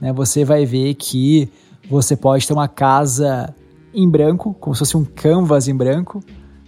Né? 0.00 0.12
Você 0.12 0.44
vai 0.44 0.66
ver 0.66 0.94
que 0.94 1.50
você 1.88 2.16
pode 2.16 2.46
ter 2.46 2.52
uma 2.52 2.68
casa 2.68 3.54
em 3.92 4.08
branco, 4.08 4.54
como 4.58 4.74
se 4.74 4.80
fosse 4.80 4.96
um 4.96 5.04
canvas 5.04 5.68
em 5.68 5.76
branco, 5.76 6.20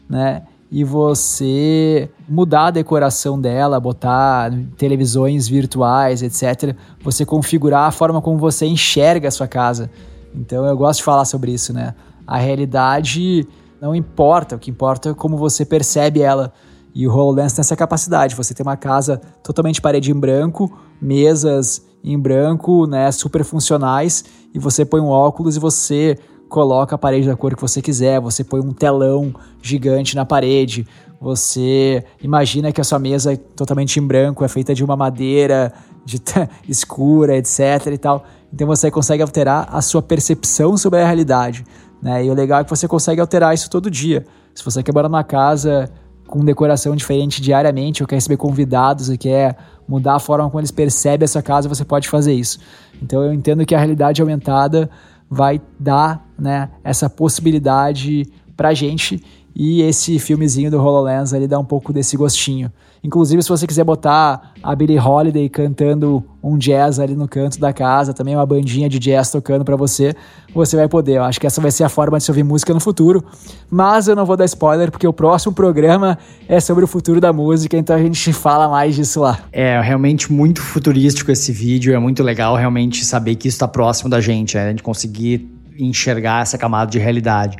né? 0.08 0.44
E 0.76 0.84
você 0.84 2.10
mudar 2.28 2.66
a 2.66 2.70
decoração 2.70 3.40
dela, 3.40 3.80
botar 3.80 4.52
televisões 4.76 5.48
virtuais, 5.48 6.22
etc. 6.22 6.76
Você 7.02 7.24
configurar 7.24 7.88
a 7.88 7.90
forma 7.90 8.20
como 8.20 8.36
você 8.36 8.66
enxerga 8.66 9.28
a 9.28 9.30
sua 9.30 9.48
casa. 9.48 9.90
Então 10.34 10.66
eu 10.66 10.76
gosto 10.76 10.98
de 10.98 11.04
falar 11.04 11.24
sobre 11.24 11.50
isso, 11.50 11.72
né? 11.72 11.94
A 12.26 12.36
realidade 12.36 13.48
não 13.80 13.94
importa, 13.94 14.56
o 14.56 14.58
que 14.58 14.70
importa 14.70 15.08
é 15.08 15.14
como 15.14 15.38
você 15.38 15.64
percebe 15.64 16.20
ela. 16.20 16.52
E 16.94 17.08
o 17.08 17.10
HoloLens 17.10 17.54
tem 17.54 17.62
essa 17.62 17.74
capacidade, 17.74 18.36
você 18.36 18.52
tem 18.52 18.62
uma 18.62 18.76
casa 18.76 19.18
totalmente 19.42 19.80
parede 19.80 20.10
em 20.10 20.14
branco, 20.14 20.70
mesas 21.00 21.86
em 22.04 22.18
branco, 22.18 22.86
né, 22.86 23.10
super 23.12 23.44
funcionais, 23.44 24.26
e 24.52 24.58
você 24.58 24.84
põe 24.84 25.00
um 25.00 25.08
óculos 25.08 25.56
e 25.56 25.58
você 25.58 26.18
coloca 26.48 26.94
a 26.94 26.98
parede 26.98 27.26
da 27.26 27.36
cor 27.36 27.54
que 27.54 27.60
você 27.60 27.82
quiser, 27.82 28.20
você 28.20 28.44
põe 28.44 28.60
um 28.60 28.72
telão 28.72 29.34
gigante 29.62 30.14
na 30.14 30.24
parede, 30.24 30.86
você 31.20 32.04
imagina 32.22 32.72
que 32.72 32.80
a 32.80 32.84
sua 32.84 32.98
mesa 32.98 33.32
é 33.32 33.36
totalmente 33.36 33.98
em 33.98 34.06
branco, 34.06 34.44
é 34.44 34.48
feita 34.48 34.74
de 34.74 34.84
uma 34.84 34.96
madeira 34.96 35.72
de 36.04 36.20
escura, 36.68 37.36
etc 37.36 37.86
e 37.92 37.98
tal. 37.98 38.24
Então 38.52 38.66
você 38.66 38.90
consegue 38.90 39.22
alterar 39.22 39.68
a 39.70 39.82
sua 39.82 40.02
percepção 40.02 40.76
sobre 40.76 41.00
a 41.00 41.04
realidade, 41.04 41.64
né? 42.00 42.24
E 42.24 42.30
o 42.30 42.34
legal 42.34 42.60
é 42.60 42.64
que 42.64 42.70
você 42.70 42.86
consegue 42.86 43.20
alterar 43.20 43.54
isso 43.54 43.68
todo 43.68 43.90
dia. 43.90 44.24
Se 44.54 44.64
você 44.64 44.82
quer 44.82 44.94
morar 44.94 45.08
numa 45.08 45.24
casa 45.24 45.90
com 46.26 46.44
decoração 46.44 46.94
diferente 46.96 47.40
diariamente, 47.40 48.02
ou 48.02 48.06
quer 48.06 48.16
receber 48.16 48.36
convidados 48.36 49.10
e 49.10 49.16
quer 49.16 49.56
mudar 49.86 50.16
a 50.16 50.18
forma 50.18 50.48
como 50.48 50.60
eles 50.60 50.70
percebem 50.70 51.24
essa 51.24 51.42
casa, 51.42 51.68
você 51.68 51.84
pode 51.84 52.08
fazer 52.08 52.32
isso. 52.32 52.58
Então 53.00 53.22
eu 53.22 53.32
entendo 53.32 53.64
que 53.64 53.74
a 53.74 53.78
realidade 53.78 54.20
aumentada 54.20 54.90
vai 55.28 55.60
dar 55.78 56.26
né, 56.38 56.70
essa 56.84 57.10
possibilidade 57.10 58.26
pra 58.56 58.74
gente 58.74 59.22
e 59.54 59.80
esse 59.82 60.18
filmezinho 60.18 60.70
do 60.70 60.78
HoloLens 60.78 61.32
ali 61.32 61.48
dá 61.48 61.58
um 61.58 61.64
pouco 61.64 61.92
desse 61.92 62.16
gostinho. 62.16 62.70
Inclusive, 63.06 63.40
se 63.40 63.48
você 63.48 63.68
quiser 63.68 63.84
botar 63.84 64.52
a 64.60 64.74
Billie 64.74 64.98
Holiday 64.98 65.48
cantando 65.48 66.24
um 66.42 66.58
jazz 66.58 66.98
ali 66.98 67.14
no 67.14 67.28
canto 67.28 67.60
da 67.60 67.72
casa, 67.72 68.12
também 68.12 68.34
uma 68.34 68.44
bandinha 68.44 68.88
de 68.88 68.98
jazz 68.98 69.30
tocando 69.30 69.64
para 69.64 69.76
você, 69.76 70.12
você 70.52 70.74
vai 70.74 70.88
poder. 70.88 71.18
Eu 71.18 71.22
acho 71.22 71.40
que 71.40 71.46
essa 71.46 71.60
vai 71.60 71.70
ser 71.70 71.84
a 71.84 71.88
forma 71.88 72.18
de 72.18 72.24
se 72.24 72.30
ouvir 72.32 72.42
música 72.42 72.74
no 72.74 72.80
futuro. 72.80 73.24
Mas 73.70 74.08
eu 74.08 74.16
não 74.16 74.26
vou 74.26 74.36
dar 74.36 74.44
spoiler, 74.44 74.90
porque 74.90 75.06
o 75.06 75.12
próximo 75.12 75.54
programa 75.54 76.18
é 76.48 76.58
sobre 76.58 76.82
o 76.82 76.88
futuro 76.88 77.20
da 77.20 77.32
música, 77.32 77.76
então 77.76 77.94
a 77.94 77.98
gente 78.00 78.32
fala 78.34 78.68
mais 78.68 78.96
disso 78.96 79.20
lá. 79.20 79.38
É 79.52 79.80
realmente 79.80 80.32
muito 80.32 80.60
futurístico 80.60 81.30
esse 81.30 81.52
vídeo, 81.52 81.94
é 81.94 81.98
muito 82.00 82.24
legal 82.24 82.56
realmente 82.56 83.04
saber 83.04 83.36
que 83.36 83.46
isso 83.46 83.54
está 83.54 83.68
próximo 83.68 84.10
da 84.10 84.20
gente, 84.20 84.56
né? 84.56 84.66
a 84.66 84.70
gente 84.70 84.82
conseguir 84.82 85.48
enxergar 85.78 86.42
essa 86.42 86.58
camada 86.58 86.90
de 86.90 86.98
realidade. 86.98 87.56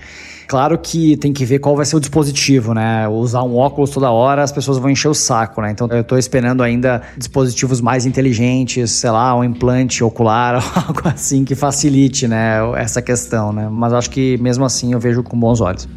Claro 0.47 0.79
que 0.79 1.17
tem 1.17 1.33
que 1.33 1.45
ver 1.45 1.59
qual 1.59 1.75
vai 1.75 1.85
ser 1.85 1.97
o 1.97 2.01
dispositivo, 2.01 2.73
né? 2.73 3.09
Usar 3.09 3.43
um 3.43 3.57
óculos 3.57 3.91
toda 3.91 4.11
hora, 4.11 4.45
as 4.45 4.53
pessoas 4.53 4.79
vão 4.79 4.89
encher 4.89 5.09
o 5.09 5.15
saco, 5.15 5.61
né? 5.61 5.73
Então 5.73 5.89
eu 5.89 6.05
tô 6.05 6.17
esperando 6.17 6.63
ainda 6.63 7.03
dispositivos 7.17 7.81
mais 7.81 8.07
inteligentes, 8.07 8.93
sei 8.93 9.11
lá, 9.11 9.37
um 9.37 9.43
implante 9.43 10.05
ocular, 10.05 10.55
algo 10.87 11.03
assim 11.05 11.45
que 11.45 11.57
facilite, 11.57 12.29
né, 12.29 12.59
essa 12.77 13.03
questão, 13.03 13.53
né? 13.53 13.69
Mas 13.69 13.93
acho 13.93 14.09
que 14.09 14.39
mesmo 14.39 14.65
assim 14.65 14.93
eu 14.93 15.01
vejo 15.01 15.23
com 15.23 15.39
bons 15.39 15.61
olhos. 15.61 15.89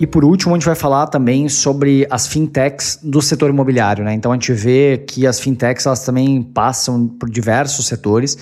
E 0.00 0.06
por 0.06 0.24
último, 0.24 0.54
a 0.54 0.58
gente 0.58 0.66
vai 0.66 0.74
falar 0.74 1.06
também 1.06 1.48
sobre 1.48 2.06
as 2.10 2.26
fintechs 2.26 2.98
do 3.02 3.20
setor 3.20 3.50
imobiliário, 3.50 4.02
né? 4.02 4.14
Então 4.14 4.32
a 4.32 4.34
gente 4.34 4.52
vê 4.52 5.04
que 5.06 5.26
as 5.26 5.38
fintechs 5.38 5.84
elas 5.86 6.04
também 6.04 6.42
passam 6.42 7.06
por 7.06 7.28
diversos 7.28 7.86
setores 7.86 8.36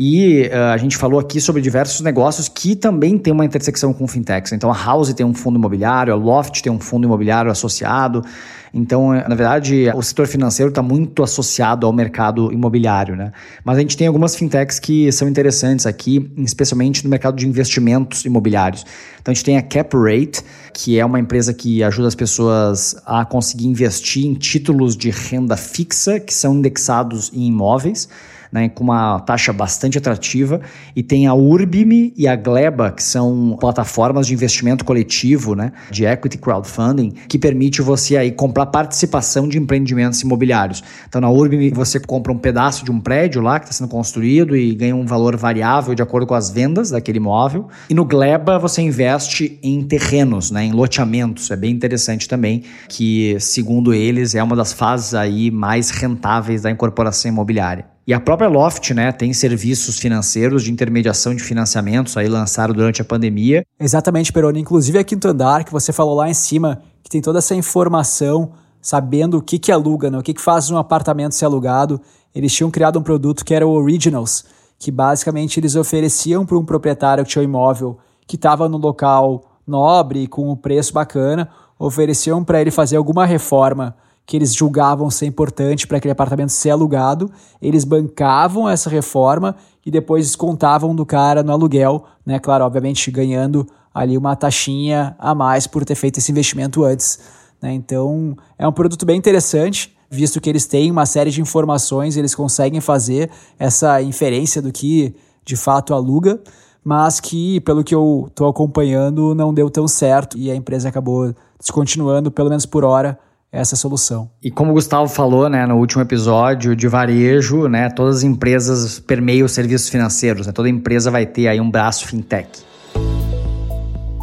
e 0.00 0.42
uh, 0.42 0.72
a 0.72 0.76
gente 0.76 0.96
falou 0.96 1.18
aqui 1.18 1.40
sobre 1.40 1.60
diversos 1.60 2.02
negócios 2.02 2.48
que 2.48 2.76
também 2.76 3.18
têm 3.18 3.32
uma 3.32 3.44
intersecção 3.44 3.92
com 3.92 4.06
fintechs. 4.06 4.52
Então 4.52 4.70
a 4.70 4.84
House 4.84 5.12
tem 5.12 5.26
um 5.26 5.34
fundo 5.34 5.58
imobiliário, 5.58 6.12
a 6.12 6.16
Loft 6.16 6.62
tem 6.62 6.70
um 6.70 6.78
fundo 6.78 7.04
imobiliário 7.04 7.50
associado. 7.50 8.24
Então, 8.72 9.12
na 9.12 9.34
verdade, 9.34 9.90
o 9.96 10.02
setor 10.02 10.28
financeiro 10.28 10.68
está 10.68 10.82
muito 10.82 11.20
associado 11.20 11.84
ao 11.84 11.92
mercado 11.92 12.52
imobiliário, 12.52 13.16
né? 13.16 13.32
Mas 13.64 13.78
a 13.78 13.80
gente 13.80 13.96
tem 13.96 14.06
algumas 14.06 14.36
fintechs 14.36 14.78
que 14.78 15.10
são 15.10 15.26
interessantes 15.26 15.86
aqui, 15.86 16.30
especialmente 16.36 17.02
no 17.02 17.10
mercado 17.10 17.36
de 17.36 17.48
investimentos 17.48 18.26
imobiliários. 18.26 18.84
Então, 19.20 19.32
a 19.32 19.34
gente 19.34 19.44
tem 19.44 19.56
a 19.56 19.62
CapRate, 19.62 20.42
que 20.74 20.98
é 20.98 21.04
uma 21.04 21.18
empresa 21.18 21.54
que 21.54 21.82
ajuda 21.82 22.08
as 22.08 22.14
pessoas 22.14 22.94
a 23.06 23.24
conseguir 23.24 23.66
investir 23.66 24.26
em 24.26 24.34
títulos 24.34 24.94
de 24.94 25.08
renda 25.10 25.56
fixa 25.56 26.20
que 26.20 26.34
são 26.34 26.54
indexados 26.54 27.32
em 27.32 27.46
imóveis 27.46 28.06
né, 28.52 28.68
com 28.68 28.84
uma 28.84 29.20
taxa 29.20 29.52
bastante 29.52 29.98
atrativa. 29.98 30.60
E 30.94 31.02
tem 31.02 31.26
a 31.26 31.34
Urbime 31.34 32.12
e 32.16 32.26
a 32.26 32.36
Gleba, 32.36 32.90
que 32.90 33.02
são 33.02 33.56
plataformas 33.60 34.26
de 34.26 34.34
investimento 34.34 34.84
coletivo, 34.84 35.54
né, 35.54 35.72
de 35.90 36.04
equity 36.04 36.38
crowdfunding, 36.38 37.12
que 37.28 37.38
permite 37.38 37.82
você 37.82 38.16
aí 38.16 38.30
comprar 38.30 38.66
participação 38.66 39.48
de 39.48 39.58
empreendimentos 39.58 40.20
imobiliários. 40.22 40.82
Então, 41.08 41.20
na 41.20 41.30
Urbime, 41.30 41.70
você 41.70 42.00
compra 42.00 42.32
um 42.32 42.38
pedaço 42.38 42.84
de 42.84 42.90
um 42.90 43.00
prédio 43.00 43.42
lá 43.42 43.58
que 43.58 43.66
está 43.66 43.76
sendo 43.76 43.88
construído 43.88 44.56
e 44.56 44.74
ganha 44.74 44.96
um 44.96 45.06
valor 45.06 45.36
variável 45.36 45.94
de 45.94 46.02
acordo 46.02 46.26
com 46.26 46.34
as 46.34 46.50
vendas 46.50 46.90
daquele 46.90 47.18
imóvel. 47.18 47.68
E 47.88 47.94
no 47.94 48.04
Gleba, 48.04 48.58
você 48.58 48.82
investe 48.82 49.58
em 49.62 49.82
terrenos, 49.82 50.50
né, 50.50 50.64
em 50.64 50.72
loteamentos. 50.72 51.50
É 51.50 51.56
bem 51.56 51.72
interessante 51.72 52.28
também, 52.28 52.62
que, 52.88 53.36
segundo 53.40 53.92
eles, 53.92 54.34
é 54.34 54.42
uma 54.42 54.56
das 54.56 54.72
fases 54.72 55.14
aí 55.14 55.50
mais 55.50 55.90
rentáveis 55.90 56.62
da 56.62 56.70
incorporação 56.70 57.30
imobiliária. 57.30 57.97
E 58.08 58.14
a 58.14 58.18
própria 58.18 58.48
Loft, 58.48 58.94
né, 58.94 59.12
tem 59.12 59.34
serviços 59.34 59.98
financeiros 59.98 60.64
de 60.64 60.72
intermediação 60.72 61.34
de 61.34 61.42
financiamentos 61.42 62.16
aí 62.16 62.26
lançaram 62.26 62.72
durante 62.72 63.02
a 63.02 63.04
pandemia. 63.04 63.66
Exatamente, 63.78 64.32
Peroni. 64.32 64.60
Inclusive 64.60 64.98
a 64.98 65.04
Quinto 65.04 65.28
Andar, 65.28 65.62
que 65.62 65.70
você 65.70 65.92
falou 65.92 66.14
lá 66.14 66.26
em 66.26 66.32
cima, 66.32 66.80
que 67.02 67.10
tem 67.10 67.20
toda 67.20 67.38
essa 67.38 67.54
informação, 67.54 68.52
sabendo 68.80 69.36
o 69.36 69.42
que 69.42 69.58
que 69.58 69.70
aluga, 69.70 70.10
né, 70.10 70.16
o 70.16 70.22
que 70.22 70.32
que 70.32 70.40
faz 70.40 70.70
um 70.70 70.78
apartamento 70.78 71.34
ser 71.34 71.44
alugado. 71.44 72.00
Eles 72.34 72.50
tinham 72.54 72.70
criado 72.70 72.98
um 72.98 73.02
produto 73.02 73.44
que 73.44 73.52
era 73.52 73.66
o 73.66 73.72
Originals, 73.72 74.46
que 74.78 74.90
basicamente 74.90 75.60
eles 75.60 75.76
ofereciam 75.76 76.46
para 76.46 76.56
um 76.56 76.64
proprietário 76.64 77.22
que 77.24 77.30
tinha 77.30 77.42
um 77.42 77.44
imóvel 77.44 77.98
que 78.26 78.36
estava 78.36 78.70
no 78.70 78.78
local 78.78 79.44
nobre, 79.66 80.26
com 80.26 80.50
um 80.50 80.56
preço 80.56 80.94
bacana, 80.94 81.50
ofereciam 81.78 82.42
para 82.42 82.58
ele 82.58 82.70
fazer 82.70 82.96
alguma 82.96 83.26
reforma 83.26 83.94
que 84.28 84.36
eles 84.36 84.54
julgavam 84.54 85.10
ser 85.10 85.24
importante 85.24 85.86
para 85.86 85.96
aquele 85.96 86.12
apartamento 86.12 86.50
ser 86.50 86.68
alugado, 86.68 87.30
eles 87.62 87.82
bancavam 87.82 88.68
essa 88.68 88.90
reforma 88.90 89.56
e 89.86 89.90
depois 89.90 90.26
descontavam 90.26 90.94
do 90.94 91.06
cara 91.06 91.42
no 91.42 91.50
aluguel, 91.50 92.04
né? 92.26 92.38
Claro, 92.38 92.62
obviamente 92.66 93.10
ganhando 93.10 93.66
ali 93.92 94.18
uma 94.18 94.36
taxinha 94.36 95.16
a 95.18 95.34
mais 95.34 95.66
por 95.66 95.82
ter 95.82 95.94
feito 95.94 96.18
esse 96.18 96.30
investimento 96.30 96.84
antes. 96.84 97.18
Né? 97.62 97.72
Então 97.72 98.36
é 98.58 98.68
um 98.68 98.72
produto 98.72 99.06
bem 99.06 99.16
interessante, 99.16 99.96
visto 100.10 100.42
que 100.42 100.50
eles 100.50 100.66
têm 100.66 100.90
uma 100.90 101.06
série 101.06 101.30
de 101.30 101.40
informações, 101.40 102.18
eles 102.18 102.34
conseguem 102.34 102.82
fazer 102.82 103.30
essa 103.58 104.02
inferência 104.02 104.60
do 104.60 104.70
que 104.70 105.16
de 105.42 105.56
fato 105.56 105.94
aluga, 105.94 106.38
mas 106.84 107.18
que, 107.18 107.60
pelo 107.60 107.82
que 107.82 107.94
eu 107.94 108.26
estou 108.28 108.46
acompanhando, 108.46 109.34
não 109.34 109.54
deu 109.54 109.70
tão 109.70 109.88
certo 109.88 110.36
e 110.36 110.50
a 110.50 110.54
empresa 110.54 110.90
acabou 110.90 111.34
descontinuando, 111.58 112.30
pelo 112.30 112.50
menos 112.50 112.66
por 112.66 112.84
hora, 112.84 113.18
essa 113.50 113.76
solução. 113.76 114.30
E 114.42 114.50
como 114.50 114.70
o 114.70 114.74
Gustavo 114.74 115.08
falou, 115.08 115.48
né, 115.48 115.66
no 115.66 115.76
último 115.76 116.02
episódio 116.02 116.76
de 116.76 116.86
varejo, 116.86 117.66
né, 117.68 117.88
todas 117.88 118.18
as 118.18 118.22
empresas 118.22 118.98
permeiam 118.98 119.48
serviços 119.48 119.88
financeiros, 119.88 120.46
né, 120.46 120.52
toda 120.52 120.68
empresa 120.68 121.10
vai 121.10 121.26
ter 121.26 121.48
aí 121.48 121.60
um 121.60 121.70
braço 121.70 122.06
fintech. 122.06 122.62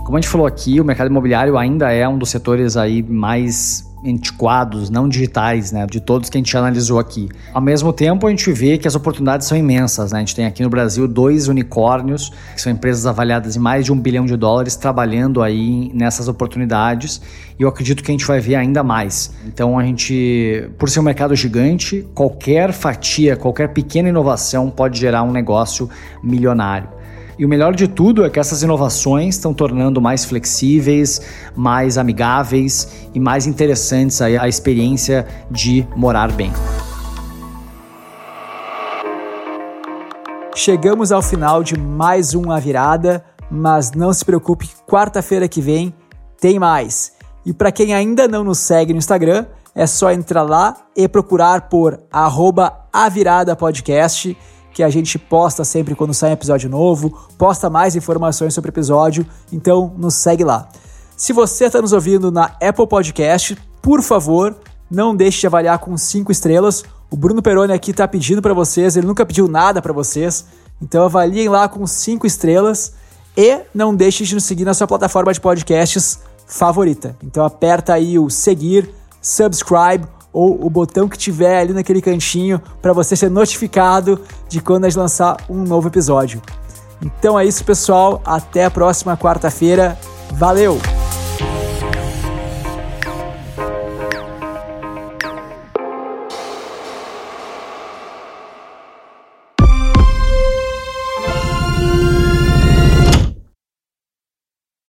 Como 0.05 0.17
a 0.17 0.21
gente 0.21 0.30
falou 0.30 0.45
aqui, 0.45 0.80
o 0.80 0.86
mercado 0.86 1.07
imobiliário 1.09 1.57
ainda 1.57 1.91
é 1.91 2.07
um 2.07 2.17
dos 2.17 2.30
setores 2.30 2.78
aí 2.78 3.01
mais 3.01 3.84
antiquados, 4.05 4.89
não 4.89 5.09
digitais, 5.09 5.71
né, 5.71 5.85
de 5.85 5.99
todos 5.99 6.29
que 6.29 6.37
a 6.37 6.39
gente 6.39 6.55
analisou 6.55 6.99
aqui. 6.99 7.29
Ao 7.53 7.61
mesmo 7.61 7.91
tempo, 7.91 8.27
a 8.27 8.29
gente 8.29 8.51
vê 8.51 8.77
que 8.77 8.87
as 8.87 8.95
oportunidades 8.95 9.47
são 9.47 9.57
imensas, 9.57 10.11
né? 10.11 10.19
A 10.19 10.21
gente 10.21 10.35
tem 10.35 10.45
aqui 10.45 10.63
no 10.63 10.69
Brasil 10.69 11.07
dois 11.07 11.47
unicórnios, 11.47 12.31
que 12.53 12.61
são 12.61 12.71
empresas 12.71 13.05
avaliadas 13.05 13.55
em 13.55 13.59
mais 13.59 13.85
de 13.85 13.91
um 13.91 13.99
bilhão 13.99 14.25
de 14.25 14.35
dólares, 14.35 14.75
trabalhando 14.75 15.41
aí 15.41 15.91
nessas 15.93 16.27
oportunidades, 16.27 17.21
e 17.57 17.63
eu 17.63 17.69
acredito 17.69 18.03
que 18.03 18.11
a 18.11 18.13
gente 18.13 18.25
vai 18.25 18.39
ver 18.39 18.55
ainda 18.55 18.83
mais. 18.83 19.33
Então, 19.45 19.79
a 19.79 19.83
gente, 19.83 20.69
por 20.77 20.89
ser 20.89 20.99
um 20.99 21.03
mercado 21.03 21.35
gigante, 21.35 22.07
qualquer 22.13 22.71
fatia, 22.71 23.35
qualquer 23.35 23.69
pequena 23.69 24.09
inovação 24.09 24.69
pode 24.69 24.99
gerar 24.99 25.23
um 25.23 25.31
negócio 25.31 25.89
milionário. 26.23 26.89
E 27.38 27.45
o 27.45 27.49
melhor 27.49 27.75
de 27.75 27.86
tudo 27.86 28.23
é 28.23 28.29
que 28.29 28.39
essas 28.39 28.63
inovações 28.63 29.36
estão 29.36 29.53
tornando 29.53 29.99
mais 29.99 30.23
flexíveis, 30.23 31.21
mais 31.53 31.97
amigáveis 31.97 33.09
e 33.13 33.19
mais 33.19 33.45
interessantes 33.45 34.21
a, 34.21 34.27
a 34.27 34.47
experiência 34.47 35.27
de 35.51 35.86
morar 35.97 36.31
bem. 36.31 36.53
Chegamos 40.55 41.11
ao 41.11 41.21
final 41.21 41.61
de 41.61 41.77
mais 41.77 42.33
um 42.33 42.49
A 42.49 42.57
Virada, 42.57 43.25
mas 43.51 43.91
não 43.91 44.13
se 44.13 44.23
preocupe, 44.23 44.69
quarta-feira 44.88 45.49
que 45.49 45.59
vem 45.59 45.93
tem 46.39 46.57
mais. 46.57 47.11
E 47.45 47.51
para 47.53 47.69
quem 47.69 47.93
ainda 47.93 48.29
não 48.29 48.45
nos 48.45 48.59
segue 48.59 48.93
no 48.93 48.99
Instagram, 48.99 49.45
é 49.75 49.86
só 49.86 50.09
entrar 50.09 50.43
lá 50.43 50.77
e 50.95 51.05
procurar 51.05 51.67
por 51.67 51.99
@aviradapodcast, 52.93 54.38
que 54.76 54.84
a 54.84 54.89
gente 54.91 55.17
posta 55.17 55.63
sempre 55.63 55.95
quando 55.95 56.13
sai 56.13 56.30
um 56.30 56.34
episódio 56.34 56.69
novo, 56.69 57.17
posta 57.36 57.67
mais 57.67 57.95
informações 57.95 58.53
sobre 58.53 58.69
o 58.69 58.73
episódio, 58.73 59.26
então 59.51 59.91
nos 59.97 60.13
segue 60.13 60.43
lá. 60.43 60.69
Se 61.17 61.34
você 61.34 61.65
está 61.65 61.82
nos 61.82 61.93
ouvindo 61.93 62.32
na 62.32 62.51
Apple 62.61 62.86
Podcast, 62.86 63.57
por 63.82 64.03
favor, 64.03 64.55
não 64.91 65.15
deixe 65.15 65.39
de 65.39 65.47
avaliar 65.47 65.80
com 65.80 65.97
cinco 65.97 66.32
estrelas 66.32 66.84
o 67.09 67.17
Bruno 67.17 67.41
Peroni 67.41 67.71
aqui 67.71 67.91
está 67.91 68.07
pedindo 68.07 68.41
para 68.41 68.53
vocês, 68.53 68.97
ele 68.97 69.07
nunca 69.07 69.26
pediu 69.26 69.47
nada 69.47 69.82
para 69.82 69.93
vocês. 69.93 70.45
Então 70.82 71.05
avaliem 71.05 71.47
lá 71.47 71.69
com 71.69 71.86
cinco 71.88 72.28
estrelas 72.28 72.93
e 73.38 73.61
não 73.73 73.95
deixe 73.95 74.23
de 74.26 74.36
nos 74.36 74.43
seguir 74.43 74.65
na 74.65 74.73
sua 74.73 74.88
plataforma 74.88 75.32
de 75.32 75.39
podcasts 75.39 76.19
favorita. 76.45 77.15
Então 77.23 77.45
aperta 77.45 77.93
aí 77.93 78.19
o 78.19 78.30
seguir, 78.30 78.89
subscribe 79.21 80.05
ou 80.36 80.65
o 80.65 80.69
botão 80.69 81.07
que 81.07 81.17
tiver 81.17 81.57
ali 81.57 81.71
naquele 81.71 82.01
cantinho 82.01 82.61
para 82.81 82.91
você 82.91 83.15
ser 83.15 83.31
notificado 83.31 84.19
de 84.49 84.59
quando 84.59 84.83
gente 84.89 84.99
lançar 84.99 85.38
um 85.49 85.63
novo 85.63 85.88
episódio. 85.88 86.41
Então 87.01 87.39
é 87.39 87.45
isso, 87.45 87.63
pessoal. 87.63 88.21
Até 88.25 88.65
a 88.65 88.71
próxima 88.71 89.15
quarta-feira. 89.15 89.97
Valeu! 90.33 90.77